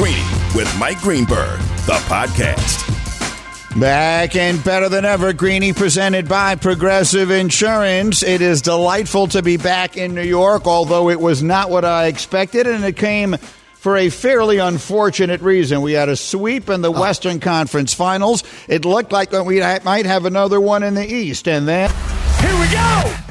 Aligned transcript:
Greeny 0.00 0.24
with 0.54 0.74
Mike 0.78 0.98
Greenberg, 1.00 1.58
the 1.84 2.00
podcast. 2.08 2.88
Back 3.78 4.34
and 4.34 4.64
better 4.64 4.88
than 4.88 5.04
ever, 5.04 5.34
Greeny 5.34 5.74
presented 5.74 6.26
by 6.26 6.54
Progressive 6.54 7.30
Insurance. 7.30 8.22
It 8.22 8.40
is 8.40 8.62
delightful 8.62 9.26
to 9.26 9.42
be 9.42 9.58
back 9.58 9.98
in 9.98 10.14
New 10.14 10.22
York, 10.22 10.66
although 10.66 11.10
it 11.10 11.20
was 11.20 11.42
not 11.42 11.68
what 11.68 11.84
I 11.84 12.06
expected, 12.06 12.66
and 12.66 12.82
it 12.82 12.96
came 12.96 13.36
for 13.74 13.98
a 13.98 14.08
fairly 14.08 14.56
unfortunate 14.56 15.42
reason. 15.42 15.82
We 15.82 15.92
had 15.92 16.08
a 16.08 16.16
sweep 16.16 16.70
in 16.70 16.80
the 16.80 16.90
oh. 16.90 16.98
Western 16.98 17.38
Conference 17.38 17.92
Finals. 17.92 18.42
It 18.68 18.86
looked 18.86 19.12
like 19.12 19.32
we 19.32 19.60
might 19.60 20.06
have 20.06 20.24
another 20.24 20.62
one 20.62 20.82
in 20.82 20.94
the 20.94 21.06
East, 21.06 21.46
and 21.46 21.68
then. 21.68 21.90
Here 22.40 22.58
we 22.58 22.70
go! 22.70 23.29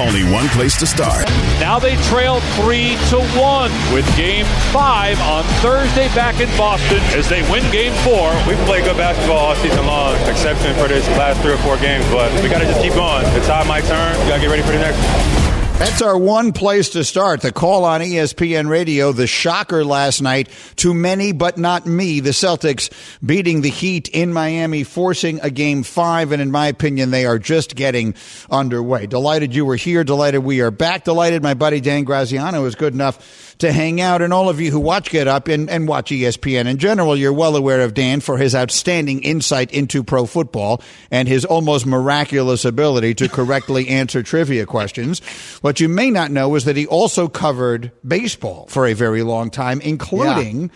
Only 0.00 0.24
one 0.24 0.48
place 0.48 0.78
to 0.78 0.86
start. 0.86 1.28
Now 1.60 1.78
they 1.78 1.94
trail 2.08 2.40
three 2.56 2.96
to 3.10 3.20
one 3.36 3.70
with 3.92 4.06
game 4.16 4.46
five 4.72 5.20
on 5.20 5.44
Thursday 5.60 6.08
back 6.14 6.40
in 6.40 6.48
Boston 6.56 7.00
as 7.12 7.28
they 7.28 7.42
win 7.52 7.70
game 7.70 7.92
four. 8.00 8.32
We've 8.48 8.58
played 8.64 8.84
good 8.84 8.96
basketball 8.96 9.36
all 9.36 9.56
season 9.56 9.84
long, 9.84 10.16
exception 10.26 10.74
for 10.76 10.88
this 10.88 11.06
last 11.20 11.42
three 11.42 11.52
or 11.52 11.58
four 11.58 11.76
games, 11.76 12.06
but 12.06 12.32
we 12.42 12.48
got 12.48 12.60
to 12.60 12.64
just 12.64 12.80
keep 12.80 12.94
going. 12.94 13.26
It's 13.36 13.46
time 13.46 13.68
my 13.68 13.82
turn. 13.82 14.18
We 14.20 14.28
got 14.28 14.36
to 14.36 14.40
get 14.40 14.48
ready 14.48 14.62
for 14.62 14.72
the 14.72 14.78
next 14.78 15.39
that's 15.80 16.02
our 16.02 16.18
one 16.18 16.52
place 16.52 16.90
to 16.90 17.04
start. 17.04 17.40
The 17.40 17.52
call 17.52 17.86
on 17.86 18.02
ESPN 18.02 18.68
radio, 18.68 19.12
the 19.12 19.26
shocker 19.26 19.82
last 19.82 20.20
night 20.20 20.50
to 20.76 20.92
many, 20.92 21.32
but 21.32 21.56
not 21.56 21.86
me. 21.86 22.20
The 22.20 22.30
Celtics 22.30 22.90
beating 23.24 23.62
the 23.62 23.70
Heat 23.70 24.06
in 24.08 24.30
Miami, 24.30 24.84
forcing 24.84 25.40
a 25.40 25.48
game 25.48 25.82
five. 25.82 26.32
And 26.32 26.42
in 26.42 26.50
my 26.50 26.66
opinion, 26.66 27.12
they 27.12 27.24
are 27.24 27.38
just 27.38 27.76
getting 27.76 28.14
underway. 28.50 29.06
Delighted 29.06 29.54
you 29.54 29.64
were 29.64 29.76
here. 29.76 30.04
Delighted 30.04 30.44
we 30.44 30.60
are 30.60 30.70
back. 30.70 31.04
Delighted 31.04 31.42
my 31.42 31.54
buddy 31.54 31.80
Dan 31.80 32.04
Graziano 32.04 32.66
is 32.66 32.74
good 32.74 32.92
enough 32.92 33.49
to 33.60 33.72
hang 33.72 34.00
out. 34.00 34.22
And 34.22 34.32
all 34.32 34.48
of 34.48 34.60
you 34.60 34.70
who 34.70 34.80
watch 34.80 35.10
Get 35.10 35.28
Up 35.28 35.48
and, 35.48 35.70
and 35.70 35.88
watch 35.88 36.10
ESPN 36.10 36.66
in 36.66 36.78
general, 36.78 37.16
you're 37.16 37.32
well 37.32 37.56
aware 37.56 37.80
of 37.80 37.94
Dan 37.94 38.20
for 38.20 38.36
his 38.36 38.54
outstanding 38.54 39.22
insight 39.22 39.72
into 39.72 40.02
pro 40.02 40.26
football 40.26 40.82
and 41.10 41.28
his 41.28 41.44
almost 41.44 41.86
miraculous 41.86 42.64
ability 42.64 43.14
to 43.14 43.28
correctly 43.28 43.88
answer 44.00 44.22
trivia 44.22 44.66
questions. 44.66 45.20
What 45.60 45.80
you 45.80 45.88
may 45.88 46.10
not 46.10 46.30
know 46.30 46.54
is 46.54 46.64
that 46.64 46.76
he 46.76 46.86
also 46.86 47.28
covered 47.28 47.92
baseball 48.06 48.66
for 48.68 48.86
a 48.86 48.94
very 48.94 49.22
long 49.22 49.50
time, 49.50 49.80
including. 49.80 50.62
Yeah. 50.62 50.68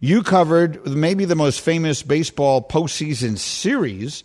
You 0.00 0.22
covered 0.22 0.86
maybe 0.86 1.24
the 1.24 1.34
most 1.34 1.60
famous 1.60 2.04
baseball 2.04 2.62
postseason 2.62 3.36
series 3.36 4.22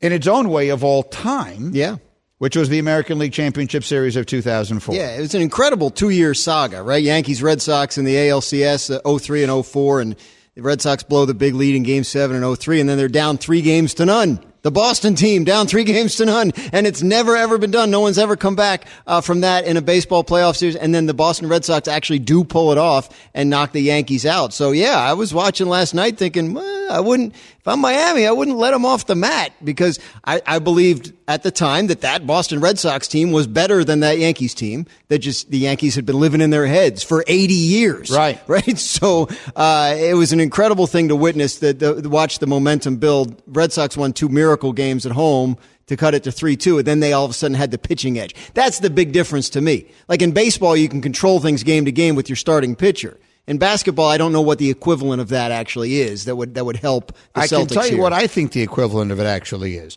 in 0.00 0.12
its 0.12 0.26
own 0.26 0.48
way 0.48 0.70
of 0.70 0.82
all 0.82 1.04
time. 1.04 1.70
Yeah 1.72 1.98
which 2.40 2.56
was 2.56 2.70
the 2.70 2.78
American 2.78 3.18
League 3.18 3.34
Championship 3.34 3.84
Series 3.84 4.16
of 4.16 4.24
2004. 4.24 4.94
Yeah, 4.94 5.14
it 5.14 5.20
was 5.20 5.34
an 5.34 5.42
incredible 5.42 5.90
two 5.90 6.08
year 6.08 6.32
saga, 6.32 6.82
right? 6.82 7.02
Yankees, 7.02 7.42
Red 7.42 7.60
Sox 7.60 7.98
in 7.98 8.06
the 8.06 8.14
ALCS 8.14 8.98
uh, 9.04 9.18
03 9.18 9.44
and 9.44 9.66
04, 9.66 10.00
and 10.00 10.16
the 10.54 10.62
Red 10.62 10.80
Sox 10.80 11.02
blow 11.02 11.26
the 11.26 11.34
big 11.34 11.54
lead 11.54 11.74
in 11.74 11.82
game 11.82 12.02
seven 12.02 12.42
and 12.42 12.58
03, 12.58 12.80
and 12.80 12.88
then 12.88 12.96
they're 12.96 13.08
down 13.08 13.36
three 13.36 13.60
games 13.60 13.92
to 13.94 14.06
none 14.06 14.42
the 14.62 14.70
Boston 14.70 15.14
team 15.14 15.44
down 15.44 15.66
three 15.66 15.84
games 15.92 16.16
to 16.16 16.24
none, 16.24 16.52
and 16.72 16.86
it's 16.86 17.02
never 17.02 17.36
ever 17.36 17.58
been 17.58 17.70
done. 17.70 17.90
No 17.90 18.00
one's 18.00 18.18
ever 18.18 18.36
come 18.36 18.56
back 18.56 18.86
uh, 19.06 19.20
from 19.20 19.42
that 19.42 19.64
in 19.66 19.76
a 19.76 19.82
baseball 19.82 20.24
playoff 20.24 20.56
series, 20.56 20.76
and 20.76 20.94
then 20.94 21.06
the 21.06 21.14
Boston 21.14 21.48
Red 21.48 21.64
Sox 21.64 21.88
actually 21.88 22.20
do 22.20 22.44
pull 22.44 22.72
it 22.72 22.78
off 22.78 23.08
and 23.34 23.50
knock 23.50 23.72
the 23.72 23.80
Yankees 23.80 24.26
out. 24.26 24.52
So 24.52 24.72
yeah, 24.72 24.98
I 24.98 25.14
was 25.14 25.34
watching 25.34 25.68
last 25.68 25.94
night 25.94 26.18
thinking 26.18 26.54
well, 26.54 26.79
I 26.90 27.00
wouldn't 27.00 27.34
if 27.34 27.68
I'm 27.68 27.80
Miami, 27.80 28.26
I 28.26 28.32
wouldn't 28.32 28.56
let 28.56 28.70
them 28.70 28.84
off 28.84 29.06
the 29.06 29.14
mat 29.14 29.52
because 29.62 29.98
I, 30.24 30.40
I 30.46 30.58
believed 30.58 31.12
at 31.28 31.42
the 31.42 31.50
time 31.50 31.88
that 31.88 32.00
that 32.00 32.26
Boston 32.26 32.60
Red 32.60 32.78
Sox 32.78 33.06
team 33.06 33.32
was 33.32 33.46
better 33.46 33.84
than 33.84 34.00
that 34.00 34.18
Yankees 34.18 34.54
team. 34.54 34.86
That 35.08 35.18
just 35.18 35.50
the 35.50 35.58
Yankees 35.58 35.94
had 35.94 36.06
been 36.06 36.18
living 36.18 36.40
in 36.40 36.50
their 36.50 36.66
heads 36.66 37.02
for 37.02 37.24
80 37.26 37.54
years, 37.54 38.10
right? 38.10 38.40
Right. 38.48 38.78
So 38.78 39.28
uh, 39.54 39.94
it 39.96 40.14
was 40.14 40.32
an 40.32 40.40
incredible 40.40 40.86
thing 40.86 41.08
to 41.08 41.16
witness. 41.16 41.58
That 41.58 41.78
the, 41.78 42.08
watch 42.08 42.38
the 42.38 42.46
momentum 42.46 42.96
build. 42.96 43.40
Red 43.46 43.72
Sox 43.72 43.96
won 43.96 44.12
two 44.12 44.28
miracle 44.28 44.72
games 44.72 45.06
at 45.06 45.12
home 45.12 45.56
to 45.86 45.96
cut 45.96 46.14
it 46.14 46.22
to 46.22 46.30
3-2 46.30 46.78
and 46.78 46.86
then 46.86 47.00
they 47.00 47.12
all 47.12 47.24
of 47.24 47.32
a 47.32 47.34
sudden 47.34 47.56
had 47.56 47.72
the 47.72 47.78
pitching 47.78 48.18
edge. 48.18 48.34
That's 48.54 48.78
the 48.78 48.90
big 48.90 49.12
difference 49.12 49.50
to 49.50 49.60
me. 49.60 49.86
Like 50.08 50.22
in 50.22 50.30
baseball 50.30 50.76
you 50.76 50.88
can 50.88 51.02
control 51.02 51.40
things 51.40 51.64
game 51.64 51.84
to 51.84 51.92
game 51.92 52.14
with 52.14 52.28
your 52.28 52.36
starting 52.36 52.76
pitcher. 52.76 53.18
In 53.46 53.58
basketball, 53.58 54.06
I 54.06 54.16
don't 54.16 54.32
know 54.32 54.42
what 54.42 54.58
the 54.58 54.70
equivalent 54.70 55.20
of 55.20 55.28
that 55.30 55.50
actually 55.50 56.00
is. 56.00 56.26
That 56.26 56.36
would 56.36 56.54
that 56.54 56.64
would 56.64 56.76
help. 56.76 57.16
I 57.34 57.46
can 57.46 57.66
tell 57.66 57.84
you 57.84 57.92
here. 57.92 58.00
what 58.00 58.12
I 58.12 58.26
think 58.26 58.52
the 58.52 58.62
equivalent 58.62 59.10
of 59.10 59.18
it 59.18 59.26
actually 59.26 59.76
is. 59.76 59.96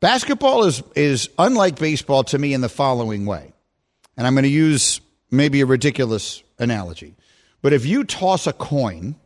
Basketball 0.00 0.64
is 0.64 0.82
is 0.94 1.28
unlike 1.38 1.78
baseball 1.78 2.22
to 2.24 2.38
me 2.38 2.54
in 2.54 2.60
the 2.60 2.68
following 2.68 3.26
way, 3.26 3.52
and 4.16 4.26
I'm 4.26 4.34
going 4.34 4.44
to 4.44 4.48
use 4.48 5.00
maybe 5.30 5.60
a 5.62 5.66
ridiculous 5.66 6.42
analogy, 6.58 7.16
but 7.62 7.72
if 7.72 7.84
you 7.84 8.04
toss 8.04 8.46
a 8.46 8.52
coin 8.52 9.16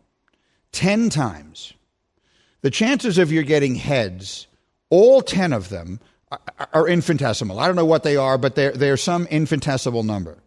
ten 0.73 1.11
times, 1.11 1.75
the 2.63 2.71
chances 2.71 3.19
of 3.19 3.31
you 3.31 3.43
getting 3.43 3.75
heads, 3.75 4.47
all 4.89 5.21
ten 5.21 5.53
of 5.53 5.69
them, 5.69 6.01
are, 6.31 6.41
are 6.73 6.89
infinitesimal. 6.89 7.59
I 7.59 7.67
don't 7.67 7.77
know 7.77 7.85
what 7.85 8.05
they 8.05 8.17
are, 8.17 8.39
but 8.39 8.55
they're 8.55 8.73
they're 8.73 8.97
some 8.97 9.27
infinitesimal 9.27 10.05
number. 10.05 10.39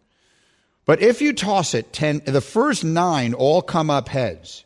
But 0.86 1.00
if 1.00 1.22
you 1.22 1.32
toss 1.32 1.74
it 1.74 1.92
10, 1.92 2.22
the 2.26 2.40
first 2.40 2.84
nine 2.84 3.34
all 3.34 3.62
come 3.62 3.90
up 3.90 4.08
heads. 4.08 4.64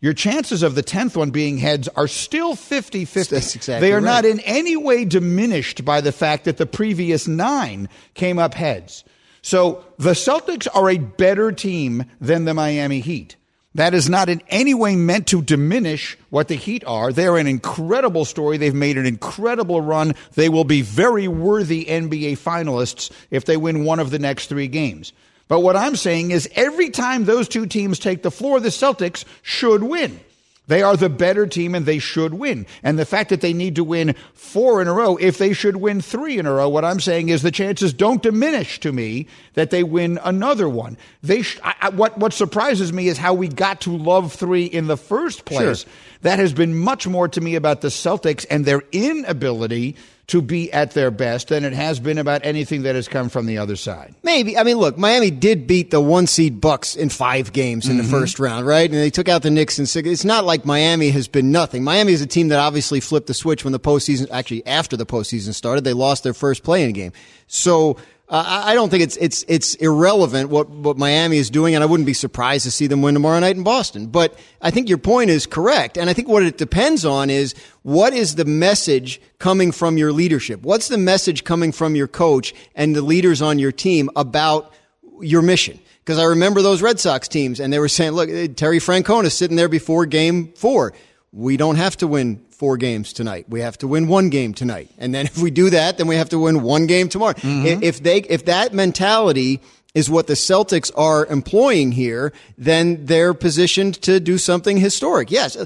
Your 0.00 0.12
chances 0.12 0.62
of 0.62 0.76
the 0.76 0.82
10th 0.82 1.16
one 1.16 1.30
being 1.30 1.58
heads 1.58 1.88
are 1.88 2.06
still 2.06 2.54
50 2.54 3.04
50. 3.04 3.36
Exactly 3.36 3.80
they 3.80 3.92
are 3.92 3.96
right. 3.96 4.04
not 4.04 4.24
in 4.24 4.38
any 4.40 4.76
way 4.76 5.04
diminished 5.04 5.84
by 5.84 6.00
the 6.00 6.12
fact 6.12 6.44
that 6.44 6.56
the 6.56 6.66
previous 6.66 7.26
nine 7.26 7.88
came 8.14 8.38
up 8.38 8.54
heads. 8.54 9.02
So 9.42 9.84
the 9.98 10.12
Celtics 10.12 10.68
are 10.72 10.88
a 10.90 10.98
better 10.98 11.50
team 11.52 12.04
than 12.20 12.44
the 12.44 12.54
Miami 12.54 13.00
Heat. 13.00 13.36
That 13.74 13.94
is 13.94 14.08
not 14.08 14.28
in 14.28 14.42
any 14.48 14.74
way 14.74 14.96
meant 14.96 15.26
to 15.28 15.42
diminish 15.42 16.16
what 16.30 16.48
the 16.48 16.54
Heat 16.54 16.84
are. 16.86 17.12
They're 17.12 17.36
an 17.36 17.46
incredible 17.46 18.24
story. 18.24 18.56
They've 18.56 18.74
made 18.74 18.98
an 18.98 19.06
incredible 19.06 19.80
run. 19.80 20.14
They 20.34 20.48
will 20.48 20.64
be 20.64 20.82
very 20.82 21.28
worthy 21.28 21.84
NBA 21.84 22.38
finalists 22.38 23.10
if 23.30 23.44
they 23.44 23.56
win 23.56 23.84
one 23.84 24.00
of 24.00 24.10
the 24.10 24.18
next 24.18 24.46
three 24.46 24.68
games. 24.68 25.12
But 25.48 25.60
what 25.60 25.76
I'm 25.76 25.96
saying 25.96 26.30
is 26.30 26.48
every 26.54 26.90
time 26.90 27.24
those 27.24 27.48
two 27.48 27.66
teams 27.66 27.98
take 27.98 28.22
the 28.22 28.30
floor, 28.30 28.60
the 28.60 28.68
Celtics 28.68 29.24
should 29.42 29.82
win. 29.82 30.20
They 30.68 30.82
are 30.82 30.98
the 30.98 31.08
better 31.08 31.46
team 31.46 31.74
and 31.74 31.86
they 31.86 31.98
should 31.98 32.34
win. 32.34 32.66
And 32.82 32.98
the 32.98 33.06
fact 33.06 33.30
that 33.30 33.40
they 33.40 33.54
need 33.54 33.74
to 33.76 33.84
win 33.84 34.14
four 34.34 34.82
in 34.82 34.88
a 34.88 34.92
row, 34.92 35.16
if 35.16 35.38
they 35.38 35.54
should 35.54 35.76
win 35.76 36.02
three 36.02 36.38
in 36.38 36.44
a 36.44 36.52
row, 36.52 36.68
what 36.68 36.84
I'm 36.84 37.00
saying 37.00 37.30
is 37.30 37.40
the 37.40 37.50
chances 37.50 37.94
don't 37.94 38.22
diminish 38.22 38.78
to 38.80 38.92
me 38.92 39.26
that 39.54 39.70
they 39.70 39.82
win 39.82 40.20
another 40.22 40.68
one. 40.68 40.98
They 41.22 41.40
sh- 41.40 41.58
I, 41.64 41.88
what 41.88 42.18
what 42.18 42.34
surprises 42.34 42.92
me 42.92 43.08
is 43.08 43.16
how 43.16 43.32
we 43.32 43.48
got 43.48 43.80
to 43.82 43.96
love 43.96 44.34
three 44.34 44.66
in 44.66 44.88
the 44.88 44.98
first 44.98 45.46
place. 45.46 45.80
Sure. 45.80 45.92
That 46.22 46.38
has 46.38 46.52
been 46.52 46.76
much 46.76 47.06
more 47.06 47.28
to 47.28 47.40
me 47.40 47.54
about 47.54 47.80
the 47.80 47.88
Celtics 47.88 48.44
and 48.50 48.64
their 48.64 48.82
inability 48.92 49.96
to 50.28 50.42
be 50.42 50.70
at 50.72 50.90
their 50.90 51.10
best 51.10 51.48
than 51.48 51.64
it 51.64 51.72
has 51.72 51.98
been 51.98 52.18
about 52.18 52.44
anything 52.44 52.82
that 52.82 52.94
has 52.94 53.08
come 53.08 53.30
from 53.30 53.46
the 53.46 53.56
other 53.56 53.76
side. 53.76 54.14
Maybe. 54.22 54.58
I 54.58 54.62
mean, 54.62 54.76
look, 54.76 54.98
Miami 54.98 55.30
did 55.30 55.66
beat 55.66 55.90
the 55.90 56.02
one 56.02 56.26
seed 56.26 56.60
Bucks 56.60 56.96
in 56.96 57.08
five 57.08 57.52
games 57.54 57.88
in 57.88 57.96
mm-hmm. 57.96 58.04
the 58.04 58.10
first 58.10 58.38
round, 58.38 58.66
right? 58.66 58.90
And 58.90 58.98
they 58.98 59.08
took 59.08 59.28
out 59.28 59.40
the 59.40 59.50
Knicks 59.50 59.78
in 59.78 59.86
six. 59.86 60.06
It's 60.06 60.26
not 60.26 60.44
like 60.44 60.66
Miami 60.66 61.08
has 61.10 61.28
been 61.28 61.50
nothing. 61.50 61.82
Miami 61.82 62.12
is 62.12 62.20
a 62.20 62.26
team 62.26 62.48
that 62.48 62.58
obviously 62.58 63.00
flipped 63.00 63.26
the 63.26 63.34
switch 63.34 63.64
when 63.64 63.72
the 63.72 63.80
postseason, 63.80 64.28
actually 64.30 64.66
after 64.66 64.98
the 64.98 65.06
postseason 65.06 65.54
started, 65.54 65.84
they 65.84 65.94
lost 65.94 66.24
their 66.24 66.34
first 66.34 66.62
play-in 66.62 66.92
game. 66.92 67.12
So, 67.46 67.96
uh, 68.30 68.62
I 68.66 68.74
don't 68.74 68.90
think 68.90 69.02
it's 69.02 69.16
it's 69.16 69.42
it's 69.48 69.74
irrelevant 69.76 70.50
what 70.50 70.68
what 70.68 70.98
Miami 70.98 71.38
is 71.38 71.48
doing, 71.48 71.74
and 71.74 71.82
I 71.82 71.86
wouldn't 71.86 72.06
be 72.06 72.12
surprised 72.12 72.64
to 72.64 72.70
see 72.70 72.86
them 72.86 73.00
win 73.00 73.14
tomorrow 73.14 73.38
night 73.40 73.56
in 73.56 73.62
Boston. 73.62 74.08
But 74.08 74.38
I 74.60 74.70
think 74.70 74.90
your 74.90 74.98
point 74.98 75.30
is 75.30 75.46
correct, 75.46 75.96
and 75.96 76.10
I 76.10 76.12
think 76.12 76.28
what 76.28 76.42
it 76.42 76.58
depends 76.58 77.06
on 77.06 77.30
is 77.30 77.54
what 77.82 78.12
is 78.12 78.34
the 78.34 78.44
message 78.44 79.18
coming 79.38 79.72
from 79.72 79.96
your 79.96 80.12
leadership? 80.12 80.60
What's 80.60 80.88
the 80.88 80.98
message 80.98 81.44
coming 81.44 81.72
from 81.72 81.96
your 81.96 82.06
coach 82.06 82.54
and 82.74 82.94
the 82.94 83.00
leaders 83.00 83.40
on 83.40 83.58
your 83.58 83.72
team 83.72 84.10
about 84.14 84.74
your 85.22 85.40
mission? 85.40 85.80
Because 86.04 86.18
I 86.18 86.24
remember 86.24 86.60
those 86.60 86.82
Red 86.82 87.00
Sox 87.00 87.28
teams, 87.28 87.60
and 87.60 87.72
they 87.72 87.78
were 87.78 87.88
saying, 87.88 88.12
"Look, 88.12 88.28
Terry 88.56 88.78
Francona 88.78 89.32
sitting 89.32 89.56
there 89.56 89.70
before 89.70 90.04
Game 90.04 90.52
Four. 90.54 90.92
We 91.32 91.56
don't 91.56 91.76
have 91.76 91.96
to 91.98 92.06
win 92.06 92.44
four 92.58 92.76
games 92.76 93.12
tonight. 93.12 93.46
We 93.48 93.60
have 93.60 93.78
to 93.78 93.86
win 93.88 94.08
one 94.08 94.30
game 94.30 94.52
tonight. 94.52 94.90
And 94.98 95.14
then 95.14 95.26
if 95.32 95.38
we 95.38 95.50
do 95.50 95.70
that, 95.70 95.96
then 95.96 96.08
we 96.08 96.16
have 96.16 96.28
to 96.30 96.38
win 96.38 96.62
one 96.62 96.86
game 96.86 97.08
tomorrow. 97.08 97.34
Mm-hmm. 97.34 97.82
If 97.82 98.02
they, 98.02 98.18
if 98.18 98.46
that 98.46 98.74
mentality 98.74 99.60
is 99.94 100.10
what 100.10 100.26
the 100.26 100.34
Celtics 100.34 100.90
are 100.96 101.24
employing 101.26 101.92
here, 101.92 102.32
then 102.58 103.06
they're 103.06 103.32
positioned 103.32 104.02
to 104.02 104.20
do 104.20 104.38
something 104.38 104.76
historic. 104.76 105.30
Yes. 105.30 105.56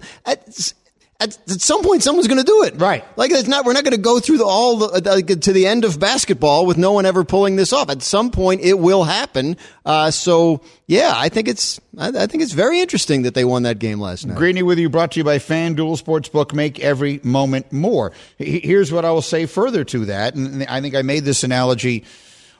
At, 1.22 1.38
at, 1.50 1.60
some 1.60 1.82
point, 1.82 2.02
someone's 2.02 2.26
going 2.26 2.40
to 2.40 2.44
do 2.44 2.64
it. 2.64 2.80
Right. 2.80 3.04
Like 3.16 3.30
it's 3.30 3.46
not, 3.46 3.64
we're 3.64 3.74
not 3.74 3.84
going 3.84 3.94
to 3.94 4.00
go 4.00 4.19
through 4.19 4.38
the, 4.38 4.44
all 4.44 4.78
the, 4.78 5.10
uh, 5.10 5.34
to 5.36 5.52
the 5.52 5.66
end 5.66 5.84
of 5.84 6.00
basketball 6.00 6.66
with 6.66 6.76
no 6.76 6.92
one 6.92 7.06
ever 7.06 7.24
pulling 7.24 7.56
this 7.56 7.72
off. 7.72 7.90
At 7.90 8.02
some 8.02 8.30
point, 8.30 8.60
it 8.62 8.78
will 8.78 9.04
happen. 9.04 9.56
Uh, 9.84 10.10
so 10.10 10.62
yeah, 10.86 11.12
I 11.14 11.28
think 11.28 11.46
it's, 11.46 11.80
I, 11.96 12.08
I, 12.08 12.26
think 12.26 12.42
it's 12.42 12.52
very 12.52 12.80
interesting 12.80 13.22
that 13.22 13.34
they 13.34 13.44
won 13.44 13.62
that 13.62 13.78
game 13.78 14.00
last 14.00 14.26
night. 14.26 14.36
Greeny 14.36 14.62
with 14.62 14.78
you, 14.78 14.90
brought 14.90 15.12
to 15.12 15.20
you 15.20 15.24
by 15.24 15.38
FanDuel 15.38 16.02
Sportsbook. 16.02 16.52
Make 16.52 16.80
every 16.80 17.20
moment 17.22 17.72
more. 17.72 18.12
Here's 18.38 18.90
what 18.90 19.04
I 19.04 19.12
will 19.12 19.22
say 19.22 19.46
further 19.46 19.84
to 19.84 20.06
that. 20.06 20.34
And 20.34 20.64
I 20.64 20.80
think 20.80 20.96
I 20.96 21.02
made 21.02 21.24
this 21.24 21.44
analogy 21.44 22.04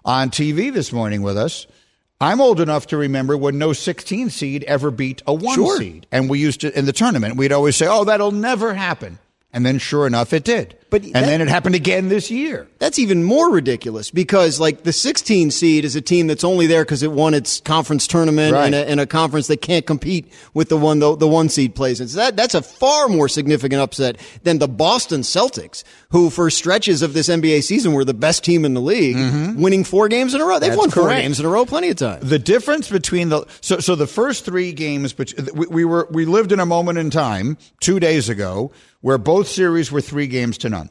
on 0.05 0.31
TV 0.31 0.73
this 0.73 0.93
morning 0.93 1.23
with 1.23 1.37
us. 1.37 1.67
I'm 2.23 2.41
old 2.41 2.61
enough 2.61 2.87
to 2.87 2.97
remember 2.97 3.37
when 3.37 3.59
no 3.59 3.73
16 3.73 4.31
seed 4.31 4.63
ever 4.65 4.93
beat 4.93 5.23
a 5.27 5.35
one 5.35 5.57
sure. 5.57 5.77
seed. 5.77 6.07
And 6.13 6.31
we 6.31 6.39
used 6.39 6.61
to, 6.61 6.79
in 6.79 6.87
the 6.87 6.93
tournament, 6.93 7.37
we'd 7.37 7.51
always 7.51 7.75
say, 7.75 7.89
oh, 7.89 8.05
that'll 8.05 8.31
never 8.31 8.75
happen. 8.75 9.19
And 9.53 9.67
then 9.67 9.79
sure 9.79 10.07
enough, 10.07 10.33
it 10.33 10.45
did. 10.45 10.77
But 10.93 11.05
and 11.05 11.15
that, 11.15 11.25
then 11.25 11.41
it 11.41 11.49
happened 11.49 11.75
again 11.75 12.11
this 12.11 12.31
year. 12.31 12.69
That's 12.79 12.99
even 12.99 13.25
more 13.25 13.51
ridiculous 13.51 14.11
because 14.11 14.61
like 14.61 14.83
the 14.83 14.93
16 14.93 15.51
seed 15.51 15.87
is 15.87 15.97
a 15.97 16.03
team 16.03 16.27
that's 16.27 16.45
only 16.45 16.67
there 16.67 16.85
because 16.85 17.03
it 17.03 17.13
won 17.13 17.33
its 17.33 17.63
conference 17.63 18.07
tournament 18.07 18.53
right. 18.53 18.67
in, 18.67 18.75
a, 18.75 18.83
in, 18.83 18.99
a, 18.99 19.07
conference 19.07 19.47
that 19.47 19.63
can't 19.63 19.87
compete 19.87 20.31
with 20.53 20.69
the 20.69 20.77
one 20.77 20.99
the, 20.99 21.17
the 21.17 21.27
one 21.27 21.49
seed 21.49 21.75
plays 21.75 21.99
in. 21.99 22.09
So 22.09 22.19
that 22.19 22.37
that's 22.37 22.55
a 22.55 22.61
far 22.61 23.09
more 23.09 23.27
significant 23.27 23.81
upset 23.81 24.19
than 24.43 24.59
the 24.59 24.69
Boston 24.69 25.23
Celtics, 25.23 25.83
who 26.11 26.29
for 26.29 26.51
stretches 26.51 27.01
of 27.01 27.15
this 27.15 27.31
NBA 27.31 27.63
season 27.63 27.95
were 27.95 28.05
the 28.05 28.13
best 28.13 28.45
team 28.45 28.67
in 28.67 28.75
the 28.75 28.83
league, 28.83 29.17
mm-hmm. 29.17 29.63
winning 29.63 29.85
four 29.85 30.09
games 30.09 30.35
in 30.35 30.43
a 30.43 30.45
row. 30.45 30.59
They've 30.59 30.73
that's 30.73 30.79
won 30.79 30.91
four 30.91 31.05
correct. 31.05 31.23
games 31.23 31.41
in 31.41 31.47
a 31.47 31.49
row 31.49 31.65
plenty 31.65 31.89
of 31.89 31.97
times. 31.97 32.29
The 32.29 32.39
difference 32.39 32.91
between 32.91 33.31
the 33.31 33.47
so 33.63 33.79
so 33.79 33.95
the 33.95 34.07
first 34.07 34.45
three 34.45 34.73
games, 34.73 35.15
but 35.15 35.33
we, 35.55 35.67
we 35.69 35.85
were 35.87 36.07
we 36.11 36.27
lived 36.27 36.53
in 36.53 36.61
a 36.61 36.67
moment 36.67 36.99
in 36.99 37.09
time 37.09 37.57
two 37.81 37.99
days 37.99 38.29
ago 38.29 38.73
where 39.01 39.19
both 39.19 39.49
series 39.49 39.91
were 39.91 40.01
three 40.03 40.27
games 40.27 40.59
to 40.59 40.69
none 40.69 40.82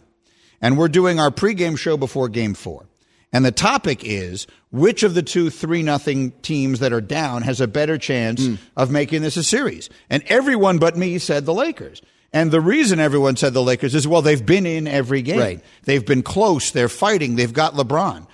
and 0.62 0.78
we're 0.78 0.88
doing 0.88 1.20
our 1.20 1.32
pregame 1.32 1.78
show 1.78 1.98
before 1.98 2.30
game 2.30 2.54
four. 2.54 2.86
And 3.34 3.46
the 3.46 3.52
topic 3.52 4.04
is 4.04 4.46
which 4.72 5.04
of 5.04 5.14
the 5.14 5.24
two 5.24 5.50
three 5.50 5.84
nothing 5.84 6.32
teams 6.42 6.80
that 6.80 6.92
are 6.92 7.02
down 7.02 7.44
has 7.44 7.62
a 7.62 7.68
better 7.68 7.98
chance 7.98 8.46
mm. 8.46 8.58
of 8.76 8.92
making 8.92 9.22
this 9.22 9.38
a 9.38 9.44
series? 9.44 9.90
And 10.10 10.24
everyone 10.28 10.80
but 10.80 10.98
me 10.98 11.18
said 11.18 11.46
the 11.46 11.54
Lakers. 11.54 12.02
And 12.34 12.52
the 12.52 12.62
reason 12.62 13.00
everyone 13.00 13.36
said 13.36 13.54
the 13.54 13.62
Lakers 13.62 13.96
is 13.96 14.08
well, 14.08 14.22
they've 14.22 14.46
been 14.46 14.66
in 14.66 14.88
every 14.88 15.22
game. 15.22 15.40
Right. 15.40 15.64
They've 15.84 16.06
been 16.06 16.24
close. 16.24 16.72
They're 16.72 16.90
fighting. 16.90 17.36
They've 17.36 17.52
got 17.52 17.74
LeBron. 17.74 18.28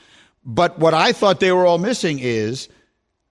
But 0.45 0.79
what 0.79 0.93
I 0.93 1.13
thought 1.13 1.39
they 1.39 1.51
were 1.51 1.65
all 1.65 1.77
missing 1.77 2.19
is 2.19 2.69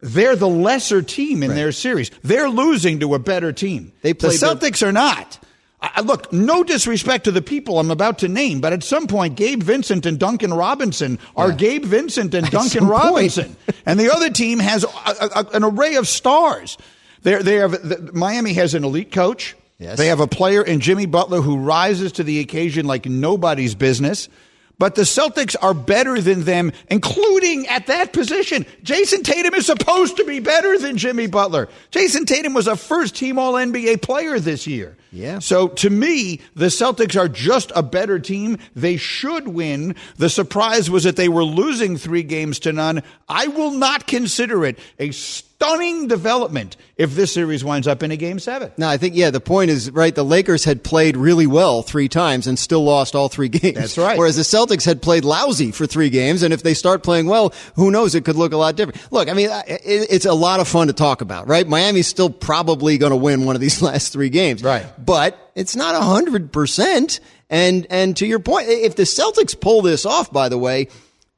they're 0.01 0.37
the 0.37 0.49
lesser 0.49 1.03
team 1.03 1.43
in 1.43 1.51
right. 1.51 1.55
their 1.55 1.73
series. 1.73 2.11
They're 2.23 2.51
losing 2.51 3.01
to 3.01 3.15
a 3.15 3.19
better 3.19 3.53
team. 3.53 3.93
They 4.03 4.13
play 4.15 4.31
the 4.31 4.47
Celtics 4.47 4.81
the- 4.81 4.89
are 4.89 4.93
not. 4.93 5.39
I, 5.81 6.01
look, 6.01 6.33
no 6.33 6.65
disrespect 6.65 7.25
to 7.25 7.31
the 7.31 7.43
people 7.43 7.79
I'm 7.79 7.91
about 7.91 8.19
to 8.21 8.29
name, 8.29 8.61
but 8.61 8.73
at 8.73 8.83
some 8.83 9.07
point, 9.07 9.37
Gabe 9.37 9.63
Vincent 9.63 10.07
and 10.07 10.19
Duncan 10.19 10.53
Robinson 10.55 11.19
are 11.37 11.51
yeah. 11.51 11.57
Gabe 11.57 11.85
Vincent 11.85 12.35
and 12.35 12.51
Duncan 12.51 12.87
Robinson, 12.87 13.57
and 13.87 14.01
the 14.01 14.13
other 14.13 14.31
team 14.31 14.59
has 14.59 14.85
a, 14.85 14.89
a, 14.89 15.47
an 15.53 15.65
array 15.65 15.97
of 15.97 16.09
stars. 16.09 16.79
They're, 17.23 17.43
they 17.43 17.57
have 17.57 17.73
the, 17.73 18.11
Miami 18.15 18.55
has 18.55 18.75
an 18.75 18.85
elite 18.85 19.13
coach. 19.13 19.55
Yes. 19.79 19.99
They 19.99 20.07
have 20.07 20.21
a 20.21 20.27
player 20.27 20.63
in 20.63 20.81
Jimmy 20.81 21.05
Butler 21.05 21.43
who 21.43 21.59
rises 21.59 22.13
to 22.13 22.25
the 22.25 22.41
occasion 22.41 22.87
like 22.87 23.05
nobody's 23.05 23.75
business. 23.75 24.31
But 24.79 24.95
the 24.95 25.03
Celtics 25.03 25.57
are 25.61 25.73
better 25.73 26.21
than 26.21 26.45
them, 26.45 26.71
including 26.89 27.67
at 27.69 27.87
that 27.87 28.13
position. 28.13 28.67
Jayson 28.83 29.23
Tatum 29.23 29.55
is 29.55 29.65
supposed 29.65 30.19
to 30.19 30.25
be 30.25 30.41
better 30.41 30.79
than 30.79 30.99
Jimmy 30.99 31.27
Butler. 31.27 31.69
Jayson 31.91 32.27
Tatum 32.27 32.53
was 32.53 32.67
a 32.67 32.77
first 32.77 33.17
team 33.17 33.39
All 33.39 33.55
NBA 33.55 34.03
player 34.03 34.39
this 34.39 34.67
year. 34.67 34.97
Yeah. 35.13 35.39
So 35.39 35.69
to 35.69 35.89
me, 35.89 36.41
the 36.55 36.67
Celtics 36.67 37.19
are 37.19 37.29
just 37.29 37.73
a 37.75 37.83
better 37.83 38.19
team. 38.19 38.59
They 38.75 38.99
should 38.99 39.49
win. 39.49 39.95
The 40.19 40.29
surprise 40.29 40.91
was 40.91 41.05
that 41.05 41.17
they 41.17 41.31
were 41.31 41.45
losing 41.45 41.97
three 41.97 42.23
games 42.23 42.59
to 42.61 42.73
none. 42.73 43.03
I 43.29 43.47
will 43.47 43.71
not 43.71 44.07
consider 44.07 44.67
it 44.67 44.79
a 44.99 45.11
stunning 45.57 46.07
development 46.07 46.77
if 46.97 47.15
this 47.15 47.33
series 47.33 47.65
winds 47.65 47.87
up 47.87 48.03
in 48.03 48.11
a 48.11 48.17
game 48.17 48.39
seven. 48.39 48.71
No, 48.77 48.89
I 48.89 48.99
think, 48.99 49.15
yeah, 49.15 49.31
the 49.31 49.41
point 49.41 49.71
is, 49.71 49.91
right, 49.91 50.15
the 50.15 50.25
Lakers 50.25 50.65
had 50.65 50.83
played 50.83 51.17
really 51.17 51.47
well 51.47 51.83
three 51.83 52.09
times 52.09 52.47
and 52.47 52.59
still 52.59 52.85
lost 52.85 53.15
all 53.15 53.29
three 53.29 53.49
games. 53.51 53.77
That's 53.77 53.99
right. 53.99 54.19
Whereas 54.19 54.37
the 54.37 54.43
Celtics 54.43 54.85
had 54.85 55.01
played 55.01 55.25
lousy 55.25 55.73
for 55.73 55.87
three 55.87 56.11
games, 56.11 56.43
and 56.43 56.53
if 56.53 56.63
they 56.63 56.75
start 56.75 57.03
playing 57.03 57.27
well, 57.27 57.55
who 57.75 57.91
knows, 57.91 58.15
it 58.15 58.25
could 58.25 58.37
look 58.37 58.53
a 58.53 58.57
lot 58.57 58.77
different. 58.77 59.01
Look, 59.11 59.31
I 59.31 59.33
mean, 59.33 59.49
it's 59.67 60.27
a 60.27 60.35
lot 60.35 60.61
of 60.61 60.69
fun 60.69 60.89
to 60.89 60.93
talk 60.93 61.23
about, 61.23 61.49
right? 61.49 61.67
Miami's 61.67 62.07
still 62.07 62.31
probably 62.31 62.99
going 62.99 63.11
to 63.11 63.17
win 63.17 63.47
one 63.47 63.55
of 63.55 63.61
these 63.61 63.81
last 63.89 64.13
three 64.13 64.31
games. 64.31 64.63
Right. 64.63 64.87
But 65.03 65.39
it's 65.55 65.75
not 65.75 65.95
a 65.95 66.01
hundred 66.01 66.53
percent. 66.53 67.21
And, 67.49 67.87
and 67.91 68.17
to 68.17 68.27
your 68.27 68.41
point, 68.41 68.69
if 68.69 68.97
the 68.97 69.05
Celtics 69.05 69.59
pull 69.59 69.81
this 69.81 70.05
off, 70.05 70.33
by 70.33 70.49
the 70.49 70.59
way, 70.59 70.89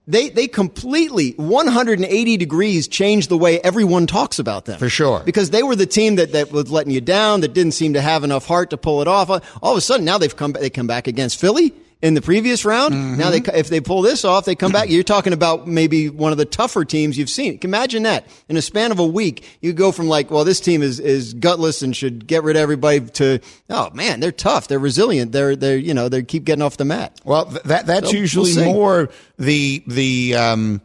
they 0.08 0.30
they 0.30 0.48
completely 0.48 1.32
180 1.36 2.36
degrees 2.36 2.88
changed 2.88 3.28
the 3.28 3.38
way 3.38 3.60
everyone 3.60 4.06
talks 4.06 4.38
about 4.38 4.64
them. 4.64 4.78
For 4.78 4.88
sure. 4.88 5.20
Because 5.24 5.50
they 5.50 5.62
were 5.62 5.76
the 5.76 5.86
team 5.86 6.16
that, 6.16 6.32
that 6.32 6.50
was 6.50 6.70
letting 6.70 6.92
you 6.92 7.00
down, 7.00 7.42
that 7.42 7.52
didn't 7.52 7.72
seem 7.72 7.92
to 7.92 8.00
have 8.00 8.24
enough 8.24 8.46
heart 8.46 8.70
to 8.70 8.76
pull 8.76 9.02
it 9.02 9.08
off. 9.08 9.30
All 9.62 9.72
of 9.72 9.78
a 9.78 9.82
sudden 9.82 10.04
now 10.04 10.18
they've 10.18 10.34
come 10.34 10.52
they 10.52 10.70
come 10.70 10.86
back 10.86 11.06
against 11.06 11.38
Philly 11.38 11.72
in 12.00 12.14
the 12.14 12.22
previous 12.22 12.64
round. 12.64 12.94
Mm-hmm. 12.94 13.16
Now, 13.18 13.30
they, 13.30 13.40
if 13.58 13.68
they 13.68 13.80
pull 13.80 14.02
this 14.02 14.24
off, 14.24 14.44
they 14.44 14.54
come 14.54 14.70
back. 14.72 14.88
You're 14.88 15.02
talking 15.02 15.32
about 15.32 15.66
maybe 15.66 16.08
one 16.08 16.32
of 16.32 16.38
the 16.38 16.44
tougher 16.44 16.84
teams 16.84 17.18
you've 17.18 17.30
seen. 17.30 17.58
Imagine 17.62 18.04
that 18.04 18.26
in 18.48 18.56
a 18.56 18.62
span 18.62 18.92
of 18.92 18.98
a 18.98 19.06
week, 19.06 19.44
you 19.60 19.72
go 19.72 19.90
from 19.90 20.08
like, 20.08 20.30
well, 20.30 20.44
this 20.44 20.60
team 20.60 20.82
is 20.82 21.00
is 21.00 21.34
gutless 21.34 21.82
and 21.82 21.94
should 21.96 22.26
get 22.26 22.44
rid 22.44 22.56
of 22.56 22.62
everybody 22.62 23.00
to, 23.00 23.40
oh 23.70 23.90
man, 23.90 24.20
they're 24.20 24.32
tough, 24.32 24.68
they're 24.68 24.78
resilient, 24.78 25.32
they're 25.32 25.56
they're 25.56 25.76
you 25.76 25.94
know 25.94 26.08
they 26.08 26.22
keep 26.22 26.44
getting 26.44 26.62
off 26.62 26.76
the 26.76 26.84
mat. 26.84 27.20
Well, 27.24 27.46
that 27.64 27.86
that's 27.86 28.10
so, 28.10 28.16
usually 28.16 28.54
we'll 28.54 28.64
more 28.64 29.10
the 29.38 29.82
the. 29.86 30.34
Um, 30.34 30.80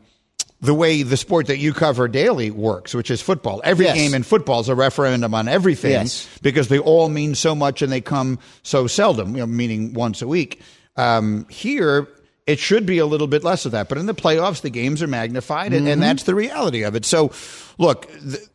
the 0.62 0.74
way 0.74 1.04
the 1.04 1.18
sport 1.18 1.48
that 1.48 1.58
you 1.58 1.74
cover 1.74 2.08
daily 2.08 2.50
works, 2.50 2.96
which 2.96 3.12
is 3.12 3.22
football. 3.22 3.60
Every 3.66 3.84
yes. 3.84 3.96
game 3.96 4.14
in 4.14 4.24
football 4.24 4.62
is 4.62 4.70
a 4.70 4.76
referendum 4.76 5.34
on 5.34 5.50
everything 5.50 5.92
yes. 5.92 6.26
because 6.42 6.70
they 6.70 6.80
all 6.80 7.10
mean 7.10 7.36
so 7.36 7.54
much 7.54 7.82
and 7.82 7.92
they 7.92 8.00
come 8.00 8.40
so 8.62 8.88
seldom, 8.88 9.36
you 9.36 9.42
know, 9.42 9.46
meaning 9.46 9.94
once 9.94 10.22
a 10.22 10.28
week. 10.28 10.62
Um, 10.96 11.48
here, 11.50 12.08
it 12.46 12.60
should 12.60 12.86
be 12.86 12.98
a 12.98 13.06
little 13.06 13.28
bit 13.28 13.44
less 13.44 13.66
of 13.66 13.72
that. 13.72 13.90
But 13.90 13.98
in 13.98 14.06
the 14.06 14.14
playoffs, 14.14 14.62
the 14.62 14.70
games 14.70 15.02
are 15.02 15.08
magnified, 15.08 15.74
and, 15.74 15.82
mm-hmm. 15.82 15.94
and 15.94 16.04
that's 16.04 16.24
the 16.24 16.36
reality 16.36 16.84
of 16.84 16.96
it. 16.96 17.06
So, 17.06 17.32
look, 17.78 18.08
the, 18.22 18.46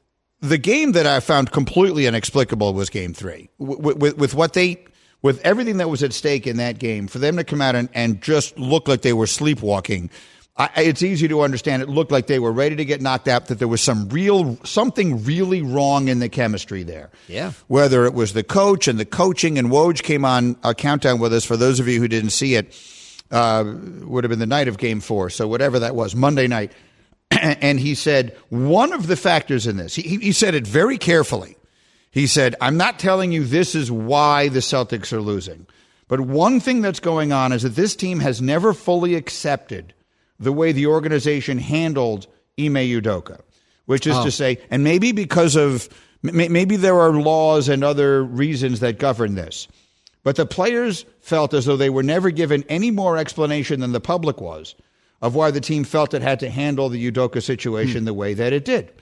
the, 0.40 0.58
game 0.58 0.92
that 0.92 1.06
I 1.06 1.20
found 1.20 1.50
completely 1.50 2.06
inexplicable 2.06 2.74
was 2.74 2.90
game 2.90 3.14
three. 3.14 3.48
With, 3.58 3.96
with, 3.96 4.18
with, 4.18 4.34
what 4.34 4.52
they, 4.52 4.84
with 5.22 5.40
everything 5.44 5.78
that 5.78 5.88
was 5.88 6.02
at 6.02 6.12
stake 6.12 6.46
in 6.46 6.58
that 6.58 6.78
game, 6.78 7.08
for 7.08 7.18
them 7.18 7.36
to 7.36 7.44
come 7.44 7.60
out 7.60 7.74
and, 7.74 7.88
and 7.94 8.20
just 8.20 8.58
look 8.58 8.88
like 8.88 9.02
they 9.02 9.12
were 9.12 9.26
sleepwalking 9.26 10.10
I, 10.58 10.70
it's 10.76 11.04
easy 11.04 11.28
to 11.28 11.42
understand. 11.42 11.82
It 11.82 11.88
looked 11.88 12.10
like 12.10 12.26
they 12.26 12.40
were 12.40 12.50
ready 12.50 12.74
to 12.76 12.84
get 12.84 13.00
knocked 13.00 13.28
out. 13.28 13.46
That 13.46 13.60
there 13.60 13.68
was 13.68 13.80
some 13.80 14.08
real, 14.08 14.58
something 14.64 15.22
really 15.22 15.62
wrong 15.62 16.08
in 16.08 16.18
the 16.18 16.28
chemistry 16.28 16.82
there. 16.82 17.10
Yeah. 17.28 17.52
Whether 17.68 18.04
it 18.06 18.14
was 18.14 18.32
the 18.32 18.42
coach 18.42 18.88
and 18.88 18.98
the 18.98 19.04
coaching, 19.04 19.56
and 19.56 19.68
Woj 19.68 20.02
came 20.02 20.24
on 20.24 20.56
a 20.64 20.74
countdown 20.74 21.20
with 21.20 21.32
us. 21.32 21.44
For 21.44 21.56
those 21.56 21.78
of 21.78 21.86
you 21.86 22.00
who 22.00 22.08
didn't 22.08 22.30
see 22.30 22.56
it, 22.56 22.76
uh, 23.30 23.64
would 24.02 24.24
have 24.24 24.30
been 24.30 24.40
the 24.40 24.46
night 24.46 24.66
of 24.66 24.78
Game 24.78 25.00
Four. 25.00 25.30
So 25.30 25.46
whatever 25.46 25.78
that 25.78 25.94
was, 25.94 26.16
Monday 26.16 26.48
night, 26.48 26.72
and 27.30 27.78
he 27.78 27.94
said 27.94 28.36
one 28.48 28.92
of 28.92 29.06
the 29.06 29.16
factors 29.16 29.66
in 29.66 29.76
this. 29.76 29.94
He, 29.94 30.16
he 30.16 30.32
said 30.32 30.54
it 30.56 30.66
very 30.66 30.98
carefully. 30.98 31.56
He 32.10 32.26
said, 32.26 32.56
"I'm 32.60 32.76
not 32.76 32.98
telling 32.98 33.30
you 33.30 33.44
this 33.44 33.76
is 33.76 33.92
why 33.92 34.48
the 34.48 34.60
Celtics 34.60 35.12
are 35.12 35.20
losing." 35.20 35.68
But 36.08 36.20
one 36.20 36.58
thing 36.58 36.80
that's 36.80 37.00
going 37.00 37.32
on 37.32 37.52
is 37.52 37.62
that 37.62 37.76
this 37.76 37.94
team 37.94 38.18
has 38.20 38.42
never 38.42 38.72
fully 38.72 39.14
accepted 39.14 39.92
the 40.38 40.52
way 40.52 40.72
the 40.72 40.86
organization 40.86 41.58
handled 41.58 42.26
Ime 42.58 42.74
Udoka, 42.74 43.40
which 43.86 44.06
is 44.06 44.16
oh. 44.16 44.24
to 44.24 44.30
say, 44.30 44.58
and 44.70 44.84
maybe 44.84 45.12
because 45.12 45.56
of 45.56 45.88
maybe 46.22 46.76
there 46.76 46.98
are 46.98 47.12
laws 47.12 47.68
and 47.68 47.84
other 47.84 48.24
reasons 48.24 48.80
that 48.80 48.98
govern 48.98 49.34
this, 49.34 49.68
but 50.24 50.36
the 50.36 50.46
players 50.46 51.04
felt 51.20 51.54
as 51.54 51.66
though 51.66 51.76
they 51.76 51.90
were 51.90 52.02
never 52.02 52.30
given 52.30 52.64
any 52.68 52.90
more 52.90 53.16
explanation 53.16 53.80
than 53.80 53.92
the 53.92 54.00
public 54.00 54.40
was 54.40 54.74
of 55.20 55.34
why 55.34 55.50
the 55.50 55.60
team 55.60 55.84
felt 55.84 56.14
it 56.14 56.22
had 56.22 56.40
to 56.40 56.50
handle 56.50 56.88
the 56.88 57.10
Udoka 57.10 57.42
situation 57.42 58.00
hmm. 58.00 58.04
the 58.06 58.14
way 58.14 58.34
that 58.34 58.52
it 58.52 58.64
did. 58.64 58.92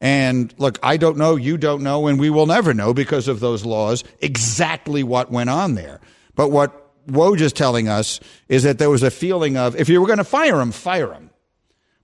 And 0.00 0.54
look, 0.58 0.78
I 0.82 0.96
don't 0.96 1.16
know, 1.16 1.36
you 1.36 1.58
don't 1.58 1.82
know, 1.82 2.06
and 2.06 2.20
we 2.20 2.30
will 2.30 2.46
never 2.46 2.72
know 2.72 2.94
because 2.94 3.26
of 3.28 3.40
those 3.40 3.64
laws 3.64 4.04
exactly 4.20 5.02
what 5.02 5.30
went 5.32 5.50
on 5.50 5.74
there. 5.74 6.00
But 6.36 6.50
what 6.50 6.87
Woj 7.08 7.40
is 7.40 7.52
telling 7.52 7.88
us 7.88 8.20
is 8.48 8.62
that 8.62 8.78
there 8.78 8.90
was 8.90 9.02
a 9.02 9.10
feeling 9.10 9.56
of 9.56 9.76
if 9.76 9.88
you 9.88 10.00
were 10.00 10.06
going 10.06 10.18
to 10.18 10.24
fire 10.24 10.60
him, 10.60 10.72
fire 10.72 11.12
him. 11.12 11.30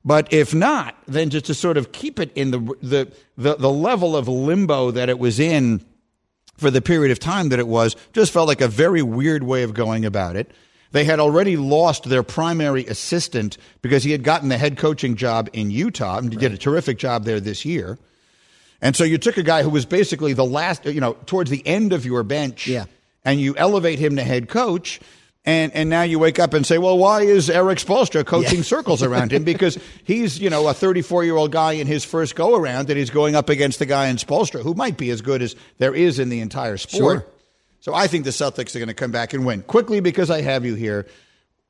But 0.04 0.32
if 0.32 0.54
not, 0.54 0.96
then 1.06 1.30
just 1.30 1.46
to 1.46 1.54
sort 1.54 1.76
of 1.76 1.92
keep 1.92 2.20
it 2.20 2.30
in 2.34 2.50
the, 2.50 2.58
the, 2.82 3.12
the, 3.38 3.56
the 3.56 3.70
level 3.70 4.16
of 4.16 4.28
limbo 4.28 4.90
that 4.90 5.08
it 5.08 5.18
was 5.18 5.40
in 5.40 5.84
for 6.56 6.70
the 6.70 6.82
period 6.82 7.10
of 7.10 7.18
time 7.18 7.48
that 7.48 7.58
it 7.58 7.66
was, 7.66 7.96
just 8.12 8.32
felt 8.32 8.46
like 8.46 8.60
a 8.60 8.68
very 8.68 9.02
weird 9.02 9.42
way 9.42 9.62
of 9.62 9.74
going 9.74 10.04
about 10.04 10.36
it. 10.36 10.50
They 10.92 11.04
had 11.04 11.18
already 11.18 11.56
lost 11.56 12.04
their 12.04 12.22
primary 12.22 12.86
assistant 12.86 13.58
because 13.82 14.04
he 14.04 14.12
had 14.12 14.22
gotten 14.22 14.48
the 14.48 14.58
head 14.58 14.76
coaching 14.76 15.16
job 15.16 15.50
in 15.52 15.72
Utah 15.72 16.18
and 16.18 16.30
did 16.30 16.52
a 16.52 16.58
terrific 16.58 16.98
job 16.98 17.24
there 17.24 17.40
this 17.40 17.64
year. 17.64 17.98
And 18.80 18.94
so 18.94 19.02
you 19.02 19.18
took 19.18 19.36
a 19.36 19.42
guy 19.42 19.64
who 19.64 19.70
was 19.70 19.86
basically 19.86 20.34
the 20.34 20.44
last, 20.44 20.84
you 20.84 21.00
know, 21.00 21.14
towards 21.26 21.50
the 21.50 21.66
end 21.66 21.92
of 21.92 22.06
your 22.06 22.22
bench, 22.22 22.68
Yeah. 22.68 22.84
And 23.24 23.40
you 23.40 23.56
elevate 23.56 23.98
him 23.98 24.16
to 24.16 24.22
head 24.22 24.48
coach. 24.48 25.00
And, 25.46 25.72
and 25.74 25.90
now 25.90 26.02
you 26.02 26.18
wake 26.18 26.38
up 26.38 26.54
and 26.54 26.64
say, 26.66 26.78
well, 26.78 26.96
why 26.96 27.22
is 27.22 27.50
Erik 27.50 27.78
Spoelstra 27.78 28.24
coaching 28.24 28.58
Yeah. 28.58 28.64
circles 28.64 29.02
around 29.02 29.30
him? 29.32 29.44
Because 29.44 29.78
he's, 30.04 30.38
you 30.40 30.48
know, 30.48 30.66
a 30.68 30.72
34 30.74 31.24
year 31.24 31.36
old 31.36 31.52
guy 31.52 31.72
in 31.72 31.86
his 31.86 32.02
first 32.04 32.34
go 32.34 32.56
around 32.56 32.88
and 32.88 32.98
he's 32.98 33.10
going 33.10 33.34
up 33.36 33.50
against 33.50 33.78
the 33.78 33.84
guy 33.86 34.06
in 34.08 34.16
Spoelstra 34.16 34.62
who 34.62 34.72
might 34.72 34.96
be 34.96 35.10
as 35.10 35.20
good 35.20 35.42
as 35.42 35.54
there 35.78 35.94
is 35.94 36.18
in 36.18 36.30
the 36.30 36.40
entire 36.40 36.78
sport. 36.78 36.98
Sure. 37.22 37.26
So 37.80 37.92
I 37.92 38.06
think 38.06 38.24
the 38.24 38.30
Celtics 38.30 38.74
are 38.74 38.78
going 38.78 38.88
to 38.88 38.94
come 38.94 39.10
back 39.10 39.34
and 39.34 39.44
win 39.44 39.60
quickly 39.62 40.00
because 40.00 40.30
I 40.30 40.40
have 40.40 40.64
you 40.64 40.74
here. 40.74 41.06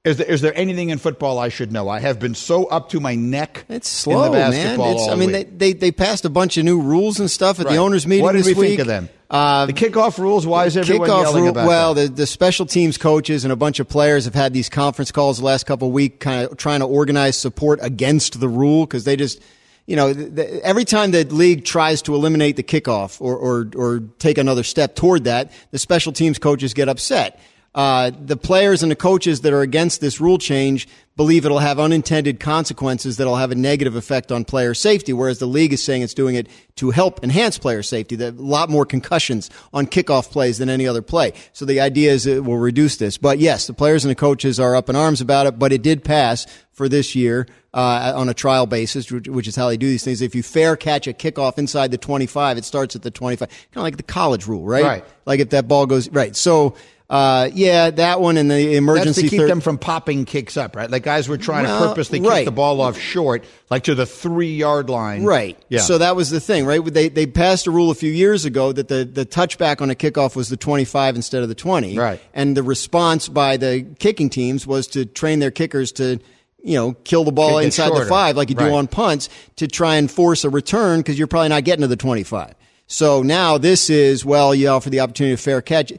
Is 0.05 0.19
there, 0.19 0.27
is 0.27 0.43
there 0.43 0.53
anything 0.55 0.91
in 0.91 0.99
football 0.99 1.39
I 1.39 1.49
should 1.49 1.73
know? 1.73 1.89
I 1.89 1.99
have 1.99 2.19
been 2.19 2.35
so 2.35 2.67
up 2.67 2.91
to 2.91 3.01
my 3.01 3.15
neck. 3.15 3.65
It's 3.71 3.89
slow, 3.89 4.25
in 4.27 4.33
the 4.33 4.39
man. 4.51 4.79
It's, 4.79 5.09
I 5.09 5.15
mean, 5.15 5.33
they, 5.33 5.45
they 5.45 5.73
they 5.73 5.93
passed 5.93 6.27
a 6.27 6.29
bunch 6.31 6.59
of 6.59 6.65
new 6.67 6.79
rules 6.79 7.21
and 7.21 7.31
stuff 7.31 7.59
at 7.59 7.65
Right. 7.65 7.73
the 7.73 7.79
owners' 7.79 8.07
meeting 8.07 8.23
What 8.23 8.33
did 8.33 8.41
this 8.41 8.49
we 8.49 8.55
week. 8.55 8.69
think 8.69 8.81
of 8.81 8.87
them? 8.87 9.09
Uh, 9.31 9.65
the 9.65 9.73
kickoff 9.73 10.19
rules. 10.19 10.47
Why 10.47 10.67
is 10.67 10.77
everyone 10.77 11.09
kickoff 11.09 11.23
yelling 11.23 11.43
rule- 11.45 11.51
about 11.53 11.67
well, 11.67 11.95
the, 11.95 12.09
the 12.09 12.27
special 12.27 12.67
teams 12.67 12.99
coaches 12.99 13.45
and 13.47 13.53
a 13.53 13.57
bunch 13.57 13.81
of 13.81 13.89
players 13.89 14.27
have 14.27 14.35
had 14.35 14.53
these 14.53 14.69
conference 14.69 15.11
calls 15.11 15.39
the 15.39 15.45
last 15.47 15.65
couple 15.65 15.89
of 15.89 15.95
weeks, 15.95 16.19
kind 16.21 16.49
of 16.51 16.59
trying 16.59 16.81
to 16.81 16.87
organize 16.87 17.39
support 17.39 17.79
against 17.83 18.39
the 18.41 18.49
rule 18.49 18.85
because 18.85 19.05
they 19.05 19.17
just, 19.17 19.41
you 19.87 19.97
know, 19.97 20.13
th 20.13 20.35
th 20.37 20.61
every 20.63 20.85
time 20.85 21.13
the 21.13 21.25
league 21.25 21.65
tries 21.65 22.03
to 22.03 22.15
eliminate 22.15 22.57
the 22.57 22.63
kickoff 22.63 23.23
or, 23.23 23.35
or 23.37 23.71
or 23.75 24.01
take 24.19 24.37
another 24.37 24.63
step 24.65 24.95
toward 24.97 25.25
that, 25.25 25.51
the 25.71 25.79
special 25.79 26.13
teams 26.13 26.39
coaches 26.39 26.75
get 26.75 26.91
upset. 26.91 27.41
Uh, 27.75 28.13
the 28.25 28.37
players 28.37 28.83
and 28.83 28.93
the 28.93 28.97
coaches 28.97 29.41
that 29.41 29.53
are 29.53 29.63
against 29.63 30.01
this 30.01 30.21
rule 30.21 30.39
change 30.39 30.87
believe 31.17 31.45
it'll 31.45 31.59
have 31.59 31.79
unintended 31.79 32.41
consequences 32.41 33.17
that'll 33.17 33.37
have 33.37 33.51
a 33.51 33.55
negative 33.55 33.95
effect 33.95 34.33
on 34.33 34.45
player 34.45 34.75
safety, 34.75 35.13
whereas 35.13 35.39
the 35.39 35.47
league 35.47 35.73
is 35.73 35.83
saying 35.83 36.03
it's 36.03 36.15
doing 36.15 36.35
it 36.35 36.49
to 36.77 36.91
help 36.91 37.23
enhance 37.23 37.59
player 37.59 37.83
safety. 37.83 38.17
There 38.17 38.29
are 38.29 38.37
a 38.37 38.41
lot 38.41 38.69
more 38.69 38.85
concussions 38.85 39.51
on 39.73 39.87
kickoff 39.87 40.31
plays 40.31 40.59
than 40.59 40.69
any 40.69 40.87
other 40.87 41.03
play. 41.03 41.33
So 41.53 41.65
the 41.65 41.81
idea 41.81 42.13
is 42.13 42.27
it 42.27 42.45
will 42.45 42.59
reduce 42.59 42.97
this. 42.97 43.17
But 43.17 43.39
yes, 43.39 43.67
the 43.67 43.75
players 43.75 44.05
and 44.05 44.11
the 44.11 44.17
coaches 44.17 44.59
are 44.59 44.75
up 44.75 44.89
in 44.89 44.97
arms 44.97 45.21
about 45.21 45.47
it, 45.47 45.59
but 45.59 45.73
it 45.73 45.83
did 45.83 46.03
pass 46.03 46.47
for 46.73 46.89
this 46.89 47.15
year 47.15 47.47
uh, 47.73 48.13
on 48.17 48.29
a 48.29 48.35
trial 48.35 48.67
basis, 48.67 49.11
which, 49.11 49.29
which 49.29 49.49
is 49.49 49.55
how 49.55 49.69
they 49.69 49.77
do 49.77 49.87
these 49.87 50.05
things. 50.05 50.21
If 50.21 50.35
you 50.35 50.43
fair 50.43 50.77
catch 50.77 51.07
a 51.07 51.13
kickoff 51.13 51.59
inside 51.59 51.93
the 51.93 51.99
25, 51.99 52.59
it 52.59 52.65
starts 52.65 52.97
at 52.97 53.03
the 53.03 53.11
25. 53.13 53.49
Kind 53.49 53.61
of 53.77 53.83
like 53.83 53.97
the 53.97 54.03
college 54.03 54.47
rule, 54.49 54.65
right? 54.65 54.85
Right. 54.85 55.05
Like 55.27 55.41
if 55.41 55.51
that 55.51 55.69
ball 55.69 55.87
goes, 55.87 56.09
right. 56.11 56.35
So, 56.35 56.75
uh, 57.15 57.49
yeah, 57.55 57.91
that 57.91 58.21
one 58.21 58.37
and 58.37 58.51
the 58.51 58.75
emergency. 58.75 59.09
That's 59.09 59.23
to 59.23 59.29
keep 59.29 59.39
third- 59.41 59.51
them 59.51 59.61
from 59.61 59.79
popping 59.79 60.25
kicks 60.25 60.57
up, 60.57 60.75
right? 60.75 60.91
Like 60.91 61.05
guys 61.05 61.29
were 61.29 61.39
trying 61.39 61.65
Well, 61.65 61.81
to 61.83 61.89
purposely 61.89 62.19
kick 62.21 62.45
the 62.45 62.51
ball 62.51 62.81
off 62.81 62.99
short, 62.99 63.45
like 63.71 63.85
to 63.85 63.95
the 63.95 64.05
three 64.07 64.55
yard 64.55 64.91
line. 64.91 65.23
Right. 65.25 65.57
Yeah. 65.69 65.81
So 65.81 65.99
that 65.99 66.17
was 66.17 66.31
the 66.31 66.41
thing, 66.41 66.67
right? 66.67 66.85
They 66.85 67.09
they 67.09 67.27
passed 67.27 67.67
a 67.67 67.71
rule 67.71 67.91
a 67.91 67.95
few 67.95 68.11
years 68.11 68.45
ago 68.45 68.73
that 68.73 68.89
the 68.89 69.05
the 69.05 69.25
touchback 69.25 69.81
on 69.81 69.91
a 69.91 69.95
kickoff 69.95 70.35
was 70.35 70.49
the 70.49 70.57
25 70.57 71.15
instead 71.15 71.43
of 71.45 71.49
the 71.49 71.55
20. 71.55 71.97
Right. 71.97 72.21
And 72.35 72.57
the 72.57 72.63
response 72.65 73.29
by 73.29 73.57
the 73.59 73.87
kicking 74.01 74.29
teams 74.29 74.67
was 74.67 74.89
to 74.89 75.07
train 75.07 75.39
their 75.39 75.53
kickers 75.53 75.93
to 75.93 76.19
you 76.67 76.77
know, 76.77 76.93
kill 77.05 77.25
the 77.25 77.33
ball 77.33 77.59
inside 77.59 77.89
shorter. 77.89 78.05
the 78.05 78.09
five 78.11 78.37
like 78.39 78.49
you 78.49 78.57
Right. 78.57 78.69
do 78.71 78.75
on 78.75 78.87
punts 78.87 79.29
to 79.57 79.69
try 79.69 79.97
and 79.97 80.11
force 80.11 80.45
a 80.45 80.49
return 80.51 81.01
because 81.01 81.19
you're 81.19 81.27
probably 81.29 81.51
not 81.51 81.63
getting 81.65 81.83
to 81.83 81.87
the 81.89 81.95
25. 81.97 82.55
So 82.87 83.23
now 83.23 83.59
this 83.59 83.91
is, 83.91 84.25
well, 84.25 84.55
you 84.55 84.69
offer 84.69 84.89
the 84.89 85.01
opportunity 85.01 85.35
of 85.35 85.41
fair 85.41 85.61
catch. 85.61 85.93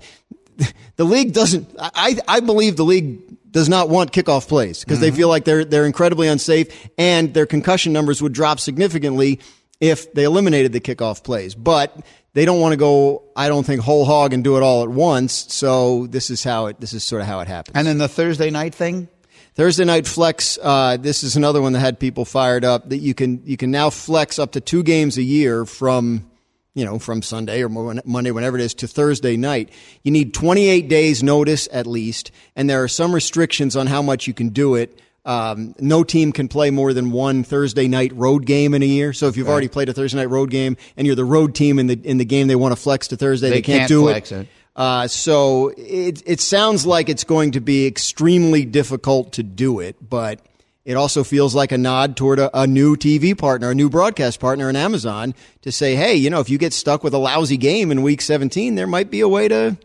The 0.97 1.03
league 1.03 1.33
doesn't, 1.33 1.67
I, 1.77 2.17
I 2.25 2.39
believe 2.39 2.77
the 2.77 2.85
league 2.85 3.51
does 3.51 3.67
not 3.67 3.89
want 3.89 4.13
kickoff 4.13 4.47
plays 4.47 4.79
because 4.79 5.01
they 5.01 5.12
feel 5.12 5.27
like 5.27 5.43
they're, 5.43 5.65
they're 5.65 5.85
incredibly 5.85 6.29
unsafe 6.29 6.89
and 6.97 7.33
their 7.33 7.45
concussion 7.45 7.91
numbers 7.91 8.21
would 8.21 8.31
drop 8.31 8.62
significantly 8.62 9.41
if 9.81 10.13
they 10.13 10.24
eliminated 10.24 10.71
the 10.71 10.79
kickoff 10.79 11.21
plays. 11.21 11.53
But 11.53 11.97
they 12.31 12.45
don't 12.45 12.62
want 12.62 12.71
to 12.74 12.77
go, 12.77 13.24
I 13.35 13.50
don't 13.50 13.65
think, 13.65 13.81
whole 13.81 14.05
hog 14.05 14.31
and 14.31 14.41
do 14.41 14.55
it 14.55 14.63
all 14.63 14.83
at 14.83 14.89
once. 14.89 15.33
So 15.53 16.07
this 16.07 16.29
is 16.29 16.45
how 16.45 16.67
it, 16.67 16.79
this 16.79 16.93
is 16.93 17.03
sort 17.03 17.21
of 17.21 17.27
how 17.27 17.41
it 17.41 17.50
happens. 17.50 17.75
and 17.75 17.85
then 17.85 17.97
the 17.97 18.07
Thursday 18.07 18.50
night 18.50 18.74
thing. 18.74 19.09
Thursday 19.55 19.85
night 19.85 20.05
flex. 20.05 20.59
Uh, 20.62 20.97
this 20.97 21.24
is 21.24 21.38
another 21.38 21.62
one 21.62 21.74
that 21.74 21.79
had 21.79 21.97
people 21.97 22.25
fired 22.25 22.65
up. 22.65 22.89
That 22.89 22.97
you 22.97 23.13
can 23.13 23.41
you 23.45 23.55
can 23.55 23.71
now 23.71 23.89
flex 23.89 24.38
up 24.38 24.51
to 24.53 24.62
two 24.62 24.83
games 24.83 25.17
a 25.17 25.24
year 25.24 25.65
from 25.65 26.29
you 26.75 26.86
know 26.86 27.00
from 27.00 27.24
Sunday 27.24 27.63
or 27.63 27.70
Monday, 27.70 28.29
whenever 28.32 28.58
it 28.60 28.63
is, 28.63 28.75
to 28.75 28.88
Thursday 28.88 29.36
night. 29.38 29.70
You 30.03 30.12
need 30.12 30.34
28 30.36 30.88
days 30.88 31.24
notice 31.24 31.67
at 31.72 31.88
least, 31.88 32.29
and 32.55 32.70
there 32.70 32.84
are 32.84 32.88
some 32.88 33.15
restrictions 33.15 33.75
on 33.75 33.88
how 33.88 34.03
much 34.03 34.27
you 34.27 34.34
can 34.36 34.50
do 34.50 34.75
it. 34.75 35.00
Um, 35.25 35.74
no 35.79 36.03
team 36.03 36.32
can 36.32 36.48
play 36.48 36.70
more 36.70 36.94
than 36.94 37.10
one 37.12 37.44
Thursday 37.44 37.88
night 37.88 38.13
road 38.13 38.46
game 38.46 38.75
in 38.75 38.84
a 38.84 38.86
year. 38.86 39.12
So 39.12 39.27
if 39.27 39.38
you've 39.38 39.50
already 39.50 39.67
played 39.70 39.89
a 39.89 39.94
Thursday 39.94 40.20
night 40.20 40.29
road 40.29 40.51
game 40.51 40.77
and 40.96 41.08
you're 41.08 41.15
the 41.15 41.25
road 41.25 41.55
team 41.55 41.79
in 41.79 41.88
the 41.88 42.00
in 42.03 42.20
the 42.20 42.25
game 42.25 42.46
they 42.46 42.55
want 42.55 42.74
to 42.74 42.75
flex 42.75 43.08
to 43.08 43.17
Thursday, 43.17 43.50
they, 43.50 43.55
They 43.55 43.62
can't, 43.63 43.79
can't 43.79 43.89
do 43.89 44.10
it. 44.10 44.32
it. 44.32 44.48
Uh, 44.75 45.08
so 45.08 45.72
it 45.77 46.22
it 46.27 46.41
sounds 46.41 46.86
like 46.86 47.10
it's 47.10 47.24
going 47.24 47.53
to 47.53 47.60
be 47.62 47.88
extremely 47.88 48.65
difficult 48.65 49.34
to 49.34 49.41
do 49.41 49.79
it, 49.79 49.96
but 50.08 50.46
it 50.86 50.96
also 50.96 51.24
feels 51.24 51.56
like 51.56 51.72
a 51.72 51.77
nod 51.77 52.15
toward 52.15 52.38
a, 52.39 52.58
a 52.58 52.68
new 52.68 52.96
TV 52.96 53.38
partner, 53.38 53.72
a 53.72 53.75
new 53.75 53.89
broadcast 53.89 54.39
partner 54.39 54.70
in 54.70 54.75
Amazon 54.75 55.34
to 55.62 55.72
say, 55.72 55.96
hey, 55.96 56.15
you 56.15 56.30
know, 56.30 56.39
if 56.39 56.50
you 56.50 56.60
get 56.60 56.74
stuck 56.74 57.04
with 57.04 57.13
a 57.13 57.18
lousy 57.18 57.58
game 57.58 57.92
in 57.92 58.04
week 58.04 58.22
17, 58.22 58.75
there 58.75 58.88
might 58.88 59.10
be 59.10 59.22
a 59.22 59.27
way 59.27 59.48
to, 59.48 59.77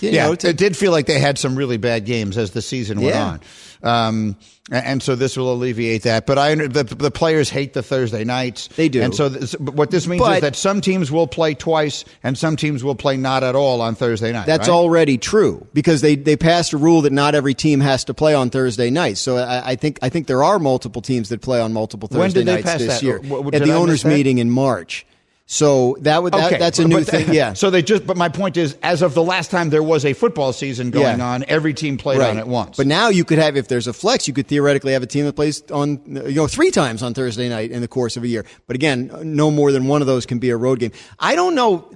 you 0.00 0.10
Yeah, 0.10 0.26
know, 0.28 0.34
to, 0.34 0.48
it 0.48 0.56
did 0.56 0.76
feel 0.76 0.92
like 0.92 1.06
they 1.06 1.18
had 1.20 1.38
some 1.38 1.56
really 1.56 1.76
bad 1.76 2.04
games 2.04 2.36
as 2.38 2.52
the 2.52 2.62
season 2.62 3.00
went 3.00 3.14
Yeah. 3.14 3.24
on. 3.24 3.40
Um, 3.84 4.36
and 4.70 5.02
so 5.02 5.16
this 5.16 5.36
will 5.36 5.52
alleviate 5.52 6.04
that. 6.04 6.24
But 6.24 6.38
I, 6.38 6.54
the, 6.54 6.84
the 6.84 7.10
players 7.10 7.50
hate 7.50 7.72
the 7.72 7.82
Thursday 7.82 8.22
nights. 8.22 8.68
They 8.68 8.88
do. 8.88 9.02
And 9.02 9.12
so 9.12 9.28
this, 9.28 9.54
what 9.58 9.90
this 9.90 10.06
means 10.06 10.22
But- 10.22 10.36
is 10.36 10.40
that 10.42 10.54
some 10.56 10.80
teams 10.80 11.10
will 11.10 11.26
play 11.26 11.54
twice 11.54 12.04
and 12.22 12.38
some 12.38 12.54
teams 12.54 12.84
will 12.84 12.94
play 12.94 13.16
not 13.16 13.42
at 13.42 13.56
all 13.56 13.80
on 13.80 13.96
Thursday 13.96 14.30
night. 14.32 14.46
That's 14.46 14.68
right? 14.68 14.74
already 14.74 15.18
true 15.18 15.66
because 15.74 16.00
they, 16.00 16.14
they 16.14 16.36
passed 16.36 16.72
a 16.72 16.76
rule 16.78 17.02
that 17.02 17.12
not 17.12 17.34
every 17.34 17.54
team 17.54 17.80
has 17.80 18.04
to 18.04 18.14
play 18.14 18.34
on 18.34 18.50
Thursday 18.50 18.88
nights. 18.88 19.20
So 19.20 19.36
I, 19.36 19.70
I 19.72 19.76
think 19.76 19.98
I 20.00 20.08
think 20.10 20.28
there 20.28 20.44
are 20.44 20.60
multiple 20.60 21.02
teams 21.02 21.28
that 21.30 21.42
play 21.42 21.60
on 21.60 21.72
multiple 21.72 22.06
Thursday 22.08 22.20
When 22.20 22.30
did 22.32 22.46
they 22.46 22.62
nights 22.62 22.78
this 22.84 23.00
that? 23.00 23.02
year 23.02 23.18
W- 23.18 23.50
at 23.52 23.64
the 23.64 23.72
owners' 23.72 24.04
meeting 24.04 24.38
in 24.38 24.48
March. 24.48 25.04
So 25.52 25.98
that 26.00 26.22
would 26.22 26.32
that, 26.32 26.46
Okay, 26.46 26.56
that's 26.58 26.78
a 26.78 26.88
new 26.88 27.00
but- 27.00 27.08
thing. 27.08 27.28
Yeah. 27.34 27.52
So 27.52 27.68
they 27.68 27.82
just, 27.82 28.06
but 28.06 28.16
my 28.16 28.30
point 28.30 28.56
is, 28.56 28.74
as 28.82 29.02
of 29.02 29.12
the 29.12 29.22
last 29.22 29.50
time 29.50 29.68
there 29.68 29.82
was 29.82 30.06
a 30.06 30.14
football 30.14 30.54
season 30.54 30.90
going 30.90 31.18
Yeah. 31.18 31.26
on, 31.28 31.44
every 31.46 31.74
team 31.74 31.98
played 31.98 32.22
on 32.22 32.38
at 32.38 32.48
once. 32.48 32.78
But 32.78 32.86
now 32.86 33.10
you 33.10 33.22
could 33.22 33.36
have, 33.38 33.54
if 33.54 33.68
there's 33.68 33.86
a 33.86 33.92
flex, 33.92 34.26
you 34.26 34.32
could 34.32 34.46
theoretically 34.46 34.94
have 34.94 35.02
a 35.02 35.06
team 35.06 35.26
that 35.26 35.34
plays 35.34 35.62
on, 35.70 36.00
you 36.06 36.32
know, 36.36 36.46
three 36.46 36.70
times 36.70 37.02
on 37.02 37.12
Thursday 37.12 37.50
night 37.50 37.70
in 37.70 37.82
the 37.82 37.86
course 37.88 38.16
of 38.16 38.22
a 38.22 38.28
year. 38.28 38.46
But 38.66 38.76
again, 38.76 39.10
no 39.24 39.50
more 39.50 39.72
than 39.72 39.88
one 39.88 40.00
of 40.00 40.06
those 40.06 40.24
can 40.24 40.38
be 40.38 40.48
a 40.48 40.56
road 40.56 40.78
game. 40.78 40.92
I 41.18 41.34
don't 41.34 41.54
know. 41.54 41.90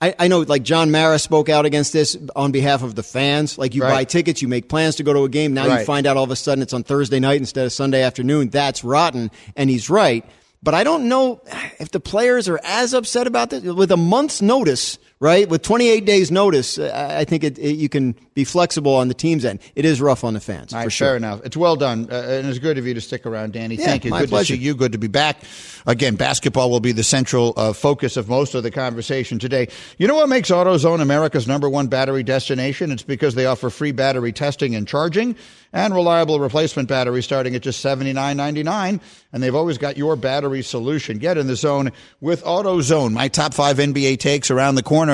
I, 0.00 0.14
I 0.16 0.28
know, 0.28 0.40
like 0.42 0.62
John 0.62 0.92
Mara 0.92 1.18
spoke 1.18 1.48
out 1.48 1.66
against 1.66 1.92
this 1.92 2.16
on 2.36 2.52
behalf 2.52 2.84
of 2.84 2.94
the 2.94 3.02
fans. 3.02 3.58
Like 3.58 3.74
you 3.74 3.82
Right. 3.82 3.90
buy 3.90 4.04
tickets, 4.04 4.40
you 4.40 4.46
make 4.46 4.68
plans 4.68 4.94
to 4.96 5.02
go 5.02 5.12
to 5.12 5.24
a 5.24 5.28
game. 5.28 5.52
Now 5.52 5.66
Right. 5.66 5.80
you 5.80 5.84
find 5.84 6.06
out 6.06 6.16
all 6.16 6.22
of 6.24 6.30
a 6.30 6.36
sudden 6.36 6.62
it's 6.62 6.72
on 6.72 6.84
Thursday 6.84 7.18
night 7.18 7.38
instead 7.40 7.66
of 7.66 7.72
Sunday 7.72 8.02
afternoon. 8.02 8.50
That's 8.50 8.84
rotten. 8.84 9.32
And 9.56 9.68
he's 9.68 9.90
right. 9.90 10.24
But 10.64 10.72
I 10.72 10.82
don't 10.82 11.08
know 11.10 11.42
if 11.78 11.90
the 11.90 12.00
players 12.00 12.48
are 12.48 12.58
as 12.64 12.94
upset 12.94 13.26
about 13.26 13.50
this. 13.50 13.62
With 13.62 13.92
a 13.92 13.98
month's 13.98 14.40
notice, 14.40 14.98
right? 15.24 15.48
With 15.48 15.62
28 15.62 16.04
days 16.04 16.30
notice, 16.30 16.78
I 16.78 17.20
I 17.20 17.24
think 17.24 17.42
it, 17.44 17.58
it, 17.58 17.76
you 17.76 17.88
can 17.88 18.14
be 18.34 18.44
flexible 18.44 18.94
on 18.94 19.08
the 19.08 19.14
team's 19.14 19.44
end. 19.44 19.60
It 19.74 19.86
is 19.86 19.98
rough 20.00 20.22
on 20.22 20.34
the 20.34 20.40
fans, 20.40 20.74
All 20.74 20.82
for 20.82 20.90
sure. 20.90 21.08
fair 21.08 21.16
enough. 21.16 21.40
It's 21.44 21.56
well 21.56 21.76
done, 21.76 22.08
uh, 22.10 22.14
and 22.14 22.46
it's 22.46 22.58
good 22.58 22.76
of 22.76 22.86
you 22.86 22.92
to 22.92 23.00
stick 23.00 23.24
around, 23.24 23.54
Danny. 23.54 23.76
Yeah, 23.76 23.86
Thank 23.86 24.04
you. 24.04 24.10
my 24.10 24.20
good 24.20 24.28
pleasure. 24.28 24.52
to 24.54 24.58
see 24.58 24.64
you. 24.64 24.74
Good 24.74 24.92
to 24.92 24.98
be 24.98 25.06
back. 25.06 25.38
Again, 25.86 26.16
basketball 26.16 26.70
will 26.70 26.80
be 26.80 26.92
the 26.92 27.02
central 27.04 27.54
uh, 27.56 27.72
focus 27.72 28.16
of 28.18 28.28
most 28.28 28.54
of 28.54 28.62
the 28.64 28.70
conversation 28.70 29.38
today. 29.38 29.68
You 29.98 30.06
know 30.08 30.14
what 30.16 30.28
makes 30.28 30.50
AutoZone 30.50 31.00
America's 31.00 31.46
number 31.46 31.68
one 31.70 31.86
battery 31.86 32.22
destination? 32.22 32.90
It's 32.92 33.02
because 33.02 33.34
they 33.34 33.46
offer 33.46 33.70
free 33.70 33.92
battery 33.92 34.32
testing 34.32 34.74
and 34.74 34.86
charging, 34.86 35.36
and 35.72 35.94
reliable 35.94 36.38
replacement 36.40 36.88
batteries 36.88 37.24
starting 37.24 37.54
at 37.54 37.62
just 37.62 37.80
seventy 37.80 38.12
nine 38.12 38.36
ninety 38.36 38.62
nine. 38.62 39.00
And 39.32 39.42
they've 39.42 39.54
always 39.54 39.78
got 39.78 39.96
your 39.96 40.16
battery 40.16 40.62
solution. 40.62 41.18
Get 41.18 41.38
in 41.38 41.46
the 41.46 41.56
zone 41.56 41.92
with 42.20 42.44
AutoZone. 42.44 43.12
My 43.12 43.28
top 43.28 43.54
five 43.54 43.78
NBA 43.78 44.18
takes 44.18 44.50
around 44.50 44.74
the 44.74 44.82
corner. 44.82 45.13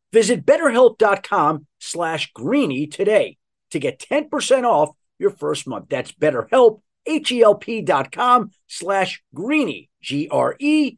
Visit 0.11 0.45
betterhelp.com 0.45 1.67
slash 1.79 2.31
greeny 2.33 2.87
today 2.87 3.37
to 3.71 3.79
get 3.79 3.99
10% 3.99 4.63
off 4.63 4.89
your 5.19 5.31
first 5.31 5.67
month. 5.67 5.89
That's 5.89 6.11
betterhelp, 6.11 6.81
H-E-L-P 7.05 7.81
dot 7.81 8.11
com 8.11 8.51
slash 8.67 9.23
greeny, 9.33 9.89
G-R-E-E-N-Y. 10.01 10.97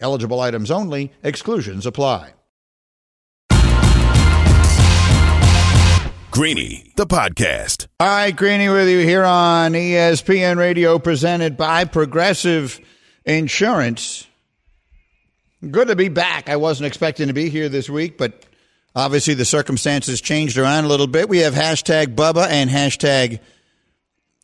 Eligible 0.00 0.40
items 0.40 0.70
only, 0.70 1.12
exclusions 1.22 1.86
apply. 1.86 2.32
Greeny, 6.36 6.92
the 6.96 7.06
podcast. 7.06 7.86
All 7.98 8.06
right, 8.06 8.36
Greeny 8.36 8.68
with 8.68 8.90
you 8.90 8.98
here 8.98 9.24
on 9.24 9.72
ESPN 9.72 10.58
Radio, 10.58 10.98
presented 10.98 11.56
by 11.56 11.86
Progressive 11.86 12.78
Insurance. 13.24 14.26
Good 15.70 15.88
to 15.88 15.96
be 15.96 16.10
back. 16.10 16.50
I 16.50 16.56
wasn't 16.56 16.88
expecting 16.88 17.28
to 17.28 17.32
be 17.32 17.48
here 17.48 17.70
this 17.70 17.88
week, 17.88 18.18
but 18.18 18.44
obviously 18.94 19.32
the 19.32 19.46
circumstances 19.46 20.20
changed 20.20 20.58
around 20.58 20.84
a 20.84 20.88
little 20.88 21.06
bit. 21.06 21.30
We 21.30 21.38
have 21.38 21.54
hashtag 21.54 22.14
Bubba 22.14 22.46
and 22.48 22.68
hashtag. 22.68 23.40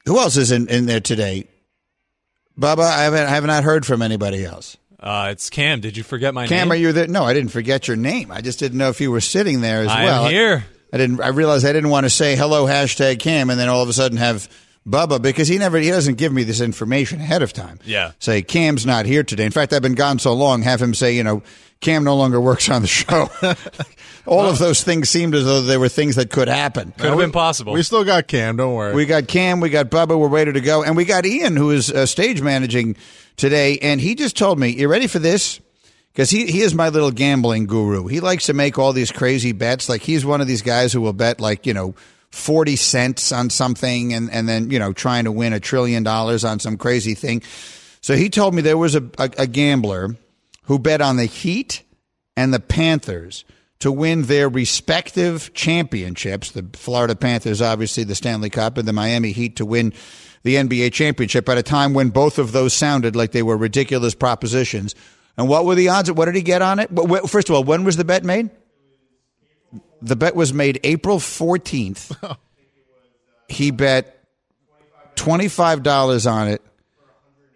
Who 0.07 0.19
else 0.19 0.39
is 0.39 0.51
in, 0.51 0.69
in 0.69 0.87
there 0.87 1.01
today? 1.01 1.47
Bubba, 2.59 2.85
I 2.85 3.03
haven't, 3.03 3.27
I 3.27 3.31
have 3.31 3.45
not 3.45 3.65
heard 3.65 3.85
from 3.85 4.01
anybody 4.01 4.47
else. 4.47 4.79
Uh, 5.03 5.31
it's 5.33 5.51
Cam. 5.51 5.81
Did 5.81 5.97
you 5.97 6.05
forget 6.05 6.33
my 6.33 6.47
Cam, 6.47 6.51
name? 6.51 6.61
Cam, 6.61 6.73
are 6.73 6.77
you 6.77 6.93
there? 6.93 7.09
No, 7.09 7.25
I 7.25 7.35
didn't 7.35 7.51
forget 7.51 7.89
your 7.89 7.97
name. 7.97 8.31
I 8.31 8.41
just 8.41 8.61
didn't 8.61 8.79
know 8.79 8.89
if 8.89 9.01
you 9.01 9.11
were 9.11 9.21
sitting 9.21 9.61
there 9.61 9.81
as 9.81 9.89
I 9.89 10.05
well. 10.05 10.27
am 10.27 10.31
here. 10.31 10.65
I 10.93 10.97
didn't. 10.97 11.21
I 11.21 11.29
realized 11.29 11.67
I 11.67 11.73
didn't 11.73 11.91
want 11.91 12.05
to 12.05 12.11
say 12.11 12.37
hello 12.37 12.67
hashtag 12.67 13.19
Cam 13.19 13.51
and 13.51 13.59
then 13.59 13.69
all 13.69 13.83
of 13.83 13.89
a 13.89 13.93
sudden 13.93 14.19
have 14.19 14.49
Bubba 14.87 15.23
because 15.23 15.49
he 15.49 15.59
never 15.59 15.79
he 15.79 15.91
doesn't 15.91 16.17
give 16.17 16.33
me 16.33 16.43
this 16.43 16.61
information 16.61 17.21
ahead 17.21 17.43
of 17.43 17.53
time. 17.53 17.79
Yeah. 17.85 18.13
Say 18.19 18.43
Cam's 18.43 18.85
not 18.85 19.07
here 19.07 19.23
today. 19.23 19.45
In 19.45 19.53
fact, 19.53 19.73
I've 19.73 19.83
been 19.83 19.95
gone 19.95 20.19
so 20.19 20.33
long. 20.35 20.63
Have 20.63 20.83
him 20.83 20.93
say 20.95 21.15
you 21.15 21.23
know 21.23 21.43
Cam 21.81 22.05
no 22.05 22.17
longer 22.17 22.41
works 22.41 22.69
on 22.69 22.83
the 22.83 22.89
show. 22.89 23.29
all 24.27 24.47
of 24.47 24.59
those 24.59 24.83
things 24.83 25.09
seemed 25.09 25.35
as 25.35 25.45
though 25.45 25.63
they 25.63 25.77
were 25.77 25.89
things 25.89 26.17
that 26.17 26.31
could 26.31 26.49
happen. 26.49 26.93
Could 26.99 27.11
have 27.11 27.19
been 27.19 27.33
possible. 27.33 27.73
We 27.73 27.83
still 27.83 28.05
got 28.05 28.27
Cam. 28.27 28.57
Don't 28.57 28.75
worry. 28.75 28.95
We 28.95 29.07
got 29.07 29.29
Cam, 29.29 29.61
we 29.61 29.69
got 29.69 29.91
Bubba, 29.91 30.19
we're 30.19 30.29
ready 30.29 30.53
to 30.53 30.61
go, 30.61 30.83
and 30.83 30.97
we 30.97 31.05
got 31.05 31.27
Ian 31.27 31.57
who 31.57 31.71
is 31.71 31.91
uh, 31.91 32.07
stage 32.07 32.43
managing 32.43 32.97
today, 33.37 33.79
and 33.79 34.01
he 34.01 34.15
just 34.17 34.37
told 34.37 34.59
me, 34.59 34.69
"You 34.71 34.89
ready 34.89 35.07
for 35.07 35.21
this?" 35.21 35.61
Because 36.13 36.29
he, 36.29 36.45
he 36.47 36.61
is 36.61 36.75
my 36.75 36.91
little 36.91 37.11
gambling 37.11 37.67
guru. 37.67 38.07
He 38.07 38.21
likes 38.21 38.47
to 38.47 38.53
make 38.53 38.79
all 38.79 38.93
these 38.93 39.11
crazy 39.11 39.53
bets. 39.53 39.89
Like 39.89 40.03
he's 40.03 40.27
one 40.27 40.43
of 40.43 40.47
these 40.47 40.61
guys 40.61 40.93
who 40.93 41.01
will 41.01 41.15
bet 41.15 41.41
like, 41.41 41.65
you 41.65 41.73
know, 41.73 41.95
40 42.33 42.77
cents 42.77 43.31
on 43.31 43.51
something 43.51 44.13
and, 44.13 44.31
and 44.31 44.49
then, 44.49 44.71
you 44.71 44.79
know, 44.79 44.93
trying 44.93 45.25
to 45.25 45.33
win 45.33 45.53
a 45.53 45.61
trillion 45.61 46.03
dollars 46.03 46.45
on 46.45 46.59
some 46.59 46.77
crazy 46.77 47.15
thing. 47.15 47.43
So 48.01 48.17
he 48.17 48.31
told 48.31 48.55
me 48.55 48.63
there 48.63 48.79
was 48.79 48.95
a, 48.95 49.05
a, 49.19 49.31
a 49.39 49.47
gambler 49.47 50.17
who 50.65 50.79
bet 50.79 51.01
on 51.01 51.17
the 51.17 51.27
Heat 51.27 51.83
and 52.37 52.53
the 52.53 52.61
Panthers 52.61 53.45
to 53.81 53.93
win 53.93 54.23
their 54.23 54.49
respective 54.49 55.53
championships. 55.55 56.53
The 56.53 56.65
Florida 56.73 57.15
Panthers, 57.15 57.61
obviously, 57.61 58.05
the 58.05 58.15
Stanley 58.15 58.51
Cup, 58.51 58.79
and 58.79 58.89
the 58.89 58.93
Miami 58.93 59.33
Heat 59.33 59.57
to 59.57 59.67
win 59.67 59.93
the 60.43 60.57
NBA 60.57 60.93
championship 60.93 61.49
at 61.49 61.59
a 61.59 61.63
time 61.63 61.93
when 61.93 62.09
both 62.09 62.39
of 62.39 62.53
those 62.53 62.73
sounded 62.73 63.15
like 63.15 63.33
they 63.33 63.43
were 63.43 63.57
ridiculous 63.57 64.15
propositions. 64.15 64.95
And 65.37 65.49
what 65.49 65.65
were 65.65 65.75
the 65.75 65.89
odds? 65.89 66.11
What 66.11 66.27
did 66.27 66.35
he 66.35 66.43
get 66.43 66.63
on 66.63 66.79
it? 66.79 66.91
First 67.29 67.49
of 67.49 67.55
all, 67.55 67.65
when 67.65 67.85
was 67.85 67.97
the 67.97 68.05
bet 68.05 68.25
made? 68.25 68.51
The 70.03 70.17
bet 70.17 70.35
was 70.35 70.53
made 70.53 70.81
April 70.85 71.19
14th. 71.19 72.37
He 73.49 73.71
bet 73.71 74.25
$25 75.17 76.31
on 76.31 76.49
it, 76.49 76.63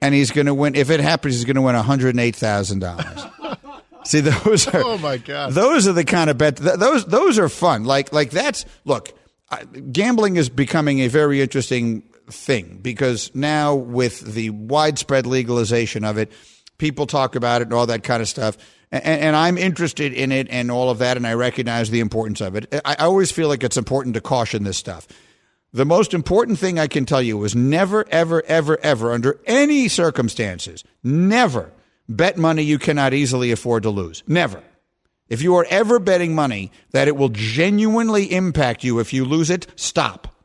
and 0.03 0.15
he's 0.15 0.31
going 0.31 0.47
to 0.47 0.53
win. 0.53 0.75
If 0.75 0.91
it 0.91 1.01
happens, 1.01 1.37
he's 1.37 1.47
going 1.47 1.57
to 1.57 1.63
win 1.63 1.75
$108,000. 1.75 3.67
See, 4.05 4.21
those 4.21 4.69
are 4.69 4.83
Oh, 4.85 4.99
my 4.99 5.17
God. 5.17 5.53
Those 5.55 5.89
are 5.89 5.95
the 5.95 6.05
kind 6.05 6.29
of 6.29 6.37
bet. 6.37 6.59
Th- 6.59 6.75
those 6.77 7.07
those 7.07 7.39
are 7.39 7.49
fun. 7.49 7.85
Like 7.85 8.13
like 8.13 8.31
that's 8.31 8.67
look. 8.85 9.17
Gambling 9.91 10.37
is 10.37 10.49
becoming 10.49 11.01
a 11.01 11.09
very 11.09 11.41
interesting 11.41 12.03
thing 12.29 12.79
because 12.83 13.35
now 13.35 13.75
with 13.75 14.21
the 14.21 14.51
widespread 14.51 15.25
legalization 15.27 16.05
of 16.05 16.19
it, 16.19 16.31
people 16.79 17.07
talk 17.07 17.35
about 17.37 17.63
it 17.63 17.69
and 17.69 17.73
all 17.73 17.87
that 17.87 18.05
kind 18.05 18.21
of 18.21 18.29
stuff. 18.29 18.57
And, 18.93 19.05
and 19.05 19.37
I'm 19.37 19.59
interested 19.59 20.13
in 20.13 20.33
it 20.33 20.49
and 20.51 20.71
all 20.71 20.91
of 20.91 20.99
that, 20.99 21.17
and 21.17 21.27
I 21.27 21.35
recognize 21.35 21.91
the 21.91 22.01
importance 22.01 22.41
of 22.41 22.57
it. 22.57 22.73
I, 22.85 22.95
always 22.97 23.33
feel 23.33 23.49
like 23.49 23.65
it's 23.65 23.77
important 23.77 24.15
to 24.15 24.21
caution 24.21 24.65
this 24.65 24.77
stuff. 24.77 25.07
The 25.73 25.85
most 25.85 26.15
important 26.15 26.59
thing 26.59 26.79
I 26.79 26.87
can 26.87 27.05
tell 27.05 27.21
you 27.21 27.43
is 27.45 27.55
never, 27.55 28.07
ever, 28.09 28.43
ever, 28.47 28.79
ever, 28.83 29.13
under 29.13 29.41
any 29.47 29.89
circumstances, 29.89 30.85
never 31.03 31.73
bet 32.09 32.37
money 32.39 32.63
you 32.63 32.79
cannot 32.79 33.13
easily 33.13 33.51
afford 33.51 33.83
to 33.83 33.91
lose. 33.91 34.23
Never. 34.27 34.63
If 35.29 35.43
you 35.43 35.57
are 35.57 35.67
ever 35.69 35.99
betting 35.99 36.35
money 36.35 36.71
that 36.93 37.09
it 37.09 37.17
will 37.17 37.31
genuinely 37.31 38.33
impact 38.33 38.85
you 38.85 39.01
if 39.01 39.13
you 39.13 39.25
lose 39.25 39.51
it, 39.51 39.67
stop. 39.75 40.36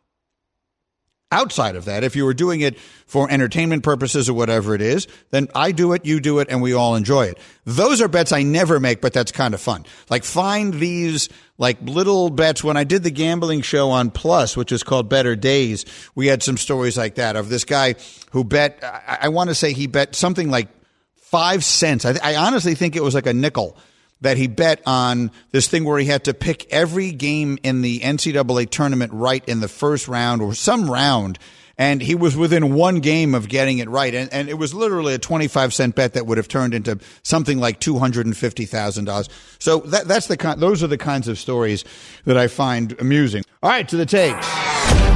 Outside 1.31 1.77
of 1.77 1.85
that, 1.85 2.03
if 2.03 2.15
you 2.15 2.25
were 2.25 2.33
doing 2.33 2.59
it 2.59 2.77
for 2.77 3.31
entertainment 3.31 3.83
purposes 3.83 4.27
or 4.27 4.33
whatever 4.33 4.75
it 4.75 4.81
is, 4.81 5.07
then 5.29 5.47
I 5.55 5.71
do 5.71 5.93
it, 5.93 6.05
you 6.05 6.19
do 6.19 6.39
it, 6.39 6.49
and 6.49 6.61
we 6.61 6.73
all 6.73 6.95
enjoy 6.95 7.27
it. 7.27 7.37
Those 7.63 8.01
are 8.01 8.09
bets 8.09 8.33
I 8.33 8.43
never 8.43 8.81
make, 8.81 8.99
but 8.99 9.13
that's 9.13 9.31
kind 9.31 9.53
of 9.53 9.61
fun. 9.61 9.85
Like 10.09 10.25
find 10.25 10.73
these 10.73 11.29
like 11.57 11.77
little 11.81 12.29
bets. 12.29 12.63
When 12.63 12.75
I 12.75 12.83
did 12.83 13.03
the 13.03 13.11
gambling 13.11 13.61
show 13.61 13.91
on 13.91 14.11
Plus, 14.11 14.57
which 14.57 14.73
is 14.73 14.83
called 14.83 15.07
Better 15.07 15.37
Days, 15.37 15.85
we 16.15 16.27
had 16.27 16.43
some 16.43 16.57
stories 16.57 16.97
like 16.97 17.15
that 17.15 17.37
of 17.37 17.47
this 17.47 17.63
guy 17.63 17.95
who 18.31 18.43
bet, 18.43 18.79
I, 18.83 19.19
I 19.21 19.29
want 19.29 19.49
to 19.49 19.55
say 19.55 19.71
he 19.71 19.87
bet 19.87 20.15
something 20.15 20.49
like 20.49 20.67
five 21.15 21.63
cents. 21.63 22.03
I, 22.03 22.19
I 22.21 22.35
honestly 22.35 22.75
think 22.75 22.97
it 22.97 23.03
was 23.03 23.15
like 23.15 23.25
a 23.25 23.33
nickel 23.33 23.77
that 24.21 24.37
he 24.37 24.47
bet 24.47 24.81
on 24.85 25.31
this 25.51 25.67
thing 25.67 25.83
where 25.83 25.99
he 25.99 26.05
had 26.05 26.23
to 26.25 26.33
pick 26.33 26.71
every 26.71 27.11
game 27.11 27.57
in 27.63 27.81
the 27.81 27.99
NCAA 27.99 28.69
tournament 28.69 29.11
right 29.13 29.43
in 29.47 29.59
the 29.59 29.67
first 29.67 30.07
round 30.07 30.41
or 30.41 30.53
some 30.53 30.89
round. 30.89 31.37
And 31.77 32.01
he 32.01 32.13
was 32.13 32.37
within 32.37 32.75
one 32.75 32.99
game 32.99 33.33
of 33.33 33.49
getting 33.49 33.79
it 33.79 33.89
right. 33.89 34.13
And, 34.13 34.31
and 34.31 34.49
it 34.49 34.53
was 34.53 34.73
literally 34.73 35.15
a 35.15 35.17
25 35.17 35.73
cent 35.73 35.95
bet 35.95 36.13
that 36.13 36.27
would 36.27 36.37
have 36.37 36.47
turned 36.47 36.75
into 36.75 36.99
something 37.23 37.57
like 37.57 37.79
$250,000. 37.79 39.29
So 39.57 39.79
that, 39.79 40.07
that's 40.07 40.27
the 40.27 40.37
kind, 40.37 40.59
those 40.59 40.83
are 40.83 40.87
the 40.87 40.99
kinds 40.99 41.27
of 41.27 41.39
stories 41.39 41.83
that 42.25 42.37
I 42.37 42.47
find 42.47 42.99
amusing. 42.99 43.43
All 43.63 43.69
right, 43.69 43.87
to 43.89 43.97
the 43.97 44.05
takes. 44.05 44.47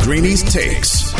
Greeny's 0.04 0.42
Takes. 0.42 1.12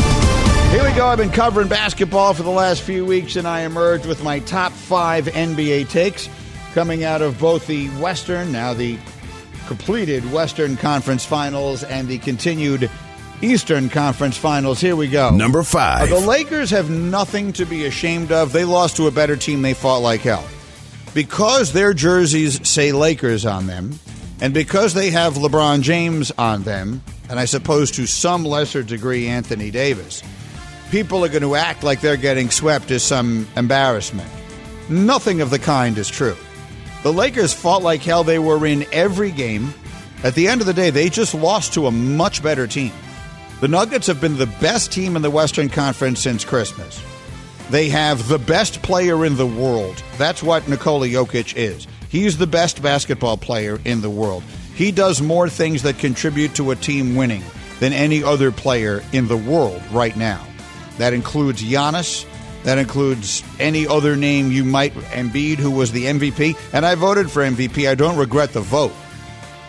Here 0.70 0.84
we 0.84 0.92
go. 0.92 1.06
I've 1.06 1.18
been 1.18 1.30
covering 1.30 1.68
basketball 1.68 2.34
for 2.34 2.42
the 2.42 2.50
last 2.50 2.82
few 2.82 3.04
weeks, 3.04 3.36
and 3.36 3.46
I 3.46 3.60
emerged 3.60 4.06
with 4.06 4.22
my 4.24 4.40
top 4.40 4.72
five 4.72 5.26
NBA 5.26 5.88
takes. 5.88 6.28
Coming 6.76 7.04
out 7.04 7.22
of 7.22 7.38
both 7.38 7.66
the 7.66 7.88
Western, 7.92 8.52
now 8.52 8.74
the 8.74 8.98
completed 9.66 10.30
Western 10.30 10.76
Conference 10.76 11.24
Finals, 11.24 11.82
and 11.82 12.06
the 12.06 12.18
continued 12.18 12.90
Eastern 13.40 13.88
Conference 13.88 14.36
Finals. 14.36 14.78
Here 14.78 14.94
we 14.94 15.08
go. 15.08 15.30
Number 15.30 15.62
five. 15.62 16.10
The 16.10 16.20
Lakers 16.20 16.68
have 16.68 16.90
nothing 16.90 17.54
to 17.54 17.64
be 17.64 17.86
ashamed 17.86 18.30
of. 18.30 18.52
They 18.52 18.66
lost 18.66 18.98
to 18.98 19.06
a 19.06 19.10
better 19.10 19.36
team. 19.36 19.62
They 19.62 19.72
fought 19.72 20.02
like 20.02 20.20
hell. 20.20 20.44
Because 21.14 21.72
their 21.72 21.94
jerseys 21.94 22.68
say 22.68 22.92
Lakers 22.92 23.46
on 23.46 23.66
them, 23.66 23.98
and 24.42 24.52
because 24.52 24.92
they 24.92 25.10
have 25.10 25.36
LeBron 25.36 25.80
James 25.80 26.30
on 26.32 26.64
them, 26.64 27.02
and 27.30 27.40
I 27.40 27.46
suppose 27.46 27.90
to 27.92 28.04
some 28.04 28.44
lesser 28.44 28.82
degree 28.82 29.28
Anthony 29.28 29.70
Davis, 29.70 30.22
people 30.90 31.24
are 31.24 31.30
going 31.30 31.40
to 31.40 31.54
act 31.54 31.84
like 31.84 32.02
they're 32.02 32.18
getting 32.18 32.50
swept 32.50 32.90
as 32.90 33.02
some 33.02 33.48
embarrassment. 33.56 34.28
Nothing 34.90 35.40
of 35.40 35.48
the 35.48 35.58
kind 35.58 35.96
is 35.96 36.10
true. 36.10 36.36
The 37.02 37.12
Lakers 37.12 37.52
fought 37.52 37.82
like 37.82 38.02
hell. 38.02 38.24
They 38.24 38.38
were 38.38 38.66
in 38.66 38.84
every 38.92 39.30
game. 39.30 39.72
At 40.24 40.34
the 40.34 40.48
end 40.48 40.60
of 40.60 40.66
the 40.66 40.74
day, 40.74 40.90
they 40.90 41.08
just 41.08 41.34
lost 41.34 41.74
to 41.74 41.86
a 41.86 41.92
much 41.92 42.42
better 42.42 42.66
team. 42.66 42.92
The 43.60 43.68
Nuggets 43.68 44.06
have 44.06 44.20
been 44.20 44.36
the 44.36 44.46
best 44.46 44.92
team 44.92 45.16
in 45.16 45.22
the 45.22 45.30
Western 45.30 45.68
Conference 45.68 46.20
since 46.20 46.44
Christmas. 46.44 47.02
They 47.70 47.88
have 47.88 48.28
the 48.28 48.38
best 48.38 48.82
player 48.82 49.24
in 49.24 49.36
the 49.36 49.46
world. 49.46 50.02
That's 50.18 50.42
what 50.42 50.68
Nikola 50.68 51.08
Jokic 51.08 51.54
is. 51.56 51.86
He's 52.08 52.38
the 52.38 52.46
best 52.46 52.82
basketball 52.82 53.36
player 53.36 53.80
in 53.84 54.00
the 54.00 54.10
world. 54.10 54.42
He 54.74 54.92
does 54.92 55.22
more 55.22 55.48
things 55.48 55.82
that 55.82 55.98
contribute 55.98 56.54
to 56.56 56.70
a 56.70 56.76
team 56.76 57.16
winning 57.16 57.42
than 57.80 57.92
any 57.92 58.22
other 58.22 58.52
player 58.52 59.02
in 59.12 59.26
the 59.26 59.36
world 59.36 59.82
right 59.90 60.16
now. 60.16 60.46
That 60.98 61.12
includes 61.12 61.62
Giannis. 61.62 62.24
That 62.66 62.78
includes 62.78 63.44
any 63.60 63.86
other 63.86 64.16
name 64.16 64.50
you 64.50 64.64
might, 64.64 64.92
Embiid, 64.92 65.58
who 65.58 65.70
was 65.70 65.92
the 65.92 66.06
MVP. 66.06 66.58
And 66.72 66.84
I 66.84 66.96
voted 66.96 67.30
for 67.30 67.44
MVP. 67.44 67.88
I 67.88 67.94
don't 67.94 68.18
regret 68.18 68.52
the 68.54 68.60
vote. 68.60 68.92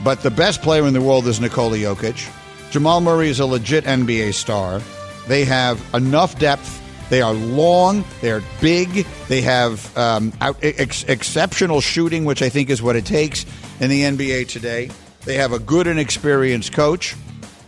But 0.04 0.24
the 0.24 0.32
best 0.32 0.64
player 0.64 0.84
in 0.88 0.96
the 0.96 1.02
world 1.02 1.28
is 1.28 1.40
Nikola 1.40 1.78
Jokic. 1.78 2.28
Jamal 2.72 3.00
Murray 3.02 3.30
is 3.30 3.40
a 3.40 3.46
legit 3.46 3.84
NBA 3.84 4.34
star. 4.34 4.82
They 5.28 5.46
have 5.46 5.80
enough 5.94 6.40
depth. 6.40 6.82
They 7.12 7.22
are 7.22 7.36
long. 7.36 8.04
They 8.22 8.32
are 8.32 8.42
big. 8.62 9.06
They 9.28 9.42
have 9.42 9.96
um, 9.96 10.34
out, 10.42 10.58
ex- 10.64 11.04
exceptional 11.04 11.82
shooting, 11.82 12.26
which 12.26 12.42
I 12.42 12.50
think 12.50 12.72
is 12.72 12.82
what 12.82 12.96
it 12.96 13.06
takes 13.06 13.46
in 13.80 13.92
the 13.92 14.02
NBA 14.02 14.48
today. 14.48 14.90
They 15.24 15.36
have 15.36 15.54
a 15.54 15.60
good 15.60 15.86
and 15.86 16.00
experienced 16.00 16.74
coach. 16.74 17.16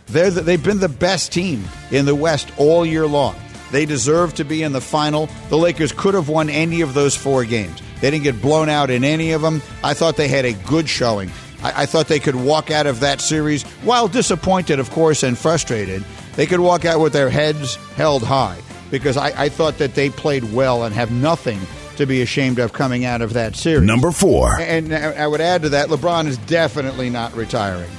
They're 0.06 0.32
the, 0.32 0.40
they've 0.40 0.62
been 0.62 0.80
the 0.80 0.88
best 0.88 1.30
team 1.30 1.62
in 1.92 2.04
the 2.04 2.16
West 2.16 2.50
all 2.58 2.84
year 2.84 3.06
long. 3.06 3.36
They 3.70 3.86
deserve 3.86 4.34
to 4.34 4.44
be 4.44 4.62
in 4.62 4.72
the 4.72 4.80
final. 4.80 5.28
The 5.48 5.58
Lakers 5.58 5.92
could 5.92 6.14
have 6.14 6.28
won 6.28 6.50
any 6.50 6.80
of 6.80 6.94
those 6.94 7.16
four 7.16 7.44
games. 7.44 7.80
They 8.00 8.10
didn't 8.10 8.24
get 8.24 8.40
blown 8.40 8.68
out 8.68 8.90
in 8.90 9.04
any 9.04 9.32
of 9.32 9.42
them. 9.42 9.62
I 9.84 9.94
thought 9.94 10.16
they 10.16 10.28
had 10.28 10.44
a 10.44 10.52
good 10.52 10.88
showing. 10.88 11.30
I, 11.62 11.82
I 11.82 11.86
thought 11.86 12.08
they 12.08 12.20
could 12.20 12.34
walk 12.34 12.70
out 12.70 12.86
of 12.86 13.00
that 13.00 13.20
series, 13.20 13.62
while 13.82 14.08
disappointed, 14.08 14.78
of 14.78 14.90
course, 14.90 15.22
and 15.22 15.36
frustrated. 15.36 16.04
They 16.36 16.46
could 16.46 16.60
walk 16.60 16.84
out 16.84 17.00
with 17.00 17.12
their 17.12 17.30
heads 17.30 17.76
held 17.96 18.22
high 18.22 18.58
because 18.90 19.16
I, 19.16 19.44
I 19.44 19.48
thought 19.48 19.78
that 19.78 19.94
they 19.94 20.10
played 20.10 20.52
well 20.52 20.84
and 20.84 20.94
have 20.94 21.12
nothing 21.12 21.60
to 21.96 22.06
be 22.06 22.22
ashamed 22.22 22.58
of 22.58 22.72
coming 22.72 23.04
out 23.04 23.20
of 23.20 23.34
that 23.34 23.54
series. 23.54 23.86
Number 23.86 24.10
four. 24.10 24.58
And 24.58 24.94
I 24.94 25.26
would 25.26 25.40
add 25.42 25.62
to 25.62 25.68
that, 25.70 25.88
LeBron 25.90 26.26
is 26.26 26.38
definitely 26.38 27.10
not 27.10 27.34
retiring. 27.36 27.90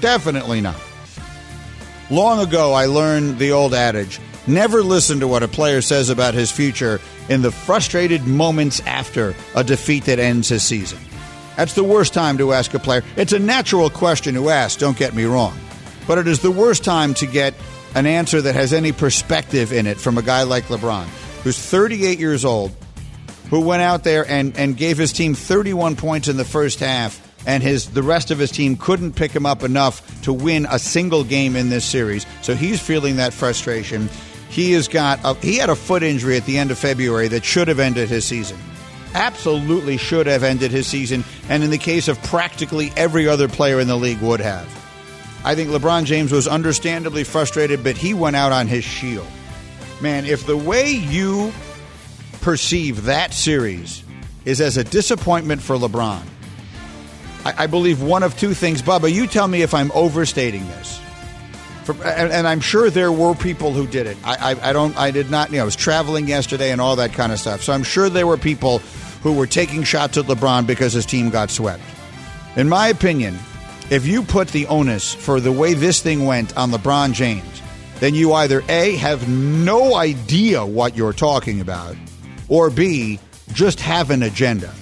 Definitely 0.00 0.60
not. 0.60 0.80
Long 2.10 2.40
ago, 2.40 2.72
I 2.72 2.86
learned 2.86 3.38
the 3.38 3.52
old 3.52 3.74
adage 3.74 4.18
never 4.48 4.82
listen 4.82 5.20
to 5.20 5.28
what 5.28 5.42
a 5.42 5.48
player 5.48 5.80
says 5.82 6.10
about 6.10 6.34
his 6.34 6.50
future 6.50 7.00
in 7.28 7.42
the 7.42 7.52
frustrated 7.52 8.26
moments 8.26 8.80
after 8.80 9.34
a 9.54 9.62
defeat 9.62 10.04
that 10.04 10.18
ends 10.18 10.48
his 10.48 10.62
season. 10.62 10.98
That's 11.56 11.74
the 11.74 11.84
worst 11.84 12.14
time 12.14 12.38
to 12.38 12.52
ask 12.52 12.72
a 12.74 12.78
player. 12.78 13.02
It's 13.16 13.32
a 13.32 13.38
natural 13.38 13.90
question 13.90 14.34
to 14.34 14.50
ask, 14.50 14.78
don't 14.78 14.96
get 14.96 15.14
me 15.14 15.24
wrong. 15.24 15.58
But 16.06 16.18
it 16.18 16.28
is 16.28 16.40
the 16.40 16.50
worst 16.50 16.84
time 16.84 17.14
to 17.14 17.26
get 17.26 17.54
an 17.94 18.06
answer 18.06 18.40
that 18.40 18.54
has 18.54 18.72
any 18.72 18.92
perspective 18.92 19.72
in 19.72 19.86
it 19.86 19.98
from 19.98 20.18
a 20.18 20.22
guy 20.22 20.44
like 20.44 20.64
LeBron, 20.64 21.06
who's 21.42 21.58
38 21.58 22.18
years 22.18 22.44
old, 22.44 22.74
who 23.50 23.60
went 23.60 23.82
out 23.82 24.04
there 24.04 24.28
and, 24.28 24.56
and 24.56 24.76
gave 24.76 24.98
his 24.98 25.12
team 25.12 25.34
31 25.34 25.96
points 25.96 26.28
in 26.28 26.36
the 26.36 26.44
first 26.44 26.80
half 26.80 27.24
and 27.46 27.62
his 27.62 27.90
the 27.90 28.02
rest 28.02 28.30
of 28.30 28.38
his 28.38 28.50
team 28.50 28.76
couldn't 28.76 29.14
pick 29.14 29.32
him 29.32 29.46
up 29.46 29.62
enough 29.62 30.22
to 30.22 30.32
win 30.32 30.66
a 30.70 30.78
single 30.78 31.24
game 31.24 31.56
in 31.56 31.70
this 31.70 31.84
series. 31.84 32.26
So 32.42 32.54
he's 32.54 32.80
feeling 32.80 33.16
that 33.16 33.32
frustration. 33.32 34.08
He 34.48 34.72
has 34.72 34.88
got 34.88 35.20
a, 35.24 35.34
he 35.34 35.56
had 35.56 35.70
a 35.70 35.76
foot 35.76 36.02
injury 36.02 36.36
at 36.36 36.46
the 36.46 36.58
end 36.58 36.70
of 36.70 36.78
February 36.78 37.28
that 37.28 37.44
should 37.44 37.68
have 37.68 37.78
ended 37.78 38.08
his 38.08 38.24
season. 38.24 38.58
Absolutely 39.14 39.96
should 39.96 40.26
have 40.26 40.42
ended 40.42 40.70
his 40.70 40.86
season, 40.86 41.24
and 41.48 41.62
in 41.62 41.70
the 41.70 41.78
case 41.78 42.08
of 42.08 42.22
practically 42.24 42.92
every 42.96 43.28
other 43.28 43.48
player 43.48 43.80
in 43.80 43.88
the 43.88 43.96
league 43.96 44.20
would 44.20 44.40
have. 44.40 44.66
I 45.44 45.54
think 45.54 45.70
LeBron 45.70 46.04
James 46.04 46.32
was 46.32 46.48
understandably 46.48 47.24
frustrated, 47.24 47.84
but 47.84 47.96
he 47.96 48.12
went 48.12 48.36
out 48.36 48.52
on 48.52 48.66
his 48.66 48.84
shield. 48.84 49.26
Man, 50.00 50.24
if 50.24 50.46
the 50.46 50.56
way 50.56 50.90
you 50.90 51.52
perceive 52.40 53.04
that 53.04 53.32
series 53.32 54.04
is 54.44 54.60
as 54.60 54.76
a 54.76 54.84
disappointment 54.84 55.62
for 55.62 55.76
LeBron, 55.76 56.22
I, 57.44 57.64
I 57.64 57.66
believe 57.66 58.02
one 58.02 58.22
of 58.22 58.36
two 58.38 58.54
things. 58.54 58.82
Bubba, 58.82 59.12
you 59.12 59.26
tell 59.26 59.48
me 59.48 59.62
if 59.62 59.74
I'm 59.74 59.90
overstating 59.92 60.66
this. 60.68 61.00
For, 61.88 62.06
and, 62.06 62.30
and, 62.30 62.46
I'm 62.46 62.60
sure 62.60 62.90
there 62.90 63.10
were 63.10 63.34
people 63.34 63.72
who 63.72 63.86
did 63.86 64.06
it. 64.06 64.18
I, 64.22 64.52
I, 64.52 64.68
I 64.68 64.72
don't. 64.74 64.94
I 64.98 65.10
did 65.10 65.30
not. 65.30 65.50
You 65.50 65.56
know, 65.56 65.62
I 65.62 65.64
was 65.64 65.74
traveling 65.74 66.28
yesterday 66.28 66.70
and 66.70 66.82
all 66.82 66.96
that 66.96 67.14
kind 67.14 67.32
of 67.32 67.38
stuff. 67.38 67.62
So 67.62 67.72
I'm 67.72 67.82
sure 67.82 68.10
there 68.10 68.26
were 68.26 68.36
people 68.36 68.80
who 69.22 69.32
were 69.32 69.46
taking 69.46 69.84
shots 69.84 70.18
at 70.18 70.26
LeBron 70.26 70.66
because 70.66 70.92
his 70.92 71.06
team 71.06 71.30
got 71.30 71.48
swept. 71.48 71.82
In 72.56 72.68
my 72.68 72.88
opinion, 72.88 73.38
if 73.88 74.06
you 74.06 74.22
put 74.22 74.48
the 74.48 74.66
onus 74.66 75.14
for 75.14 75.40
the 75.40 75.50
way 75.50 75.72
this 75.72 76.02
thing 76.02 76.26
went 76.26 76.54
on 76.58 76.72
LeBron 76.72 77.14
James, 77.14 77.62
then 78.00 78.14
you 78.14 78.34
either 78.34 78.62
A, 78.68 78.96
have 78.96 79.26
no 79.26 79.94
idea 79.94 80.66
what 80.66 80.94
you're 80.94 81.14
talking 81.14 81.62
about, 81.62 81.96
or 82.50 82.68
B, 82.68 83.18
just 83.54 83.80
have 83.80 84.10
an 84.10 84.22
agenda 84.22 84.74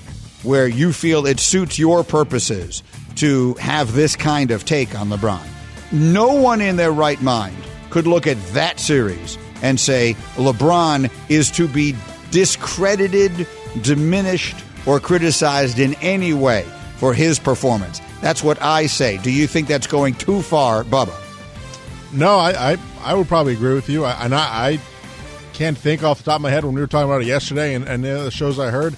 where 0.43 0.67
you 0.67 0.93
feel 0.93 1.25
it 1.25 1.39
suits 1.39 1.79
your 1.79 2.03
purposes 2.03 2.83
to 3.15 3.55
have 3.55 3.93
this 3.93 4.17
kind 4.17 4.51
of 4.51 4.65
take 4.65 4.99
on 4.99 5.09
LeBron. 5.09 5.56
No 5.93 6.35
one 6.35 6.61
in 6.61 6.77
their 6.77 6.93
right 6.93 7.21
mind 7.23 7.57
could 7.91 8.07
look 8.07 8.27
at 8.27 8.37
that 8.49 8.81
series 8.81 9.39
and 9.63 9.79
say 9.79 10.15
LeBron 10.35 11.11
is 11.29 11.51
to 11.53 11.69
be 11.69 11.95
discredited, 12.31 13.47
diminished, 13.83 14.57
or 14.87 15.01
criticized 15.01 15.79
in 15.79 15.95
any 15.95 16.33
way 16.35 16.65
for 16.97 17.15
his 17.15 17.39
performance. 17.39 18.01
That's 18.21 18.43
what 18.43 18.61
I 18.63 18.87
say. 18.87 19.19
Do 19.19 19.31
you 19.31 19.47
think 19.47 19.69
that's 19.69 19.87
going 19.87 20.15
too 20.15 20.43
far, 20.43 20.85
Bubba? 20.85 21.15
No, 22.13 22.39
I 22.39 22.73
I, 22.73 22.77
I 23.01 23.15
would 23.15 23.29
probably 23.29 23.55
agree 23.55 23.75
with 23.75 23.89
you. 23.89 24.05
I, 24.05 24.25
and 24.25 24.35
I, 24.35 24.69
I 24.69 24.81
can't 25.53 25.77
think 25.77 26.03
off 26.03 26.19
the 26.19 26.25
top 26.25 26.37
of 26.37 26.43
my 26.43 26.51
head 26.51 26.65
when 26.65 26.75
we 26.75 26.81
were 26.81 26.87
talking 26.87 27.09
about 27.11 27.23
it 27.23 27.27
yesterday 27.27 27.75
and, 27.75 27.87
and 27.89 28.05
the 28.05 28.21
other 28.21 28.31
shows 28.31 28.59
I 28.59 28.71
heard. 28.71 28.95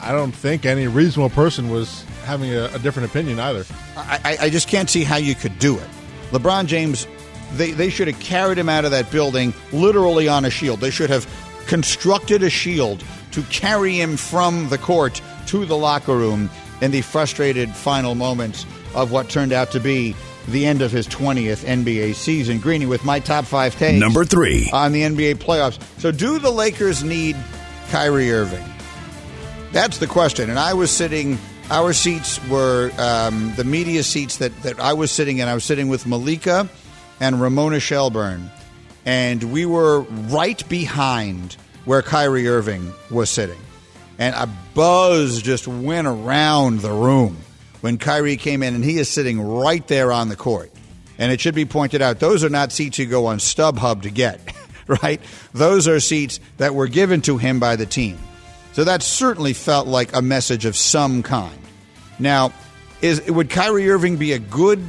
I 0.00 0.12
don't 0.12 0.32
think 0.32 0.64
any 0.64 0.86
reasonable 0.86 1.30
person 1.30 1.70
was 1.70 2.04
having 2.24 2.50
a, 2.52 2.66
a 2.72 2.78
different 2.78 3.08
opinion 3.10 3.40
either. 3.40 3.64
I, 3.96 4.36
I 4.42 4.50
just 4.50 4.68
can't 4.68 4.88
see 4.88 5.02
how 5.02 5.16
you 5.16 5.34
could 5.34 5.58
do 5.58 5.76
it. 5.76 5.88
LeBron 6.30 6.66
James, 6.66 7.06
they, 7.54 7.72
they 7.72 7.90
should 7.90 8.08
have 8.08 8.20
carried 8.20 8.58
him 8.58 8.68
out 8.68 8.84
of 8.84 8.90
that 8.90 9.10
building 9.10 9.52
literally 9.72 10.28
on 10.28 10.44
a 10.44 10.50
shield. 10.50 10.80
They 10.80 10.90
should 10.90 11.10
have 11.10 11.26
constructed 11.66 12.42
a 12.42 12.50
shield 12.50 13.04
to 13.32 13.42
carry 13.44 13.98
him 13.98 14.16
from 14.16 14.68
the 14.68 14.78
court 14.78 15.20
to 15.46 15.64
the 15.64 15.76
locker 15.76 16.16
room 16.16 16.50
in 16.80 16.90
the 16.90 17.02
frustrated 17.02 17.70
final 17.70 18.14
moments 18.14 18.66
of 18.94 19.12
what 19.12 19.28
turned 19.28 19.52
out 19.52 19.70
to 19.72 19.80
be 19.80 20.14
the 20.48 20.64
end 20.66 20.80
of 20.82 20.90
his 20.90 21.06
20th 21.08 21.64
NBA 21.64 22.14
season. 22.14 22.58
Greeny 22.58 22.86
with 22.86 23.04
my 23.04 23.20
top 23.20 23.44
five 23.44 23.76
takes. 23.76 24.00
Number 24.00 24.24
three. 24.24 24.70
On 24.72 24.92
the 24.92 25.02
NBA 25.02 25.36
playoffs. 25.36 25.78
So, 26.00 26.10
do 26.10 26.38
the 26.38 26.50
Lakers 26.50 27.04
need 27.04 27.36
Kyrie 27.90 28.32
Irving? 28.32 28.64
That's 29.72 29.98
the 29.98 30.06
question. 30.06 30.48
And 30.48 30.58
I 30.58 30.72
was 30.72 30.90
sitting, 30.90 31.38
our 31.70 31.92
seats 31.92 32.42
were 32.48 32.90
um, 32.98 33.52
the 33.56 33.64
media 33.64 34.02
seats 34.02 34.38
that, 34.38 34.56
that 34.62 34.80
I 34.80 34.94
was 34.94 35.10
sitting 35.10 35.38
in. 35.38 35.48
I 35.48 35.54
was 35.54 35.64
sitting 35.64 35.88
with 35.88 36.06
Malika 36.06 36.68
and 37.20 37.40
Ramona 37.40 37.80
Shelburne. 37.80 38.50
And 39.04 39.52
we 39.52 39.66
were 39.66 40.00
right 40.00 40.66
behind 40.68 41.56
where 41.84 42.02
Kyrie 42.02 42.48
Irving 42.48 42.92
was 43.10 43.30
sitting. 43.30 43.58
And 44.18 44.34
a 44.34 44.48
buzz 44.74 45.42
just 45.42 45.68
went 45.68 46.06
around 46.06 46.80
the 46.80 46.90
room 46.90 47.36
when 47.80 47.98
Kyrie 47.98 48.36
came 48.36 48.62
in, 48.62 48.74
and 48.74 48.84
he 48.84 48.98
is 48.98 49.08
sitting 49.08 49.40
right 49.40 49.86
there 49.86 50.10
on 50.10 50.28
the 50.28 50.36
court. 50.36 50.72
And 51.18 51.32
it 51.32 51.40
should 51.40 51.54
be 51.54 51.64
pointed 51.64 52.02
out, 52.02 52.18
those 52.18 52.44
are 52.44 52.48
not 52.48 52.72
seats 52.72 52.98
you 52.98 53.06
go 53.06 53.26
on 53.26 53.38
StubHub 53.38 54.02
to 54.02 54.10
get, 54.10 54.40
right? 55.02 55.20
Those 55.52 55.86
are 55.86 56.00
seats 56.00 56.40
that 56.56 56.74
were 56.74 56.88
given 56.88 57.20
to 57.22 57.38
him 57.38 57.60
by 57.60 57.76
the 57.76 57.86
team. 57.86 58.18
So 58.72 58.84
that 58.84 59.02
certainly 59.02 59.52
felt 59.52 59.86
like 59.86 60.14
a 60.14 60.22
message 60.22 60.64
of 60.64 60.76
some 60.76 61.22
kind. 61.22 61.58
Now, 62.18 62.52
is 63.00 63.28
would 63.30 63.50
Kyrie 63.50 63.90
Irving 63.90 64.16
be 64.16 64.32
a 64.32 64.38
good 64.38 64.84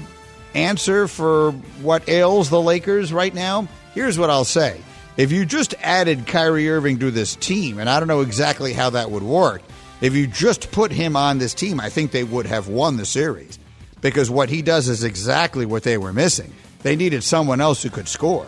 answer 0.54 1.08
for 1.08 1.52
what 1.82 2.08
ails 2.10 2.50
the 2.50 2.62
Lakers 2.62 3.12
right 3.14 3.34
now? 3.34 3.68
Here's 3.94 4.18
what 4.18 4.30
I'll 4.30 4.46
say. 4.46 4.80
If 5.18 5.32
you 5.32 5.46
just 5.46 5.76
added 5.82 6.28
Kyrie 6.28 6.70
Irving 6.70 7.00
to 7.00 7.12
this 7.12 7.36
team, 7.36 7.80
and 7.80 7.90
I 7.90 8.00
don't 8.00 8.08
know 8.08 8.22
exactly 8.22 8.74
how 8.74 8.92
that 8.92 9.12
would 9.12 9.24
work, 9.24 9.62
If 10.02 10.16
you 10.16 10.28
just 10.28 10.72
put 10.72 10.92
him 10.92 11.16
on 11.16 11.40
this 11.40 11.54
team, 11.54 11.80
I 11.80 11.90
think 11.90 12.12
they 12.12 12.24
would 12.24 12.46
have 12.46 12.68
won 12.68 12.98
the 12.98 13.06
series 13.06 13.60
because 14.02 14.30
what 14.30 14.50
he 14.50 14.62
does 14.62 14.88
is 14.88 15.04
exactly 15.04 15.66
what 15.66 15.84
they 15.84 15.98
were 15.98 16.14
missing. 16.14 16.54
They 16.84 16.96
needed 16.96 17.24
someone 17.24 17.60
else 17.60 17.84
who 17.84 17.90
could 17.90 18.08
score. 18.08 18.48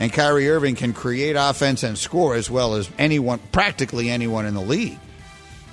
And 0.00 0.12
Kyrie 0.12 0.48
Irving 0.48 0.76
can 0.76 0.92
create 0.92 1.34
offense 1.34 1.82
and 1.82 1.98
score 1.98 2.34
as 2.34 2.48
well 2.48 2.74
as 2.74 2.88
anyone, 2.98 3.40
practically 3.50 4.10
anyone 4.10 4.46
in 4.46 4.54
the 4.54 4.60
league. 4.60 4.98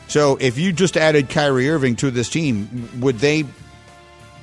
So 0.07 0.38
if 0.39 0.57
you 0.57 0.71
just 0.71 0.97
added 0.97 1.29
Kyrie 1.29 1.69
Irving 1.69 1.95
to 1.97 2.11
this 2.11 2.29
team, 2.29 2.89
would 2.99 3.19
they 3.19 3.45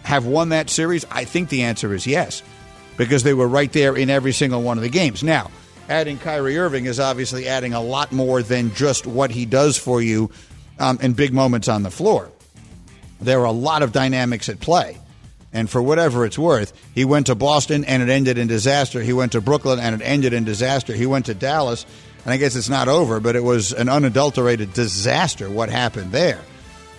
have 0.05 0.27
won 0.27 0.51
that 0.51 0.71
series? 0.71 1.05
I 1.11 1.25
think 1.25 1.49
the 1.49 1.63
answer 1.63 1.95
is 1.95 2.07
yes, 2.07 2.43
because 2.97 3.23
they 3.23 3.35
were 3.35 3.49
right 3.49 3.73
there 3.73 3.97
in 3.97 4.11
every 4.11 4.33
single 4.33 4.63
one 4.63 4.79
of 4.79 4.83
the 4.83 4.89
games. 4.89 5.23
Now, 5.23 5.51
adding 5.89 6.19
Kyrie 6.19 6.59
Irving 6.59 6.87
is 6.87 7.01
obviously 7.01 7.49
adding 7.49 7.75
a 7.75 7.81
lot 7.81 8.13
more 8.13 8.43
than 8.43 8.75
just 8.75 9.07
what 9.07 9.31
he 9.31 9.47
does 9.47 9.77
for 9.77 10.01
you 10.03 10.31
um, 10.79 10.99
in 11.01 11.13
big 11.13 11.33
moments 11.33 11.69
on 11.69 11.83
the 11.83 11.91
floor. 11.91 12.31
There 13.21 13.41
are 13.41 13.47
a 13.47 13.53
lot 13.53 13.83
of 13.83 13.93
dynamics 13.93 14.49
at 14.49 14.59
play. 14.59 14.99
And 15.53 15.69
for 15.69 15.83
whatever 15.83 16.25
it's 16.25 16.39
worth, 16.39 16.73
he 16.95 17.05
went 17.05 17.27
to 17.27 17.35
Boston 17.35 17.85
and 17.85 18.03
it 18.03 18.09
ended 18.09 18.39
in 18.39 18.49
disaster. 18.49 19.03
He 19.03 19.13
went 19.13 19.33
to 19.33 19.41
Brooklyn 19.41 19.79
and 19.79 20.01
it 20.01 20.05
ended 20.05 20.33
in 20.33 20.45
disaster. 20.45 20.95
He 20.95 21.07
went 21.07 21.27
to 21.27 21.35
Dallas, 21.35 21.85
and 22.25 22.33
I 22.33 22.39
guess 22.39 22.57
it's 22.57 22.71
not 22.71 22.89
over, 22.89 23.21
but 23.21 23.37
it 23.37 23.45
was 23.45 23.73
an 23.73 23.89
unadulterated 23.89 24.73
disaster 24.73 25.51
what 25.51 25.69
happened 25.69 26.13
there. 26.13 26.41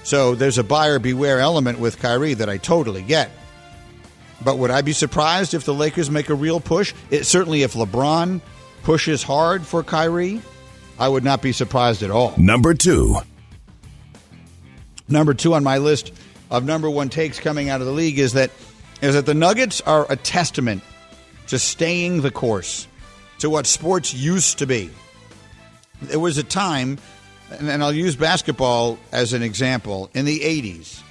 So 0.03 0.35
there's 0.35 0.57
a 0.57 0.63
buyer 0.63 0.99
beware 0.99 1.39
element 1.39 1.79
with 1.79 1.99
Kyrie 1.99 2.35
that 2.35 2.49
I 2.49 2.57
totally 2.57 3.01
get. 3.01 3.31
But 4.43 4.57
would 4.57 4.71
I 4.71 4.81
be 4.81 4.93
surprised 4.93 5.53
if 5.53 5.63
the 5.63 5.73
Lakers 5.73 6.11
make 6.11 6.29
a 6.29 6.35
real 6.35 6.59
push? 6.59 6.93
It, 7.09 7.23
certainly, 7.25 7.63
if 7.63 7.73
LeBron 7.73 8.41
pushes 8.83 9.23
hard 9.23 9.65
for 9.65 9.83
Kyrie, 9.83 10.41
I 10.99 11.07
would 11.07 11.23
not 11.23 11.41
be 11.41 11.53
surprised 11.53 12.03
at 12.03 12.11
all. 12.11 12.33
Number 12.37 12.73
two. 12.73 13.17
Number 15.07 15.33
two 15.33 15.53
on 15.53 15.63
my 15.63 15.77
list 15.77 16.11
of 16.53 16.63
number 16.63 16.89
one 16.89 17.09
takes 17.09 17.39
coming 17.39 17.69
out 17.69 17.81
of 17.81 17.87
the 17.87 17.91
league 17.91 18.19
is 18.19 18.33
that 18.33 18.51
is 19.01 19.15
that 19.15 19.25
the 19.25 19.33
Nuggets 19.33 19.81
are 19.81 20.09
a 20.09 20.15
testament 20.15 20.81
to 21.47 21.59
staying 21.59 22.21
the 22.21 22.31
course, 22.31 22.87
to 23.39 23.49
what 23.49 23.67
sports 23.67 24.13
used 24.13 24.59
to 24.59 24.65
be. 24.65 24.89
There 26.03 26.19
was 26.19 26.37
a 26.37 26.43
time, 26.43 26.99
and 27.51 27.83
I'll 27.83 27.91
use 27.91 28.15
basketball 28.15 28.97
as 29.11 29.33
an 29.33 29.43
example, 29.43 30.09
in 30.13 30.23
the 30.23 30.39
80s. 30.39 31.01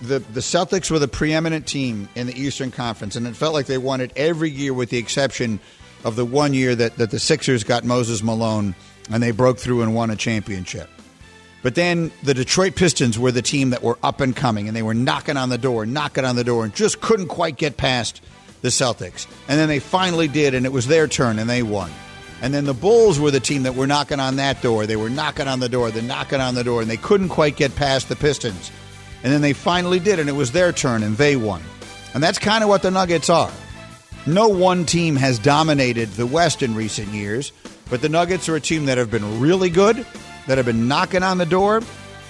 The, 0.00 0.18
the 0.18 0.40
Celtics 0.40 0.90
were 0.90 0.98
the 0.98 1.06
preeminent 1.06 1.68
team 1.68 2.08
in 2.16 2.26
the 2.26 2.36
Eastern 2.36 2.72
Conference, 2.72 3.14
and 3.14 3.24
it 3.28 3.36
felt 3.36 3.54
like 3.54 3.66
they 3.66 3.78
won 3.78 4.00
it 4.00 4.10
every 4.16 4.50
year 4.50 4.74
with 4.74 4.90
the 4.90 4.98
exception 4.98 5.60
of 6.02 6.16
the 6.16 6.24
one 6.24 6.54
year 6.54 6.74
that, 6.74 6.96
that 6.96 7.12
the 7.12 7.20
Sixers 7.20 7.62
got 7.62 7.84
Moses 7.84 8.20
Malone 8.22 8.74
and 9.10 9.22
they 9.22 9.30
broke 9.30 9.58
through 9.58 9.82
and 9.82 9.94
won 9.94 10.10
a 10.10 10.16
championship. 10.16 10.90
But 11.62 11.76
then 11.76 12.10
the 12.24 12.34
Detroit 12.34 12.74
Pistons 12.74 13.18
were 13.18 13.30
the 13.30 13.42
team 13.42 13.70
that 13.70 13.82
were 13.82 13.98
up 14.02 14.20
and 14.20 14.34
coming, 14.34 14.66
and 14.66 14.76
they 14.76 14.82
were 14.82 14.94
knocking 14.94 15.36
on 15.36 15.48
the 15.48 15.58
door, 15.58 15.86
knocking 15.86 16.24
on 16.24 16.34
the 16.36 16.44
door, 16.44 16.64
and 16.64 16.74
just 16.74 17.00
couldn't 17.00 17.28
quite 17.28 17.56
get 17.56 17.76
past 17.76 18.20
the 18.62 18.68
Celtics. 18.68 19.26
And 19.48 19.58
then 19.58 19.68
they 19.68 19.78
finally 19.78 20.28
did, 20.28 20.54
and 20.54 20.66
it 20.66 20.72
was 20.72 20.88
their 20.88 21.06
turn, 21.06 21.38
and 21.38 21.48
they 21.48 21.62
won. 21.62 21.90
And 22.40 22.52
then 22.52 22.64
the 22.64 22.74
Bulls 22.74 23.20
were 23.20 23.30
the 23.30 23.38
team 23.38 23.62
that 23.62 23.76
were 23.76 23.86
knocking 23.86 24.18
on 24.18 24.36
that 24.36 24.60
door. 24.60 24.86
They 24.86 24.96
were 24.96 25.08
knocking 25.08 25.46
on 25.46 25.60
the 25.60 25.68
door, 25.68 25.92
they're 25.92 26.02
knocking 26.02 26.40
on 26.40 26.56
the 26.56 26.64
door, 26.64 26.82
and 26.82 26.90
they 26.90 26.96
couldn't 26.96 27.28
quite 27.28 27.56
get 27.56 27.76
past 27.76 28.08
the 28.08 28.16
Pistons. 28.16 28.72
And 29.22 29.32
then 29.32 29.40
they 29.40 29.52
finally 29.52 30.00
did, 30.00 30.18
and 30.18 30.28
it 30.28 30.32
was 30.32 30.50
their 30.50 30.72
turn, 30.72 31.04
and 31.04 31.16
they 31.16 31.36
won. 31.36 31.62
And 32.12 32.22
that's 32.22 32.40
kind 32.40 32.64
of 32.64 32.68
what 32.68 32.82
the 32.82 32.90
Nuggets 32.90 33.30
are. 33.30 33.52
No 34.26 34.48
one 34.48 34.84
team 34.84 35.14
has 35.14 35.38
dominated 35.38 36.08
the 36.10 36.26
West 36.26 36.62
in 36.62 36.74
recent 36.74 37.08
years, 37.08 37.52
but 37.88 38.02
the 38.02 38.08
Nuggets 38.08 38.48
are 38.48 38.56
a 38.56 38.60
team 38.60 38.86
that 38.86 38.98
have 38.98 39.10
been 39.10 39.40
really 39.40 39.70
good 39.70 40.04
that 40.46 40.58
have 40.58 40.66
been 40.66 40.88
knocking 40.88 41.22
on 41.22 41.38
the 41.38 41.46
door. 41.46 41.82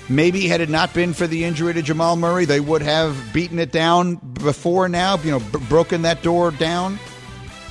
Maybe 0.08 0.48
had 0.48 0.60
it 0.60 0.68
not 0.68 0.92
been 0.92 1.14
for 1.14 1.26
the 1.26 1.44
injury 1.44 1.72
to 1.74 1.82
Jamal 1.82 2.16
Murray, 2.16 2.44
they 2.44 2.60
would 2.60 2.82
have 2.82 3.16
beaten 3.32 3.58
it 3.58 3.72
down 3.72 4.16
before 4.16 4.88
now, 4.88 5.16
you 5.18 5.30
know, 5.30 5.40
b- 5.40 5.58
broken 5.68 6.02
that 6.02 6.22
door 6.22 6.50
down. 6.50 6.98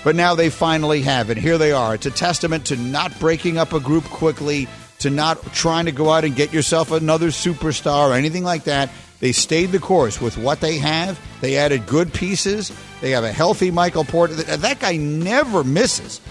But 0.04 0.16
now 0.16 0.34
they 0.34 0.50
finally 0.50 1.02
have 1.02 1.30
it. 1.30 1.38
Here 1.38 1.58
they 1.58 1.72
are. 1.72 1.94
It's 1.94 2.06
a 2.06 2.12
testament 2.12 2.66
to 2.68 2.76
not 2.78 3.18
breaking 3.20 3.58
up 3.58 3.74
a 3.74 3.80
group 3.80 4.06
quickly, 4.06 4.68
to 5.00 5.10
not 5.10 5.44
trying 5.54 5.86
to 5.86 5.92
go 5.92 6.10
out 6.10 6.24
and 6.24 6.36
get 6.36 6.54
yourself 6.54 6.92
another 6.92 7.28
superstar 7.28 8.10
or 8.10 8.14
anything 8.14 8.44
like 8.44 8.64
that. 8.64 8.90
They 9.20 9.32
stayed 9.34 9.68
the 9.72 9.80
course 9.80 10.20
with 10.20 10.38
what 10.38 10.62
they 10.62 10.78
have. 10.80 11.20
They 11.42 11.58
added 11.58 11.86
good 11.86 12.12
pieces. 12.12 12.72
They 13.02 13.12
have 13.12 13.24
a 13.24 13.32
healthy 13.32 13.70
Michael 13.70 14.04
Porter. 14.04 14.34
That 14.34 14.80
guy 14.80 14.96
never 14.96 15.64
misses. 15.64 16.22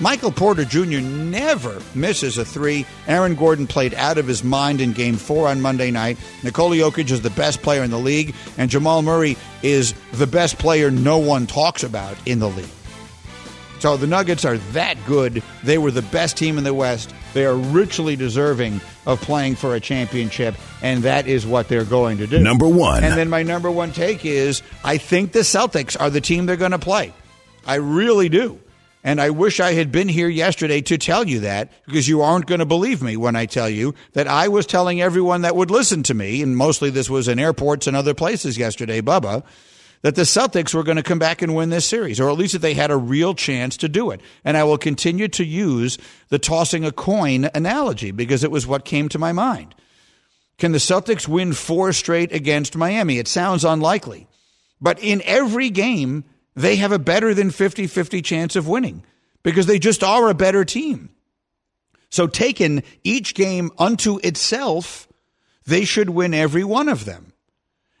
Michael 0.00 0.30
Porter 0.30 0.64
Jr. 0.64 1.00
never 1.00 1.82
misses 1.94 2.38
a 2.38 2.44
three. 2.44 2.86
Aaron 3.08 3.34
Gordon 3.34 3.66
played 3.66 3.94
out 3.94 4.16
of 4.16 4.28
his 4.28 4.44
mind 4.44 4.80
in 4.80 4.92
game 4.92 5.16
four 5.16 5.48
on 5.48 5.60
Monday 5.60 5.90
night. 5.90 6.18
Nikola 6.44 6.76
Jokic 6.76 7.10
is 7.10 7.22
the 7.22 7.30
best 7.30 7.62
player 7.62 7.82
in 7.82 7.90
the 7.90 7.98
league, 7.98 8.34
and 8.56 8.70
Jamal 8.70 9.02
Murray 9.02 9.36
is 9.62 9.94
the 10.12 10.26
best 10.26 10.58
player 10.58 10.90
no 10.90 11.18
one 11.18 11.48
talks 11.48 11.82
about 11.82 12.16
in 12.26 12.38
the 12.38 12.48
league. 12.48 12.68
So 13.80 13.96
the 13.96 14.06
Nuggets 14.06 14.44
are 14.44 14.58
that 14.72 14.96
good. 15.06 15.42
They 15.62 15.78
were 15.78 15.90
the 15.90 16.02
best 16.02 16.36
team 16.36 16.58
in 16.58 16.64
the 16.64 16.74
West. 16.74 17.12
They 17.34 17.44
are 17.44 17.54
richly 17.54 18.16
deserving 18.16 18.80
of 19.06 19.20
playing 19.20 19.56
for 19.56 19.74
a 19.74 19.80
championship, 19.80 20.54
and 20.82 21.02
that 21.02 21.26
is 21.26 21.46
what 21.46 21.68
they're 21.68 21.84
going 21.84 22.18
to 22.18 22.26
do. 22.26 22.38
Number 22.38 22.68
one. 22.68 23.04
And 23.04 23.16
then 23.16 23.28
my 23.28 23.42
number 23.42 23.70
one 23.70 23.92
take 23.92 24.24
is 24.24 24.62
I 24.84 24.98
think 24.98 25.32
the 25.32 25.40
Celtics 25.40 26.00
are 26.00 26.10
the 26.10 26.20
team 26.20 26.46
they're 26.46 26.56
going 26.56 26.72
to 26.72 26.78
play. 26.78 27.12
I 27.66 27.76
really 27.76 28.28
do. 28.28 28.58
And 29.04 29.20
I 29.20 29.30
wish 29.30 29.60
I 29.60 29.72
had 29.74 29.92
been 29.92 30.08
here 30.08 30.28
yesterday 30.28 30.80
to 30.82 30.98
tell 30.98 31.28
you 31.28 31.40
that 31.40 31.72
because 31.86 32.08
you 32.08 32.20
aren't 32.20 32.46
going 32.46 32.58
to 32.58 32.66
believe 32.66 33.02
me 33.02 33.16
when 33.16 33.36
I 33.36 33.46
tell 33.46 33.68
you 33.68 33.94
that 34.12 34.26
I 34.26 34.48
was 34.48 34.66
telling 34.66 35.00
everyone 35.00 35.42
that 35.42 35.54
would 35.54 35.70
listen 35.70 36.02
to 36.04 36.14
me, 36.14 36.42
and 36.42 36.56
mostly 36.56 36.90
this 36.90 37.08
was 37.08 37.28
in 37.28 37.38
airports 37.38 37.86
and 37.86 37.96
other 37.96 38.14
places 38.14 38.58
yesterday, 38.58 39.00
Bubba, 39.00 39.44
that 40.02 40.14
the 40.14 40.22
Celtics 40.22 40.74
were 40.74 40.82
going 40.82 40.96
to 40.96 41.02
come 41.02 41.18
back 41.18 41.42
and 41.42 41.54
win 41.54 41.70
this 41.70 41.86
series, 41.86 42.20
or 42.20 42.28
at 42.28 42.38
least 42.38 42.52
that 42.52 42.60
they 42.60 42.74
had 42.74 42.90
a 42.90 42.96
real 42.96 43.34
chance 43.34 43.76
to 43.78 43.88
do 43.88 44.10
it. 44.10 44.20
And 44.44 44.56
I 44.56 44.64
will 44.64 44.78
continue 44.78 45.28
to 45.28 45.44
use 45.44 45.98
the 46.28 46.38
tossing 46.38 46.84
a 46.84 46.92
coin 46.92 47.50
analogy 47.54 48.10
because 48.10 48.44
it 48.44 48.50
was 48.50 48.66
what 48.66 48.84
came 48.84 49.08
to 49.10 49.18
my 49.18 49.32
mind. 49.32 49.74
Can 50.58 50.72
the 50.72 50.78
Celtics 50.78 51.28
win 51.28 51.52
four 51.52 51.92
straight 51.92 52.32
against 52.32 52.76
Miami? 52.76 53.18
It 53.18 53.28
sounds 53.28 53.64
unlikely. 53.64 54.26
But 54.80 55.00
in 55.00 55.22
every 55.24 55.70
game, 55.70 56.24
they 56.58 56.76
have 56.76 56.92
a 56.92 56.98
better 56.98 57.34
than 57.34 57.50
50 57.50 57.86
50 57.86 58.22
chance 58.22 58.56
of 58.56 58.68
winning 58.68 59.04
because 59.42 59.66
they 59.66 59.78
just 59.78 60.02
are 60.02 60.28
a 60.28 60.34
better 60.34 60.64
team. 60.64 61.10
So, 62.10 62.26
taken 62.26 62.82
each 63.04 63.34
game 63.34 63.70
unto 63.78 64.18
itself, 64.22 65.08
they 65.66 65.84
should 65.84 66.10
win 66.10 66.32
every 66.32 66.64
one 66.64 66.88
of 66.88 67.04
them. 67.04 67.32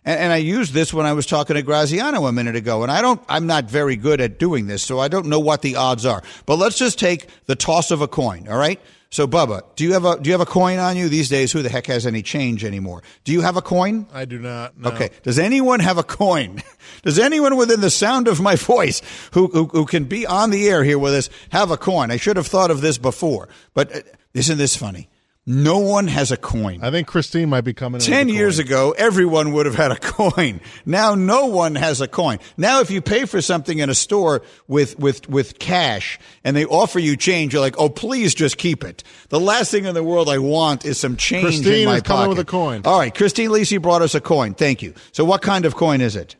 And, 0.04 0.18
and, 0.18 0.32
I 0.32 0.36
used 0.38 0.72
this 0.72 0.94
when 0.94 1.04
I 1.04 1.12
was 1.12 1.26
talking 1.26 1.56
to 1.56 1.62
Graziano 1.62 2.26
a 2.26 2.32
minute 2.32 2.56
ago. 2.56 2.82
And 2.82 2.90
I 2.90 3.02
don't, 3.02 3.20
I'm 3.28 3.46
not 3.46 3.66
very 3.66 3.96
good 3.96 4.20
at 4.22 4.38
doing 4.38 4.66
this, 4.66 4.82
so 4.82 4.98
I 4.98 5.08
don't 5.08 5.26
know 5.26 5.40
what 5.40 5.60
the 5.60 5.76
odds 5.76 6.06
are. 6.06 6.22
But 6.46 6.56
let's 6.56 6.78
just 6.78 6.98
take 6.98 7.28
the 7.44 7.54
toss 7.54 7.90
of 7.90 8.00
a 8.00 8.08
coin, 8.08 8.48
all 8.48 8.56
right? 8.56 8.80
So, 9.10 9.26
Bubba, 9.26 9.62
do 9.74 9.84
you 9.84 9.94
have 9.94 10.04
a 10.04 10.20
do 10.20 10.28
you 10.28 10.34
have 10.34 10.42
a 10.42 10.46
coin 10.46 10.78
on 10.78 10.96
you 10.96 11.08
these 11.08 11.30
days? 11.30 11.50
Who 11.52 11.62
the 11.62 11.70
heck 11.70 11.86
has 11.86 12.04
any 12.06 12.22
change 12.22 12.62
anymore? 12.62 13.02
Do 13.24 13.32
you 13.32 13.40
have 13.40 13.56
a 13.56 13.62
coin? 13.62 14.06
I 14.12 14.26
do 14.26 14.38
not. 14.38 14.76
No. 14.78 14.90
Okay. 14.90 15.08
Does 15.22 15.38
anyone 15.38 15.80
have 15.80 15.96
a 15.96 16.02
coin? 16.02 16.62
Does 17.02 17.18
anyone 17.18 17.56
within 17.56 17.80
the 17.80 17.90
sound 17.90 18.28
of 18.28 18.38
my 18.40 18.54
voice 18.74 19.00
who, 19.32 19.48
who 19.48 19.64
who 19.66 19.86
can 19.86 20.04
be 20.04 20.26
on 20.26 20.50
the 20.50 20.68
air 20.68 20.84
here 20.84 20.98
with 20.98 21.14
us 21.14 21.30
have 21.50 21.70
a 21.70 21.78
coin? 21.78 22.10
I 22.10 22.18
should 22.18 22.36
have 22.36 22.46
thought 22.46 22.70
of 22.70 22.82
this 22.82 22.98
before, 22.98 23.48
but 23.72 23.94
uh, 23.94 24.00
isn't 24.34 24.58
this 24.58 24.76
funny? 24.76 25.08
No 25.50 25.78
one 25.78 26.08
has 26.08 26.30
a 26.30 26.36
coin. 26.36 26.80
I 26.82 26.90
think 26.90 27.08
Christine 27.08 27.48
might 27.48 27.62
be 27.62 27.72
coming. 27.72 28.02
Ten 28.02 28.28
years 28.28 28.58
ago, 28.58 28.94
everyone 28.98 29.52
would 29.52 29.64
have 29.64 29.76
had 29.76 29.90
a 29.90 29.96
coin. 29.98 30.60
Now, 30.84 31.14
no 31.14 31.46
one 31.46 31.74
has 31.74 32.02
a 32.02 32.06
coin. 32.06 32.38
Now, 32.58 32.80
if 32.80 32.90
you 32.90 33.00
pay 33.00 33.24
for 33.24 33.40
something 33.40 33.78
in 33.78 33.88
a 33.88 33.94
store 33.94 34.42
with 34.66 34.98
with 34.98 35.26
with 35.26 35.58
cash 35.58 36.18
and 36.44 36.54
they 36.54 36.66
offer 36.66 36.98
you 36.98 37.16
change, 37.16 37.54
you're 37.54 37.62
like, 37.62 37.78
"Oh, 37.78 37.88
please, 37.88 38.34
just 38.34 38.58
keep 38.58 38.84
it." 38.84 39.02
The 39.30 39.40
last 39.40 39.70
thing 39.70 39.86
in 39.86 39.94
the 39.94 40.04
world 40.04 40.28
I 40.28 40.36
want 40.36 40.84
is 40.84 41.00
some 41.00 41.16
change 41.16 41.44
Christine 41.44 41.72
in 41.80 41.84
my 41.86 41.96
is 41.96 42.02
coming 42.02 42.28
with 42.28 42.38
a 42.40 42.44
coin. 42.44 42.82
All 42.84 42.98
right, 42.98 43.14
Christine 43.14 43.48
Lisi 43.48 43.80
brought 43.80 44.02
us 44.02 44.14
a 44.14 44.20
coin. 44.20 44.52
Thank 44.52 44.82
you. 44.82 44.92
So, 45.12 45.24
what 45.24 45.40
kind 45.40 45.64
of 45.64 45.74
coin 45.76 46.02
is 46.02 46.14
it? 46.14 46.36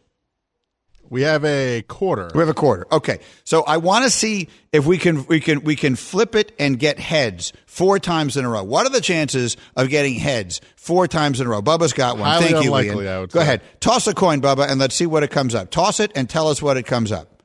We 1.11 1.23
have 1.23 1.45
a 1.45 1.83
quarter. 1.83 2.31
We 2.35 2.41
have 2.41 2.49
a 2.49 2.55
quarter. 2.55 2.87
Okay. 2.93 3.21
So 3.45 3.63
I 3.63 3.79
want 3.79 4.05
to 4.05 4.11
see 4.11 4.49
if 4.73 4.85
we 4.87 4.99
can 4.99 5.27
we 5.27 5.41
can 5.41 5.63
we 5.65 5.75
can 5.77 5.97
flip 5.97 6.35
it 6.35 6.53
and 6.59 6.79
get 6.79 6.99
heads 6.99 7.53
four 7.67 7.99
times 7.99 8.37
in 8.37 8.45
a 8.45 8.49
row. 8.49 8.63
What 8.63 8.87
are 8.87 8.91
the 8.91 9.01
chances 9.01 9.57
of 9.77 9.89
getting 9.89 10.15
heads 10.15 10.61
four 10.77 11.09
times 11.09 11.41
in 11.41 11.47
a 11.47 11.51
row? 11.51 11.63
Bubba's 11.63 11.93
got 11.93 12.19
one. 12.19 12.29
Highly 12.29 12.45
Thank 12.49 12.65
you, 12.65 12.75
unlikely, 12.75 13.05
Ian. 13.07 13.15
I 13.15 13.21
would 13.21 13.31
Go 13.31 13.41
say. 13.41 13.45
ahead. 13.45 13.63
Toss 13.81 14.07
a 14.07 14.15
coin, 14.15 14.41
Bubba, 14.43 14.69
and 14.71 14.79
let's 14.79 14.95
see 14.95 15.07
what 15.07 15.23
it 15.23 15.31
comes 15.31 15.55
up. 15.55 15.71
Toss 15.71 15.99
it 16.01 16.13
and 16.15 16.29
tell 16.29 16.49
us 16.49 16.61
what 16.61 16.77
it 16.77 16.85
comes 16.87 17.11
up. 17.11 17.43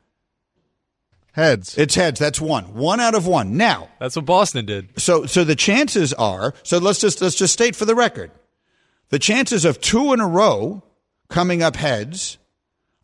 Heads. 1.31 1.77
It's 1.79 1.95
heads. 1.95 2.19
That's 2.19 2.39
one. 2.39 2.75
One 2.75 2.99
out 2.99 3.15
of 3.15 3.25
one. 3.25 3.57
Now, 3.57 3.89
That's 3.99 4.15
what 4.15 4.25
Boston 4.25 4.65
did. 4.65 4.89
so 4.99 5.25
so 5.25 5.43
the 5.43 5.55
chances 5.55 6.13
are 6.13 6.53
so 6.61 6.77
let's 6.77 6.99
just 6.99 7.21
let's 7.21 7.35
just 7.35 7.53
state 7.53 7.75
for 7.75 7.85
the 7.85 7.95
record 7.95 8.29
the 9.09 9.17
chances 9.17 9.65
of 9.65 9.81
two 9.81 10.13
in 10.13 10.19
a 10.19 10.27
row 10.27 10.83
coming 11.29 11.63
up 11.63 11.75
heads 11.75 12.37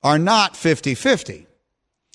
are 0.03 0.19
not 0.19 0.53
50-50 0.53 1.45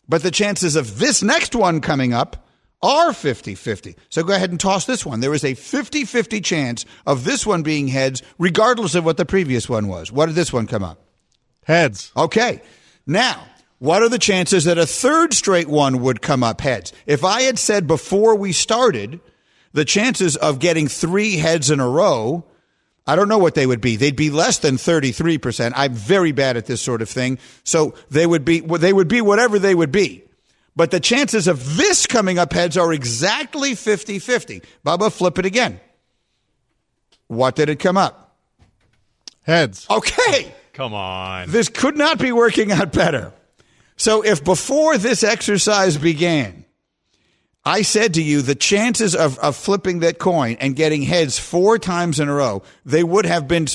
but 0.08 0.22
the 0.22 0.30
chances 0.30 0.76
of 0.76 0.98
this 0.98 1.22
next 1.22 1.54
one 1.54 1.80
coming 1.80 2.12
up 2.12 2.46
are 2.82 3.12
50 3.12 3.54
50. 3.54 3.96
So 4.10 4.22
go 4.22 4.34
ahead 4.34 4.50
and 4.50 4.60
toss 4.60 4.84
this 4.84 5.06
one. 5.06 5.20
There 5.20 5.32
is 5.32 5.44
a 5.44 5.54
50 5.54 6.04
50 6.04 6.40
chance 6.40 6.84
of 7.06 7.24
this 7.24 7.46
one 7.46 7.62
being 7.62 7.88
heads, 7.88 8.22
regardless 8.38 8.94
of 8.94 9.04
what 9.04 9.16
the 9.16 9.24
previous 9.24 9.68
one 9.68 9.88
was. 9.88 10.12
What 10.12 10.26
did 10.26 10.34
this 10.34 10.52
one 10.52 10.66
come 10.66 10.84
up? 10.84 10.98
Heads. 11.64 12.12
Okay. 12.16 12.60
Now, 13.06 13.46
what 13.78 14.02
are 14.02 14.08
the 14.08 14.18
chances 14.18 14.64
that 14.64 14.78
a 14.78 14.86
third 14.86 15.32
straight 15.32 15.68
one 15.68 16.02
would 16.02 16.20
come 16.20 16.42
up 16.42 16.60
heads? 16.60 16.92
If 17.06 17.24
I 17.24 17.42
had 17.42 17.58
said 17.58 17.86
before 17.86 18.34
we 18.34 18.52
started, 18.52 19.20
the 19.72 19.84
chances 19.84 20.36
of 20.36 20.58
getting 20.58 20.88
three 20.88 21.38
heads 21.38 21.70
in 21.70 21.80
a 21.80 21.88
row, 21.88 22.44
I 23.06 23.16
don't 23.16 23.28
know 23.28 23.38
what 23.38 23.54
they 23.54 23.66
would 23.66 23.80
be. 23.80 23.96
They'd 23.96 24.16
be 24.16 24.30
less 24.30 24.58
than 24.58 24.76
33%. 24.76 25.72
I'm 25.76 25.92
very 25.92 26.32
bad 26.32 26.56
at 26.56 26.66
this 26.66 26.80
sort 26.80 27.02
of 27.02 27.08
thing. 27.08 27.38
So 27.62 27.94
they 28.10 28.26
would 28.26 28.44
be, 28.44 28.60
they 28.60 28.92
would 28.92 29.08
be 29.08 29.20
whatever 29.20 29.58
they 29.58 29.74
would 29.74 29.92
be. 29.92 30.24
But 30.76 30.90
the 30.90 31.00
chances 31.00 31.46
of 31.46 31.76
this 31.76 32.06
coming 32.06 32.38
up 32.38 32.52
heads 32.52 32.76
are 32.76 32.92
exactly 32.92 33.74
50 33.74 34.18
50. 34.18 34.62
Bubba, 34.84 35.12
flip 35.12 35.38
it 35.38 35.46
again. 35.46 35.80
What 37.28 37.56
did 37.56 37.68
it 37.68 37.76
come 37.76 37.96
up? 37.96 38.36
Heads. 39.42 39.86
Okay. 39.90 40.54
Come 40.72 40.94
on. 40.94 41.50
This 41.50 41.68
could 41.68 41.96
not 41.96 42.18
be 42.18 42.32
working 42.32 42.72
out 42.72 42.92
better. 42.92 43.32
So 43.96 44.24
if 44.24 44.42
before 44.42 44.98
this 44.98 45.22
exercise 45.22 45.96
began, 45.96 46.63
I 47.66 47.82
said 47.82 48.14
to 48.14 48.22
you 48.22 48.42
the 48.42 48.54
chances 48.54 49.14
of, 49.14 49.38
of 49.38 49.56
flipping 49.56 50.00
that 50.00 50.18
coin 50.18 50.56
and 50.60 50.76
getting 50.76 51.02
heads 51.02 51.38
four 51.38 51.78
times 51.78 52.20
in 52.20 52.28
a 52.28 52.34
row, 52.34 52.62
they 52.84 53.02
would 53.02 53.24
have 53.24 53.48
been. 53.48 53.66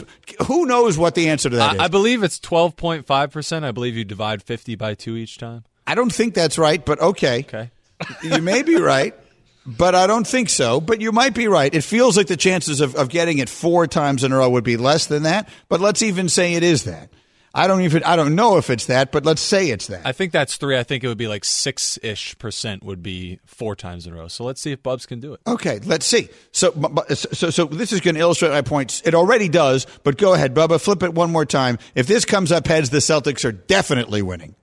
Who 0.46 0.66
knows 0.68 0.98
what 0.98 1.16
the 1.16 1.30
answer 1.30 1.50
to 1.50 1.56
that 1.56 1.76
is? 1.76 1.80
I, 1.80 1.86
I 1.86 1.88
believe 1.88 2.22
it's 2.22 2.40
12.5%. 2.40 3.64
I 3.64 3.72
believe 3.72 3.98
you 3.98 4.06
divide 4.06 4.44
50 4.44 4.76
by 4.76 4.94
2 4.94 5.16
each 5.16 5.40
time. 5.40 5.64
I 5.88 5.96
don't 5.96 6.14
think 6.14 6.36
that's 6.36 6.60
right, 6.60 6.86
but 6.86 7.02
okay. 7.02 7.40
Okay. 7.40 7.72
you 8.22 8.42
may 8.44 8.62
be 8.62 8.76
right, 8.76 9.16
but 9.66 9.96
I 9.96 10.06
don't 10.06 10.28
think 10.28 10.50
so. 10.50 10.80
But 10.80 11.02
you 11.02 11.12
might 11.12 11.34
be 11.34 11.48
right. 11.48 11.74
It 11.74 11.84
feels 11.84 12.16
like 12.16 12.28
the 12.28 12.38
chances 12.38 12.82
of, 12.82 12.96
of 12.96 13.10
getting 13.10 13.40
it 13.40 13.50
four 13.50 13.88
times 13.88 14.24
in 14.24 14.32
a 14.32 14.38
row 14.38 14.52
would 14.52 14.64
be 14.64 14.78
less 14.78 15.08
than 15.08 15.24
that. 15.24 15.50
But 15.68 15.82
let's 15.82 16.04
even 16.04 16.30
say 16.30 16.54
it 16.54 16.62
is 16.62 16.84
that. 16.84 17.10
I 17.54 17.68
don't 17.68 17.82
even 17.82 18.04
I 18.04 18.16
don't 18.16 18.36
know 18.36 18.58
if 18.58 18.70
it's 18.70 18.86
that, 18.86 19.12
but 19.12 19.26
let's 19.26 19.42
say 19.42 19.70
it's 19.70 19.88
that. 19.88 20.06
I 20.06 20.12
think 20.12 20.32
that's 20.32 20.58
three. 20.58 20.78
I 20.78 20.84
think 20.84 21.04
it 21.04 21.08
would 21.08 21.18
be 21.18 21.28
like 21.28 21.44
six 21.44 21.98
ish 22.04 22.38
percent 22.38 22.84
would 22.84 23.02
be 23.02 23.40
four 23.46 23.76
times 23.76 24.06
in 24.06 24.14
a 24.14 24.16
row. 24.16 24.28
So 24.28 24.44
let's 24.44 24.62
see 24.62 24.72
if 24.72 24.84
Bubs 24.84 25.06
can 25.06 25.20
do 25.20 25.34
it. 25.34 25.42
Okay, 25.48 25.80
let's 25.80 26.06
see. 26.06 26.30
So, 26.52 26.72
so, 27.14 27.50
so 27.50 27.66
this 27.66 27.92
is 27.92 28.02
going 28.02 28.16
to 28.16 28.22
illustrate 28.22 28.50
my 28.50 28.62
points. 28.62 29.02
It 29.04 29.16
already 29.16 29.50
does, 29.50 29.88
but 30.04 30.18
go 30.18 30.34
ahead, 30.34 30.54
Bubba. 30.54 30.80
Flip 30.80 31.02
it 31.04 31.14
one 31.14 31.32
more 31.32 31.46
time. 31.46 31.80
If 31.96 32.08
this 32.08 32.26
comes 32.26 32.52
up 32.52 32.68
heads, 32.68 32.92
the 32.92 33.00
Celtics 33.00 33.44
are 33.46 33.52
definitely 33.52 34.22
winning. 34.22 34.56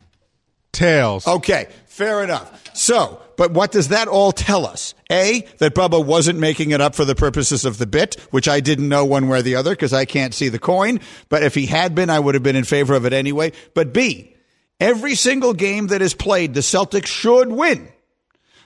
Tails. 0.72 1.26
Okay, 1.26 1.68
fair 1.96 2.22
enough. 2.22 2.76
So, 2.76 3.22
but 3.36 3.52
what 3.52 3.72
does 3.72 3.88
that 3.88 4.06
all 4.06 4.30
tell 4.30 4.66
us? 4.66 4.94
A, 5.10 5.46
that 5.58 5.74
Bubba 5.74 6.04
wasn't 6.04 6.38
making 6.38 6.70
it 6.72 6.80
up 6.80 6.94
for 6.94 7.06
the 7.06 7.14
purposes 7.14 7.64
of 7.64 7.78
the 7.78 7.86
bit, 7.86 8.16
which 8.30 8.48
I 8.48 8.60
didn't 8.60 8.88
know 8.88 9.04
one 9.04 9.28
way 9.28 9.38
or 9.38 9.42
the 9.42 9.56
other 9.56 9.70
because 9.70 9.94
I 9.94 10.04
can't 10.04 10.34
see 10.34 10.48
the 10.48 10.58
coin. 10.58 11.00
But 11.30 11.42
if 11.42 11.54
he 11.54 11.66
had 11.66 11.94
been, 11.94 12.10
I 12.10 12.18
would 12.18 12.34
have 12.34 12.42
been 12.42 12.56
in 12.56 12.64
favor 12.64 12.94
of 12.94 13.06
it 13.06 13.14
anyway. 13.14 13.52
But 13.74 13.94
B, 13.94 14.36
every 14.78 15.14
single 15.14 15.54
game 15.54 15.86
that 15.86 16.02
is 16.02 16.12
played, 16.12 16.52
the 16.52 16.60
Celtics 16.60 17.06
should 17.06 17.50
win. 17.50 17.88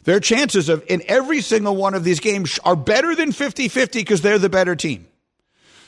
Their 0.05 0.21
chances 0.21 0.69
of 0.69 0.83
in 0.89 1.03
every 1.07 1.41
single 1.41 1.77
one 1.77 1.95
of 1.95 2.05
these 2.05 2.21
games 2.21 2.59
are 2.65 2.77
better 2.77 3.15
than 3.15 3.33
50 3.33 3.69
50 3.69 4.01
because 4.01 4.23
they're 4.23 4.39
the 4.39 4.49
better 4.49 4.75
team. 4.75 5.07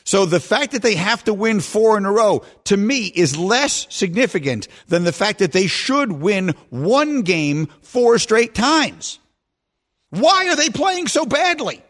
So 0.03 0.25
the 0.25 0.39
fact 0.39 0.73
that 0.73 0.81
they 0.81 0.95
have 0.95 1.23
to 1.25 1.33
win 1.33 1.61
four 1.61 1.97
in 1.97 2.05
a 2.05 2.11
row 2.11 2.43
to 2.65 2.75
me 2.75 3.05
is 3.05 3.37
less 3.37 3.87
significant 3.89 4.67
than 4.87 5.03
the 5.03 5.13
fact 5.13 5.39
that 5.39 5.53
they 5.53 5.67
should 5.67 6.11
win 6.11 6.55
one 6.69 7.21
game 7.21 7.67
four 7.81 8.19
straight 8.19 8.53
times. 8.53 9.19
Why 10.09 10.49
are 10.49 10.55
they 10.55 10.69
playing 10.69 11.07
so 11.07 11.25
badly? 11.25 11.81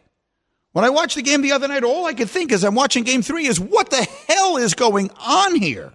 When 0.73 0.85
I 0.85 0.89
watched 0.89 1.15
the 1.15 1.21
game 1.21 1.41
the 1.41 1.51
other 1.51 1.67
night, 1.67 1.83
all 1.83 2.05
I 2.05 2.13
could 2.13 2.29
think 2.29 2.51
as 2.51 2.63
I'm 2.63 2.75
watching 2.75 3.03
game 3.03 3.21
three 3.21 3.47
is 3.47 3.59
what 3.59 3.89
the 3.89 4.07
hell 4.27 4.57
is 4.57 4.73
going 4.73 5.09
on 5.19 5.55
here? 5.55 5.91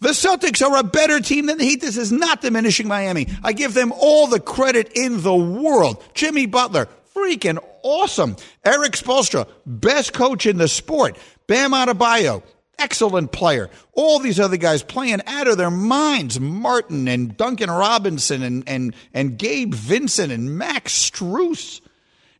The 0.00 0.10
Celtics 0.10 0.66
are 0.66 0.76
a 0.76 0.82
better 0.82 1.20
team 1.20 1.46
than 1.46 1.58
the 1.58 1.64
Heat. 1.64 1.80
This 1.80 1.96
is 1.96 2.12
not 2.12 2.42
diminishing 2.42 2.88
Miami. 2.88 3.26
I 3.42 3.54
give 3.54 3.72
them 3.72 3.92
all 3.92 4.26
the 4.26 4.40
credit 4.40 4.92
in 4.94 5.22
the 5.22 5.34
world. 5.34 6.02
Jimmy 6.12 6.44
Butler, 6.46 6.88
freaking 7.14 7.58
awesome. 7.82 8.36
Erik 8.64 8.92
Spoelstra, 8.92 9.48
best 9.66 10.12
coach 10.12 10.46
in 10.46 10.58
the 10.58 10.68
sport. 10.68 11.16
Bam 11.46 11.72
Adebayo, 11.72 12.42
excellent 12.78 13.32
player. 13.32 13.70
All 13.92 14.18
these 14.18 14.40
other 14.40 14.56
guys 14.56 14.82
playing 14.82 15.20
out 15.26 15.48
of 15.48 15.58
their 15.58 15.70
minds. 15.70 16.40
Martin 16.40 17.08
and 17.08 17.36
Duncan 17.36 17.70
Robinson 17.70 18.42
and, 18.42 18.68
and, 18.68 18.94
and 19.12 19.38
Gabe 19.38 19.74
Vincent 19.74 20.32
and 20.32 20.58
Max 20.58 21.10
Strus 21.10 21.80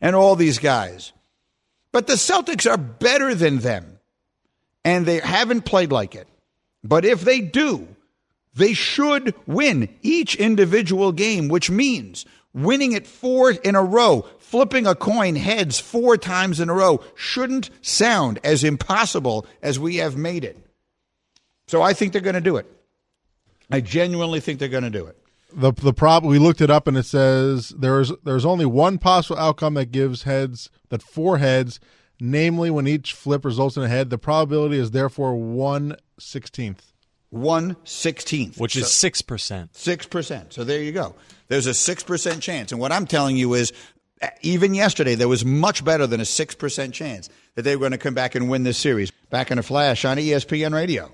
and 0.01 0.17
all 0.17 0.37
these 0.37 0.59
guys. 0.59 1.13
But 1.93 2.07
the 2.07 2.15
Celtics 2.15 2.71
are 2.71 2.77
better 2.77 3.35
than 3.35 3.59
them. 3.59 3.99
And 4.85 5.07
they 5.07 5.21
haven't 5.21 5.63
played 5.63 5.93
like 5.93 6.15
it. 6.15 6.29
But 6.83 7.07
if 7.07 7.23
they 7.23 7.41
do, 7.41 7.89
they 8.55 8.75
should 8.75 9.35
win 9.47 9.89
each 10.03 10.37
individual 10.37 11.13
game, 11.13 11.49
which 11.49 11.71
means 11.71 12.27
winning 12.53 12.93
it 12.93 13.07
four 13.07 13.51
in 13.51 13.75
a 13.75 13.83
row, 13.83 14.27
flipping 14.55 14.87
a 14.87 14.95
coin 14.95 15.35
heads 15.35 15.81
four 15.81 16.17
times 16.17 16.61
in 16.61 16.69
a 16.69 16.73
row 16.73 17.03
shouldn't 17.17 17.71
sound 17.83 18.39
as 18.45 18.63
impossible 18.63 19.45
as 19.61 19.81
we 19.81 19.97
have 19.97 20.17
made 20.17 20.45
it. 20.45 20.57
So 21.67 21.83
I 21.83 21.93
think 21.93 22.13
they're 22.13 22.23
going 22.23 22.37
to 22.37 22.41
do 22.41 22.57
it. 22.57 22.67
I 23.69 23.81
genuinely 23.81 24.39
think 24.39 24.61
they're 24.61 24.69
going 24.69 24.85
to 24.85 24.91
do 24.91 25.07
it. 25.07 25.19
The 25.53 25.73
the 25.73 25.93
problem 25.93 26.31
we 26.31 26.39
looked 26.39 26.61
it 26.61 26.71
up 26.71 26.87
and 26.87 26.97
it 26.97 27.03
says 27.03 27.71
there's 27.71 28.13
there's 28.23 28.45
only 28.45 28.65
one 28.65 28.99
possible 28.99 29.41
outcome 29.41 29.75
that 29.75 29.91
gives 29.91 30.23
heads 30.23 30.71
that 30.89 31.03
four 31.03 31.39
heads, 31.39 31.81
namely 32.21 32.71
when 32.71 32.87
each 32.87 33.13
flip 33.13 33.45
results 33.45 33.77
in 33.77 33.83
a 33.83 33.89
head. 33.89 34.09
The 34.09 34.19
probability 34.19 34.79
is 34.79 34.93
therefore 34.93 35.35
one 35.35 35.97
sixteenth. 36.21 36.93
One 37.31 37.75
sixteenth, 37.83 38.61
which 38.61 38.77
is 38.77 38.93
six 38.93 39.21
percent. 39.21 39.75
Six 39.75 40.07
percent. 40.07 40.53
So 40.53 40.63
there 40.63 40.81
you 40.81 40.93
go. 40.93 41.17
There's 41.49 41.67
a 41.67 41.75
six 41.75 42.05
percent 42.05 42.41
chance, 42.41 42.71
and 42.71 42.81
what 42.81 42.93
I'm 42.93 43.07
telling 43.07 43.37
you 43.37 43.55
is 43.55 43.73
even 44.43 44.75
yesterday, 44.75 45.15
there 45.15 45.29
was 45.29 45.45
much 45.45 45.85
better 45.85 46.07
than 46.07 46.21
a 46.21 46.25
6% 46.25 46.93
chance 46.93 47.29
that 47.55 47.63
they 47.63 47.77
were 47.77 47.81
going 47.81 47.93
to 47.93 47.99
come 47.99 48.15
back 48.15 48.35
and 48.35 48.49
win 48.49 48.63
this 48.63 48.79
series. 48.79 49.11
Back 49.31 49.51
in 49.51 49.59
a 49.59 49.63
flash 49.63 50.05
on 50.05 50.17
ESPN 50.17 50.75
Radio. 50.75 51.13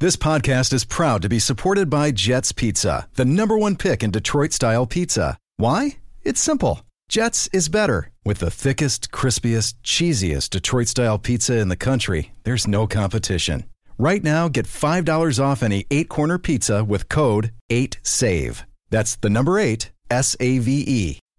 This 0.00 0.16
podcast 0.16 0.72
is 0.72 0.84
proud 0.84 1.22
to 1.22 1.28
be 1.28 1.40
supported 1.40 1.90
by 1.90 2.12
Jets 2.12 2.52
Pizza, 2.52 3.08
the 3.14 3.24
number 3.24 3.58
one 3.58 3.74
pick 3.74 4.04
in 4.04 4.12
Detroit 4.12 4.52
style 4.52 4.86
pizza. 4.86 5.36
Why? 5.56 5.98
It's 6.22 6.40
simple. 6.40 6.82
Jets 7.08 7.48
is 7.52 7.68
better. 7.68 8.10
With 8.24 8.38
the 8.38 8.50
thickest, 8.50 9.10
crispiest, 9.10 9.74
cheesiest 9.82 10.50
Detroit 10.50 10.86
style 10.86 11.18
pizza 11.18 11.58
in 11.58 11.68
the 11.68 11.76
country, 11.76 12.32
there's 12.44 12.68
no 12.68 12.86
competition. 12.86 13.64
Right 13.98 14.22
now, 14.22 14.46
get 14.48 14.66
$5 14.66 15.42
off 15.42 15.64
any 15.64 15.84
eight 15.90 16.08
corner 16.08 16.38
pizza 16.38 16.84
with 16.84 17.08
code 17.08 17.50
8SAVE. 17.68 18.62
That's 18.90 19.16
the 19.16 19.30
number 19.30 19.58
eight, 19.58 19.90
S 20.10 20.36
A 20.38 20.58
V 20.58 20.84
E. 20.86 21.18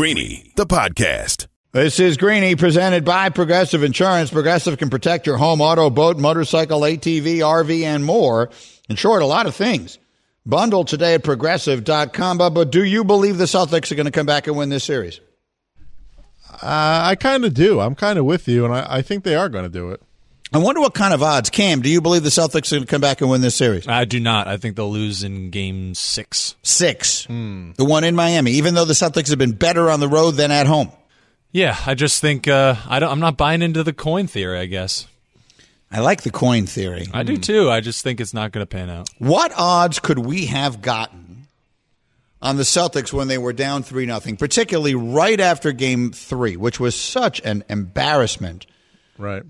Greeny, 0.00 0.50
the 0.56 0.64
podcast. 0.64 1.46
This 1.72 2.00
is 2.00 2.16
Greeny 2.16 2.56
presented 2.56 3.04
by 3.04 3.28
Progressive 3.28 3.82
Insurance. 3.82 4.30
Progressive 4.30 4.78
can 4.78 4.88
protect 4.88 5.26
your 5.26 5.36
home, 5.36 5.60
auto, 5.60 5.90
boat, 5.90 6.16
motorcycle, 6.16 6.80
ATV, 6.80 7.40
RV, 7.40 7.82
and 7.82 8.02
more. 8.02 8.48
In 8.88 8.96
short, 8.96 9.20
a 9.20 9.26
lot 9.26 9.44
of 9.44 9.54
things. 9.54 9.98
Bundle 10.46 10.86
today 10.86 11.12
at 11.12 11.22
progressive.com. 11.22 12.38
But 12.38 12.70
do 12.70 12.82
you 12.82 13.04
believe 13.04 13.36
the 13.36 13.44
Celtics 13.44 13.92
are 13.92 13.94
going 13.94 14.06
to 14.06 14.10
come 14.10 14.24
back 14.24 14.46
and 14.46 14.56
win 14.56 14.70
this 14.70 14.84
series? 14.84 15.20
Uh, 16.50 17.02
I 17.04 17.14
kind 17.16 17.44
of 17.44 17.52
do. 17.52 17.80
I'm 17.80 17.94
kind 17.94 18.18
of 18.18 18.24
with 18.24 18.48
you, 18.48 18.64
and 18.64 18.72
I, 18.72 18.86
I 18.88 19.02
think 19.02 19.24
they 19.24 19.36
are 19.36 19.50
going 19.50 19.64
to 19.64 19.68
do 19.68 19.90
it. 19.90 20.00
I 20.52 20.58
wonder 20.58 20.80
what 20.80 20.94
kind 20.94 21.14
of 21.14 21.22
odds. 21.22 21.48
Cam, 21.48 21.80
do 21.80 21.88
you 21.88 22.00
believe 22.00 22.24
the 22.24 22.28
Celtics 22.30 22.72
are 22.72 22.76
going 22.76 22.82
to 22.86 22.90
come 22.90 23.00
back 23.00 23.20
and 23.20 23.30
win 23.30 23.40
this 23.40 23.54
series? 23.54 23.86
I 23.86 24.04
do 24.04 24.18
not. 24.18 24.48
I 24.48 24.56
think 24.56 24.74
they'll 24.76 24.90
lose 24.90 25.22
in 25.22 25.50
game 25.50 25.94
six. 25.94 26.56
Six. 26.62 27.24
The 27.26 27.74
one 27.78 28.02
in 28.02 28.16
Miami, 28.16 28.52
even 28.52 28.74
though 28.74 28.84
the 28.84 28.94
Celtics 28.94 29.28
have 29.30 29.38
been 29.38 29.52
better 29.52 29.88
on 29.90 30.00
the 30.00 30.08
road 30.08 30.32
than 30.32 30.50
at 30.50 30.66
home. 30.66 30.90
Yeah, 31.52 31.76
I 31.86 31.94
just 31.94 32.20
think 32.20 32.48
uh, 32.48 32.74
I 32.88 32.98
don't, 32.98 33.10
I'm 33.10 33.20
not 33.20 33.36
buying 33.36 33.62
into 33.62 33.82
the 33.84 33.92
coin 33.92 34.26
theory. 34.26 34.58
I 34.58 34.66
guess 34.66 35.06
I 35.90 36.00
like 36.00 36.22
the 36.22 36.30
coin 36.30 36.66
theory. 36.66 37.06
I 37.12 37.22
do 37.24 37.36
too. 37.36 37.70
I 37.70 37.80
just 37.80 38.02
think 38.02 38.20
it's 38.20 38.34
not 38.34 38.52
going 38.52 38.62
to 38.62 38.66
pan 38.66 38.90
out. 38.90 39.08
What 39.18 39.52
odds 39.56 39.98
could 39.98 40.18
we 40.20 40.46
have 40.46 40.80
gotten 40.82 41.48
on 42.40 42.56
the 42.56 42.62
Celtics 42.62 43.12
when 43.12 43.28
they 43.28 43.38
were 43.38 43.52
down 43.52 43.82
3 43.82 44.06
nothing, 44.06 44.36
particularly 44.36 44.94
right 44.94 45.40
after 45.40 45.72
game 45.72 46.12
3, 46.12 46.56
which 46.56 46.78
was 46.78 46.94
such 46.94 47.40
an 47.40 47.64
embarrassment? 47.68 48.66
Right. 49.18 49.42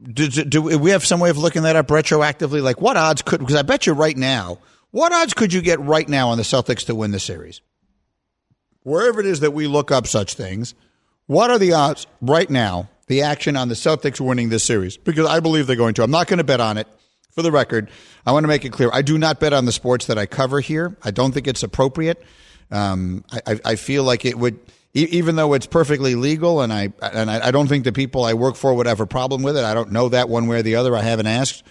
Do, 0.00 0.28
do, 0.28 0.44
do 0.44 0.78
we 0.78 0.90
have 0.90 1.04
some 1.04 1.20
way 1.20 1.30
of 1.30 1.38
looking 1.38 1.62
that 1.62 1.76
up 1.76 1.88
retroactively? 1.88 2.62
Like, 2.62 2.80
what 2.80 2.96
odds 2.96 3.22
could, 3.22 3.40
because 3.40 3.56
I 3.56 3.62
bet 3.62 3.86
you 3.86 3.94
right 3.94 4.16
now, 4.16 4.58
what 4.90 5.12
odds 5.12 5.34
could 5.34 5.52
you 5.52 5.60
get 5.60 5.80
right 5.80 6.08
now 6.08 6.28
on 6.28 6.38
the 6.38 6.44
Celtics 6.44 6.86
to 6.86 6.94
win 6.94 7.10
the 7.10 7.20
series? 7.20 7.60
Wherever 8.82 9.20
it 9.20 9.26
is 9.26 9.40
that 9.40 9.52
we 9.52 9.66
look 9.66 9.90
up 9.90 10.06
such 10.06 10.34
things, 10.34 10.74
what 11.26 11.50
are 11.50 11.58
the 11.58 11.72
odds 11.72 12.06
right 12.22 12.48
now, 12.48 12.88
the 13.06 13.22
action 13.22 13.56
on 13.56 13.68
the 13.68 13.74
Celtics 13.74 14.20
winning 14.20 14.48
this 14.48 14.64
series? 14.64 14.96
Because 14.96 15.26
I 15.26 15.40
believe 15.40 15.66
they're 15.66 15.76
going 15.76 15.94
to. 15.94 16.02
I'm 16.02 16.10
not 16.10 16.26
going 16.26 16.38
to 16.38 16.44
bet 16.44 16.60
on 16.60 16.78
it. 16.78 16.86
For 17.32 17.42
the 17.42 17.52
record, 17.52 17.88
I 18.26 18.32
want 18.32 18.44
to 18.44 18.48
make 18.48 18.64
it 18.64 18.70
clear 18.70 18.90
I 18.92 19.02
do 19.02 19.16
not 19.16 19.38
bet 19.38 19.52
on 19.52 19.64
the 19.64 19.70
sports 19.70 20.06
that 20.06 20.18
I 20.18 20.26
cover 20.26 20.58
here. 20.58 20.96
I 21.04 21.12
don't 21.12 21.30
think 21.30 21.46
it's 21.46 21.62
appropriate. 21.62 22.20
Um, 22.70 23.24
I, 23.30 23.60
I, 23.64 23.76
feel 23.76 24.02
like 24.02 24.24
it 24.24 24.36
would, 24.36 24.58
even 25.06 25.36
though 25.36 25.54
it's 25.54 25.66
perfectly 25.66 26.14
legal, 26.14 26.60
and 26.60 26.72
I 26.72 26.92
and 27.00 27.30
I, 27.30 27.50
don't 27.50 27.68
think 27.68 27.84
the 27.84 27.92
people 27.92 28.24
I 28.24 28.34
work 28.34 28.56
for 28.56 28.74
would 28.74 28.86
have 28.86 29.00
a 29.00 29.06
problem 29.06 29.42
with 29.42 29.56
it. 29.56 29.64
I 29.64 29.74
don't 29.74 29.92
know 29.92 30.08
that 30.08 30.28
one 30.28 30.46
way 30.46 30.58
or 30.58 30.62
the 30.62 30.76
other. 30.76 30.94
I 30.96 31.02
haven't 31.02 31.26
asked. 31.26 31.62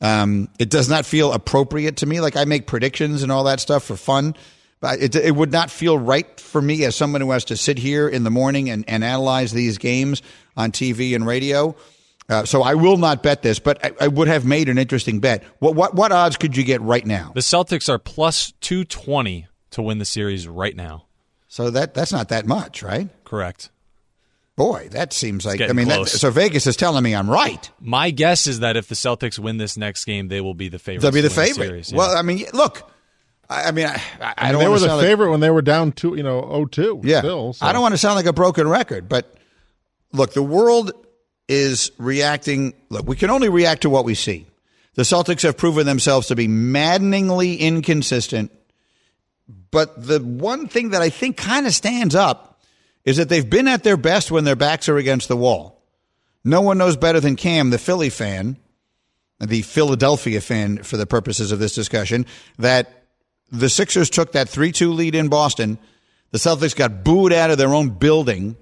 Um, 0.00 0.48
it 0.58 0.68
does 0.68 0.88
not 0.88 1.06
feel 1.06 1.32
appropriate 1.32 1.98
to 1.98 2.06
me. 2.06 2.20
Like 2.20 2.36
I 2.36 2.44
make 2.44 2.66
predictions 2.66 3.22
and 3.22 3.30
all 3.30 3.44
that 3.44 3.60
stuff 3.60 3.84
for 3.84 3.96
fun, 3.96 4.34
but 4.80 5.00
it, 5.00 5.14
it 5.14 5.34
would 5.34 5.52
not 5.52 5.70
feel 5.70 5.96
right 5.96 6.40
for 6.40 6.60
me 6.60 6.84
as 6.84 6.96
someone 6.96 7.20
who 7.20 7.30
has 7.30 7.44
to 7.46 7.56
sit 7.56 7.78
here 7.78 8.08
in 8.08 8.24
the 8.24 8.30
morning 8.30 8.68
and, 8.68 8.84
and 8.88 9.04
analyze 9.04 9.52
these 9.52 9.78
games 9.78 10.20
on 10.56 10.72
TV 10.72 11.14
and 11.14 11.24
radio. 11.24 11.76
Uh, 12.28 12.44
so 12.44 12.62
I 12.62 12.74
will 12.74 12.96
not 12.96 13.22
bet 13.22 13.42
this, 13.42 13.58
but 13.58 13.84
I, 13.84 13.92
I 14.00 14.08
would 14.08 14.28
have 14.28 14.44
made 14.44 14.68
an 14.68 14.78
interesting 14.78 15.20
bet. 15.20 15.44
What, 15.58 15.74
what 15.74 15.94
what 15.94 16.12
odds 16.12 16.36
could 16.36 16.56
you 16.56 16.64
get 16.64 16.80
right 16.80 17.04
now? 17.04 17.32
The 17.34 17.40
Celtics 17.40 17.88
are 17.88 17.98
plus 17.98 18.52
220 18.60 19.46
to 19.72 19.82
win 19.82 19.98
the 19.98 20.04
series 20.04 20.48
right 20.48 20.74
now. 20.74 21.06
So 21.52 21.68
that 21.68 21.92
that's 21.92 22.12
not 22.12 22.30
that 22.30 22.46
much, 22.46 22.82
right? 22.82 23.10
Correct. 23.24 23.68
Boy, 24.56 24.88
that 24.92 25.12
seems 25.12 25.44
like 25.44 25.60
I 25.60 25.72
mean, 25.74 25.88
that, 25.88 26.08
so 26.08 26.30
Vegas 26.30 26.66
is 26.66 26.76
telling 26.76 27.04
me 27.04 27.14
I'm 27.14 27.28
right. 27.28 27.70
My 27.78 28.10
guess 28.10 28.46
is 28.46 28.60
that 28.60 28.78
if 28.78 28.88
the 28.88 28.94
Celtics 28.94 29.38
win 29.38 29.58
this 29.58 29.76
next 29.76 30.06
game, 30.06 30.28
they 30.28 30.40
will 30.40 30.54
be 30.54 30.70
the 30.70 30.78
favorite. 30.78 31.02
They'll 31.02 31.12
be 31.12 31.20
the 31.20 31.28
favorite. 31.28 31.66
series, 31.66 31.92
yeah. 31.92 31.98
Well, 31.98 32.16
I 32.16 32.22
mean, 32.22 32.46
look, 32.54 32.90
I, 33.50 33.64
I 33.64 33.70
mean, 33.72 33.84
I, 33.84 34.00
I, 34.18 34.34
I 34.38 34.44
mean, 34.44 34.52
don't 34.52 34.62
they 34.62 34.68
were 34.68 34.78
the 34.78 34.86
sound 34.86 34.96
like- 34.98 35.06
favorite 35.06 35.30
when 35.30 35.40
they 35.40 35.50
were 35.50 35.60
down 35.60 35.92
two, 35.92 36.14
you 36.16 36.22
know, 36.22 36.40
0-2 36.40 37.04
Yeah, 37.04 37.18
still. 37.18 37.52
so. 37.52 37.66
I 37.66 37.74
don't 37.74 37.82
want 37.82 37.92
to 37.92 37.98
sound 37.98 38.16
like 38.16 38.24
a 38.24 38.32
broken 38.32 38.66
record, 38.66 39.10
but 39.10 39.34
look, 40.14 40.32
the 40.32 40.42
world 40.42 40.92
is 41.48 41.92
reacting. 41.98 42.72
Look, 42.88 43.06
we 43.06 43.16
can 43.16 43.28
only 43.28 43.50
react 43.50 43.82
to 43.82 43.90
what 43.90 44.06
we 44.06 44.14
see. 44.14 44.46
The 44.94 45.02
Celtics 45.02 45.42
have 45.42 45.58
proven 45.58 45.84
themselves 45.84 46.28
to 46.28 46.34
be 46.34 46.48
maddeningly 46.48 47.56
inconsistent. 47.56 48.52
But 49.70 50.06
the 50.06 50.20
one 50.20 50.68
thing 50.68 50.90
that 50.90 51.02
I 51.02 51.08
think 51.08 51.36
kind 51.36 51.66
of 51.66 51.74
stands 51.74 52.14
up 52.14 52.60
is 53.04 53.16
that 53.16 53.28
they've 53.28 53.48
been 53.48 53.68
at 53.68 53.82
their 53.82 53.96
best 53.96 54.30
when 54.30 54.44
their 54.44 54.56
backs 54.56 54.88
are 54.88 54.96
against 54.96 55.28
the 55.28 55.36
wall. 55.36 55.82
No 56.44 56.60
one 56.60 56.78
knows 56.78 56.96
better 56.96 57.20
than 57.20 57.36
Cam, 57.36 57.70
the 57.70 57.78
Philly 57.78 58.10
fan, 58.10 58.56
the 59.40 59.62
Philadelphia 59.62 60.40
fan 60.40 60.82
for 60.82 60.96
the 60.96 61.06
purposes 61.06 61.52
of 61.52 61.58
this 61.58 61.74
discussion, 61.74 62.26
that 62.58 63.04
the 63.50 63.68
Sixers 63.68 64.10
took 64.10 64.32
that 64.32 64.48
3 64.48 64.72
2 64.72 64.92
lead 64.92 65.14
in 65.14 65.28
Boston. 65.28 65.78
The 66.30 66.38
Celtics 66.38 66.74
got 66.74 67.04
booed 67.04 67.32
out 67.32 67.50
of 67.50 67.58
their 67.58 67.74
own 67.74 67.90
building. 67.90 68.56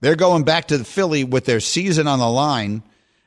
They're 0.00 0.16
going 0.16 0.44
back 0.44 0.68
to 0.68 0.84
Philly 0.84 1.24
with 1.24 1.44
their 1.44 1.60
season 1.60 2.06
on 2.06 2.18
the 2.18 2.28
line. 2.28 2.82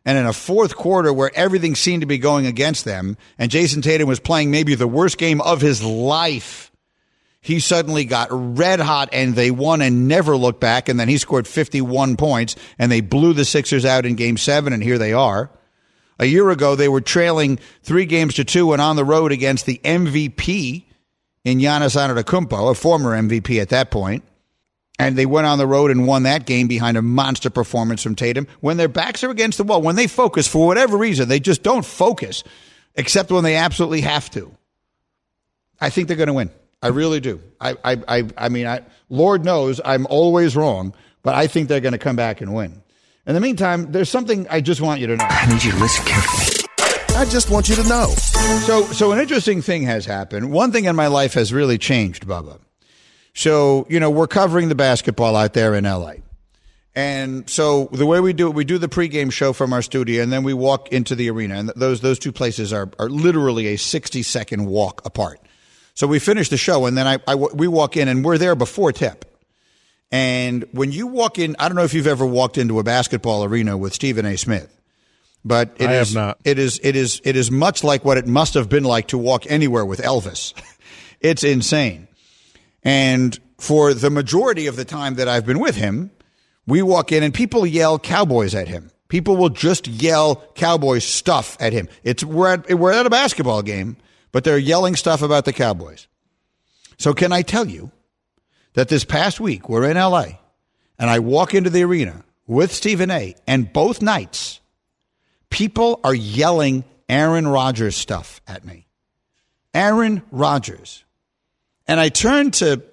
And 0.06 0.18
in 0.18 0.26
a 0.26 0.34
fourth 0.34 0.76
quarter 0.76 1.12
where 1.12 1.32
everything 1.36 1.76
seemed 1.76 2.02
to 2.02 2.08
be 2.08 2.18
going 2.18 2.46
against 2.46 2.86
them, 2.86 3.18
and 3.38 3.52
Jayson 3.52 3.82
Tatum 3.82 4.08
was 4.08 4.22
playing 4.22 4.52
maybe 4.52 4.74
the 4.76 4.88
worst 4.88 5.18
game 5.18 5.42
of 5.42 5.60
his 5.60 5.84
life, 5.84 6.72
he 7.48 7.62
suddenly 7.62 8.04
got 8.04 8.28
red 8.30 8.82
hot 8.82 9.08
and 9.14 9.34
they 9.34 9.52
won 9.52 9.82
and 9.82 10.10
never 10.10 10.36
looked 10.36 10.60
back. 10.60 10.90
And 10.90 11.00
then 11.00 11.08
he 11.08 11.18
scored 11.18 11.48
51 11.48 12.18
points 12.18 12.58
and 12.78 12.92
they 12.92 13.00
blew 13.00 13.32
the 13.32 13.46
Sixers 13.46 13.86
out 13.86 14.06
in 14.06 14.16
game 14.16 14.36
seven. 14.36 14.74
And 14.74 14.84
here 14.84 14.98
they 14.98 15.14
are. 15.14 15.50
A 16.20 16.26
year 16.26 16.50
ago, 16.50 16.76
they 16.76 16.90
were 16.90 17.00
trailing 17.00 17.58
three 17.84 18.04
games 18.04 18.34
to 18.34 18.44
two 18.44 18.74
and 18.74 18.82
on 18.82 18.98
the 18.98 19.06
road 19.06 19.32
against 19.32 19.66
the 19.66 19.80
MVP 19.82 20.88
in 21.46 21.60
Giannis 21.60 21.96
Antetokounmpo, 21.96 22.70
a 22.70 22.76
former 22.76 23.18
MVP 23.18 23.62
at 23.62 23.70
that 23.70 23.92
point. 23.92 24.26
And 25.00 25.16
they 25.16 25.26
went 25.26 25.48
on 25.48 25.58
the 25.58 25.68
road 25.68 25.90
and 25.90 26.06
won 26.06 26.24
that 26.24 26.46
game 26.46 26.68
behind 26.68 26.98
a 26.98 27.02
monster 27.02 27.50
performance 27.50 28.04
from 28.04 28.16
Tatum. 28.16 28.48
When 28.60 28.76
their 28.76 28.90
backs 28.90 29.24
are 29.24 29.30
against 29.30 29.58
the 29.58 29.64
wall, 29.64 29.82
when 29.82 29.96
they 29.96 30.08
focus 30.08 30.50
for 30.50 30.68
whatever 30.68 30.98
reason, 30.98 31.30
they 31.30 31.40
just 31.40 31.64
don't 31.64 31.86
focus, 31.86 32.44
except 32.96 33.32
when 33.32 33.46
they 33.46 33.56
absolutely 33.56 34.02
have 34.02 34.30
to. 34.32 34.52
I 35.80 35.90
think 35.90 36.10
they're 36.10 36.18
going 36.18 36.28
to 36.28 36.34
win. 36.34 36.52
I 36.82 36.90
really 36.90 37.20
do. 37.20 37.42
I, 37.60 37.76
I, 37.84 37.98
I, 38.08 38.24
I 38.38 38.50
mean, 38.50 38.68
I, 38.68 38.82
Lord 39.10 39.44
knows 39.44 39.82
I'm 39.84 40.06
always 40.08 40.56
wrong, 40.56 40.94
but 41.24 41.34
I 41.36 41.48
think 41.48 41.70
they're 41.70 41.82
going 41.82 41.94
to 41.94 41.98
come 41.98 42.16
back 42.16 42.42
and 42.42 42.54
win. 42.54 42.82
In 43.26 43.34
the 43.34 43.42
meantime, 43.42 43.92
there's 43.92 44.10
something 44.10 44.48
I 44.50 44.62
just 44.62 44.80
want 44.80 45.02
you 45.02 45.08
to 45.08 45.18
know. 45.18 45.26
I 45.28 45.52
need 45.52 45.64
you 45.64 45.72
to 45.72 45.80
listen 45.80 46.06
carefully. 46.06 46.68
I 47.18 47.26
just 47.26 47.50
want 47.50 47.68
you 47.68 47.76
to 47.76 47.84
know. 47.90 48.10
So, 48.66 48.84
so 48.86 49.12
an 49.12 49.20
interesting 49.20 49.62
thing 49.62 49.84
has 49.84 50.06
happened. 50.06 50.52
One 50.52 50.72
thing 50.72 50.86
in 50.86 50.96
my 50.96 51.08
life 51.08 51.34
has 51.34 51.52
really 51.52 51.80
changed, 51.80 52.28
Bubba. 52.28 52.60
So, 53.34 53.88
you 53.90 54.00
know, 54.00 54.10
we're 54.12 54.28
covering 54.28 54.70
the 54.70 54.76
basketball 54.76 55.36
out 55.36 55.54
there 55.54 55.74
in 55.74 55.84
LA. 55.84 56.14
And 56.96 57.48
so 57.50 57.86
the 57.92 58.06
way 58.06 58.20
we 58.20 58.34
do 58.34 58.48
it, 58.48 58.56
we 58.56 58.66
do 58.66 58.78
the 58.78 58.88
pregame 58.88 59.32
show 59.32 59.52
from 59.54 59.74
our 59.74 59.82
studio 59.82 60.24
and 60.24 60.34
then 60.34 60.44
we 60.44 60.54
walk 60.54 60.92
into 60.92 61.14
the 61.14 61.30
arena. 61.30 61.56
And 61.56 61.70
those, 61.76 62.02
those 62.02 62.18
two 62.18 62.32
places 62.32 62.72
are, 62.72 62.90
are 62.98 63.10
literally 63.10 63.68
a 63.68 63.78
60 63.78 64.24
second 64.24 64.66
walk 64.66 65.06
apart. 65.06 65.40
So 65.98 66.06
we 66.06 66.20
finish 66.20 66.50
the 66.50 66.58
show 66.58 66.86
and 66.86 66.96
then 66.96 67.08
I, 67.08 67.18
I, 67.28 67.34
we 67.34 67.68
walk 67.68 67.98
in 67.98 68.08
and 68.08 68.24
we're 68.24 68.38
there 68.38 68.54
before 68.54 68.92
tip. 68.92 69.26
And 70.12 70.64
when 70.72 70.92
you 70.92 71.08
walk 71.08 71.40
in, 71.40 71.56
I 71.58 71.68
don't 71.68 71.76
know 71.76 71.86
if 71.86 71.96
you've 71.96 72.06
ever 72.06 72.24
walked 72.24 72.60
into 72.60 72.78
a 72.78 72.84
basketball 72.84 73.44
arena 73.44 73.76
with 73.76 73.96
Stephen 73.96 74.24
A. 74.24 74.38
Smith, 74.38 74.72
but 75.44 75.76
it 75.80 75.90
I 75.90 75.94
have 75.94 76.10
is- 76.10 76.14
not. 76.14 76.38
It 76.46 76.60
is 76.60 76.80
it 76.84 76.96
is 76.96 77.20
it 77.24 77.36
is 77.36 77.50
much 77.50 77.84
like 77.84 78.06
what 78.06 78.20
it 78.20 78.28
must 78.28 78.54
have 78.54 78.70
been 78.70 78.84
like 78.84 79.08
to 79.08 79.18
walk 79.18 79.46
anywhere 79.50 79.84
with 79.84 80.00
Elvis. 80.00 80.54
it's 81.20 81.44
insane. 81.44 82.08
And 82.84 83.38
for 83.58 83.96
the 83.96 84.12
majority 84.12 84.68
of 84.68 84.76
the 84.76 84.86
time 84.86 85.16
that 85.16 85.28
I've 85.28 85.48
been 85.48 85.60
with 85.60 85.78
him, 85.78 86.12
we 86.68 86.84
walk 86.84 87.12
in 87.12 87.24
and 87.24 87.34
people 87.34 87.66
yell 87.66 87.98
cowboys 87.98 88.54
at 88.54 88.68
him. 88.68 88.92
People 89.08 89.36
will 89.36 89.50
just 89.50 89.88
yell 89.88 90.36
cowboy 90.54 91.00
stuff 91.00 91.58
at 91.60 91.74
him. 91.74 91.90
It's 92.04 92.24
we're 92.24 92.54
at, 92.54 92.72
we're 92.78 92.92
at 92.92 93.08
a 93.08 93.10
basketball 93.10 93.64
game, 93.64 93.98
but 94.32 94.44
they're 94.44 94.58
yelling 94.58 94.96
stuff 94.96 95.22
about 95.22 95.46
the 95.46 95.54
Cowboys. 95.54 96.08
So 96.98 97.14
can 97.14 97.32
I 97.32 97.42
tell 97.42 97.68
you 97.68 97.92
that 98.74 98.90
this 98.90 99.06
past 99.06 99.40
week 99.40 99.70
we're 99.70 99.90
in 99.90 99.98
LA 99.98 100.26
and 101.00 101.10
I 101.10 101.20
walk 101.20 101.54
into 101.54 101.70
the 101.70 101.84
arena 101.84 102.24
with 102.46 102.72
Stephen 102.72 103.12
A. 103.12 103.36
and 103.46 103.72
both 103.72 104.02
nights 104.02 104.62
people 105.50 106.00
are 106.04 106.14
yelling 106.14 106.84
Aaron 107.10 107.48
Rodgers 107.48 107.96
stuff 107.96 108.42
at 108.48 108.66
me. 108.66 108.88
Aaron 109.74 110.24
Rodgers. 110.32 111.04
And 111.88 112.00
I 112.00 112.10
turned 112.10 112.56
to 112.56 112.84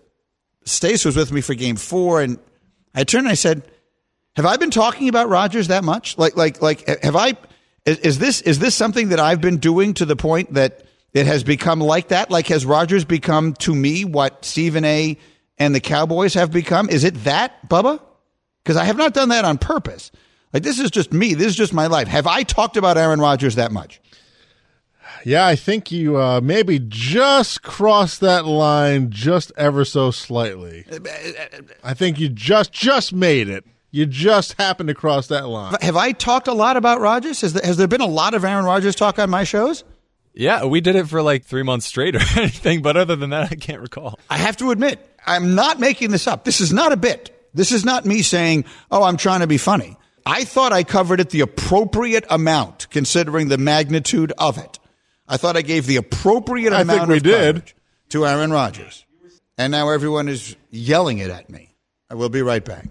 Stace 0.64 1.04
was 1.04 1.16
with 1.16 1.30
me 1.32 1.40
for 1.40 1.54
game 1.54 1.76
four, 1.76 2.22
and 2.22 2.38
I 2.94 3.04
turned 3.04 3.26
and 3.26 3.32
I 3.32 3.34
said, 3.34 3.62
Have 4.36 4.46
I 4.46 4.56
been 4.56 4.70
talking 4.70 5.08
about 5.08 5.28
Rodgers 5.28 5.68
that 5.68 5.84
much? 5.84 6.16
Like, 6.16 6.36
like, 6.36 6.62
like, 6.62 6.86
have 7.02 7.16
I? 7.16 7.36
Is, 7.84 7.98
is 7.98 8.18
this 8.18 8.40
is 8.40 8.60
this 8.60 8.74
something 8.74 9.10
that 9.10 9.20
I've 9.20 9.40
been 9.40 9.58
doing 9.58 9.94
to 9.94 10.06
the 10.06 10.16
point 10.16 10.54
that 10.54 10.83
it 11.14 11.26
has 11.26 11.44
become 11.44 11.80
like 11.80 12.08
that? 12.08 12.30
Like, 12.30 12.48
has 12.48 12.66
Rodgers 12.66 13.04
become 13.04 13.54
to 13.54 13.74
me 13.74 14.04
what 14.04 14.44
Stephen 14.44 14.84
A. 14.84 15.16
and 15.58 15.74
the 15.74 15.80
Cowboys 15.80 16.34
have 16.34 16.50
become? 16.50 16.90
Is 16.90 17.04
it 17.04 17.14
that, 17.24 17.68
Bubba? 17.68 18.02
Because 18.62 18.76
I 18.76 18.84
have 18.84 18.96
not 18.96 19.14
done 19.14 19.28
that 19.28 19.44
on 19.44 19.56
purpose. 19.56 20.10
Like, 20.52 20.64
this 20.64 20.78
is 20.78 20.90
just 20.90 21.12
me. 21.12 21.34
This 21.34 21.46
is 21.48 21.56
just 21.56 21.72
my 21.72 21.86
life. 21.86 22.08
Have 22.08 22.26
I 22.26 22.42
talked 22.42 22.76
about 22.76 22.98
Aaron 22.98 23.20
Rodgers 23.20 23.54
that 23.54 23.72
much? 23.72 24.00
Yeah, 25.24 25.46
I 25.46 25.56
think 25.56 25.90
you 25.90 26.18
uh, 26.18 26.40
maybe 26.42 26.78
just 26.86 27.62
crossed 27.62 28.20
that 28.20 28.44
line 28.44 29.10
just 29.10 29.52
ever 29.56 29.84
so 29.84 30.10
slightly. 30.10 30.84
I 31.82 31.94
think 31.94 32.20
you 32.20 32.28
just 32.28 32.72
just 32.72 33.12
made 33.12 33.48
it. 33.48 33.64
You 33.90 34.06
just 34.06 34.54
happened 34.54 34.88
to 34.88 34.94
cross 34.94 35.28
that 35.28 35.48
line. 35.48 35.76
Have 35.80 35.96
I 35.96 36.12
talked 36.12 36.48
a 36.48 36.52
lot 36.52 36.76
about 36.76 37.00
Rodgers? 37.00 37.40
Has 37.40 37.52
there, 37.52 37.64
has 37.64 37.76
there 37.76 37.86
been 37.86 38.00
a 38.00 38.06
lot 38.06 38.34
of 38.34 38.44
Aaron 38.44 38.64
Rodgers 38.64 38.96
talk 38.96 39.18
on 39.18 39.30
my 39.30 39.44
shows? 39.44 39.84
Yeah, 40.34 40.64
we 40.64 40.80
did 40.80 40.96
it 40.96 41.06
for 41.08 41.22
like 41.22 41.44
three 41.44 41.62
months 41.62 41.86
straight 41.86 42.16
or 42.16 42.20
anything, 42.36 42.82
but 42.82 42.96
other 42.96 43.16
than 43.16 43.30
that, 43.30 43.50
I 43.52 43.54
can't 43.54 43.80
recall. 43.80 44.18
I 44.28 44.36
have 44.38 44.56
to 44.58 44.70
admit, 44.70 44.98
I'm 45.26 45.54
not 45.54 45.78
making 45.80 46.10
this 46.10 46.26
up. 46.26 46.44
This 46.44 46.60
is 46.60 46.72
not 46.72 46.92
a 46.92 46.96
bit. 46.96 47.30
This 47.54 47.70
is 47.70 47.84
not 47.84 48.04
me 48.04 48.22
saying, 48.22 48.64
oh, 48.90 49.04
I'm 49.04 49.16
trying 49.16 49.40
to 49.40 49.46
be 49.46 49.58
funny. 49.58 49.96
I 50.26 50.44
thought 50.44 50.72
I 50.72 50.82
covered 50.82 51.20
it 51.20 51.30
the 51.30 51.42
appropriate 51.42 52.24
amount 52.30 52.88
considering 52.90 53.48
the 53.48 53.58
magnitude 53.58 54.32
of 54.38 54.58
it. 54.58 54.78
I 55.28 55.36
thought 55.36 55.56
I 55.56 55.62
gave 55.62 55.86
the 55.86 55.96
appropriate 55.96 56.72
I 56.72 56.80
amount 56.80 56.98
think 57.00 57.08
we 57.10 57.16
of 57.18 57.22
did. 57.22 57.54
coverage 57.54 57.76
to 58.10 58.26
Aaron 58.26 58.50
Rodgers. 58.50 59.04
And 59.56 59.70
now 59.70 59.90
everyone 59.90 60.28
is 60.28 60.56
yelling 60.70 61.18
it 61.18 61.30
at 61.30 61.48
me. 61.48 61.74
I 62.10 62.14
will 62.14 62.28
be 62.28 62.42
right 62.42 62.64
back. 62.64 62.86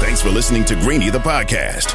Thanks 0.00 0.20
for 0.20 0.28
listening 0.28 0.64
to 0.66 0.74
Greeny 0.76 1.08
the 1.10 1.18
podcast. 1.18 1.94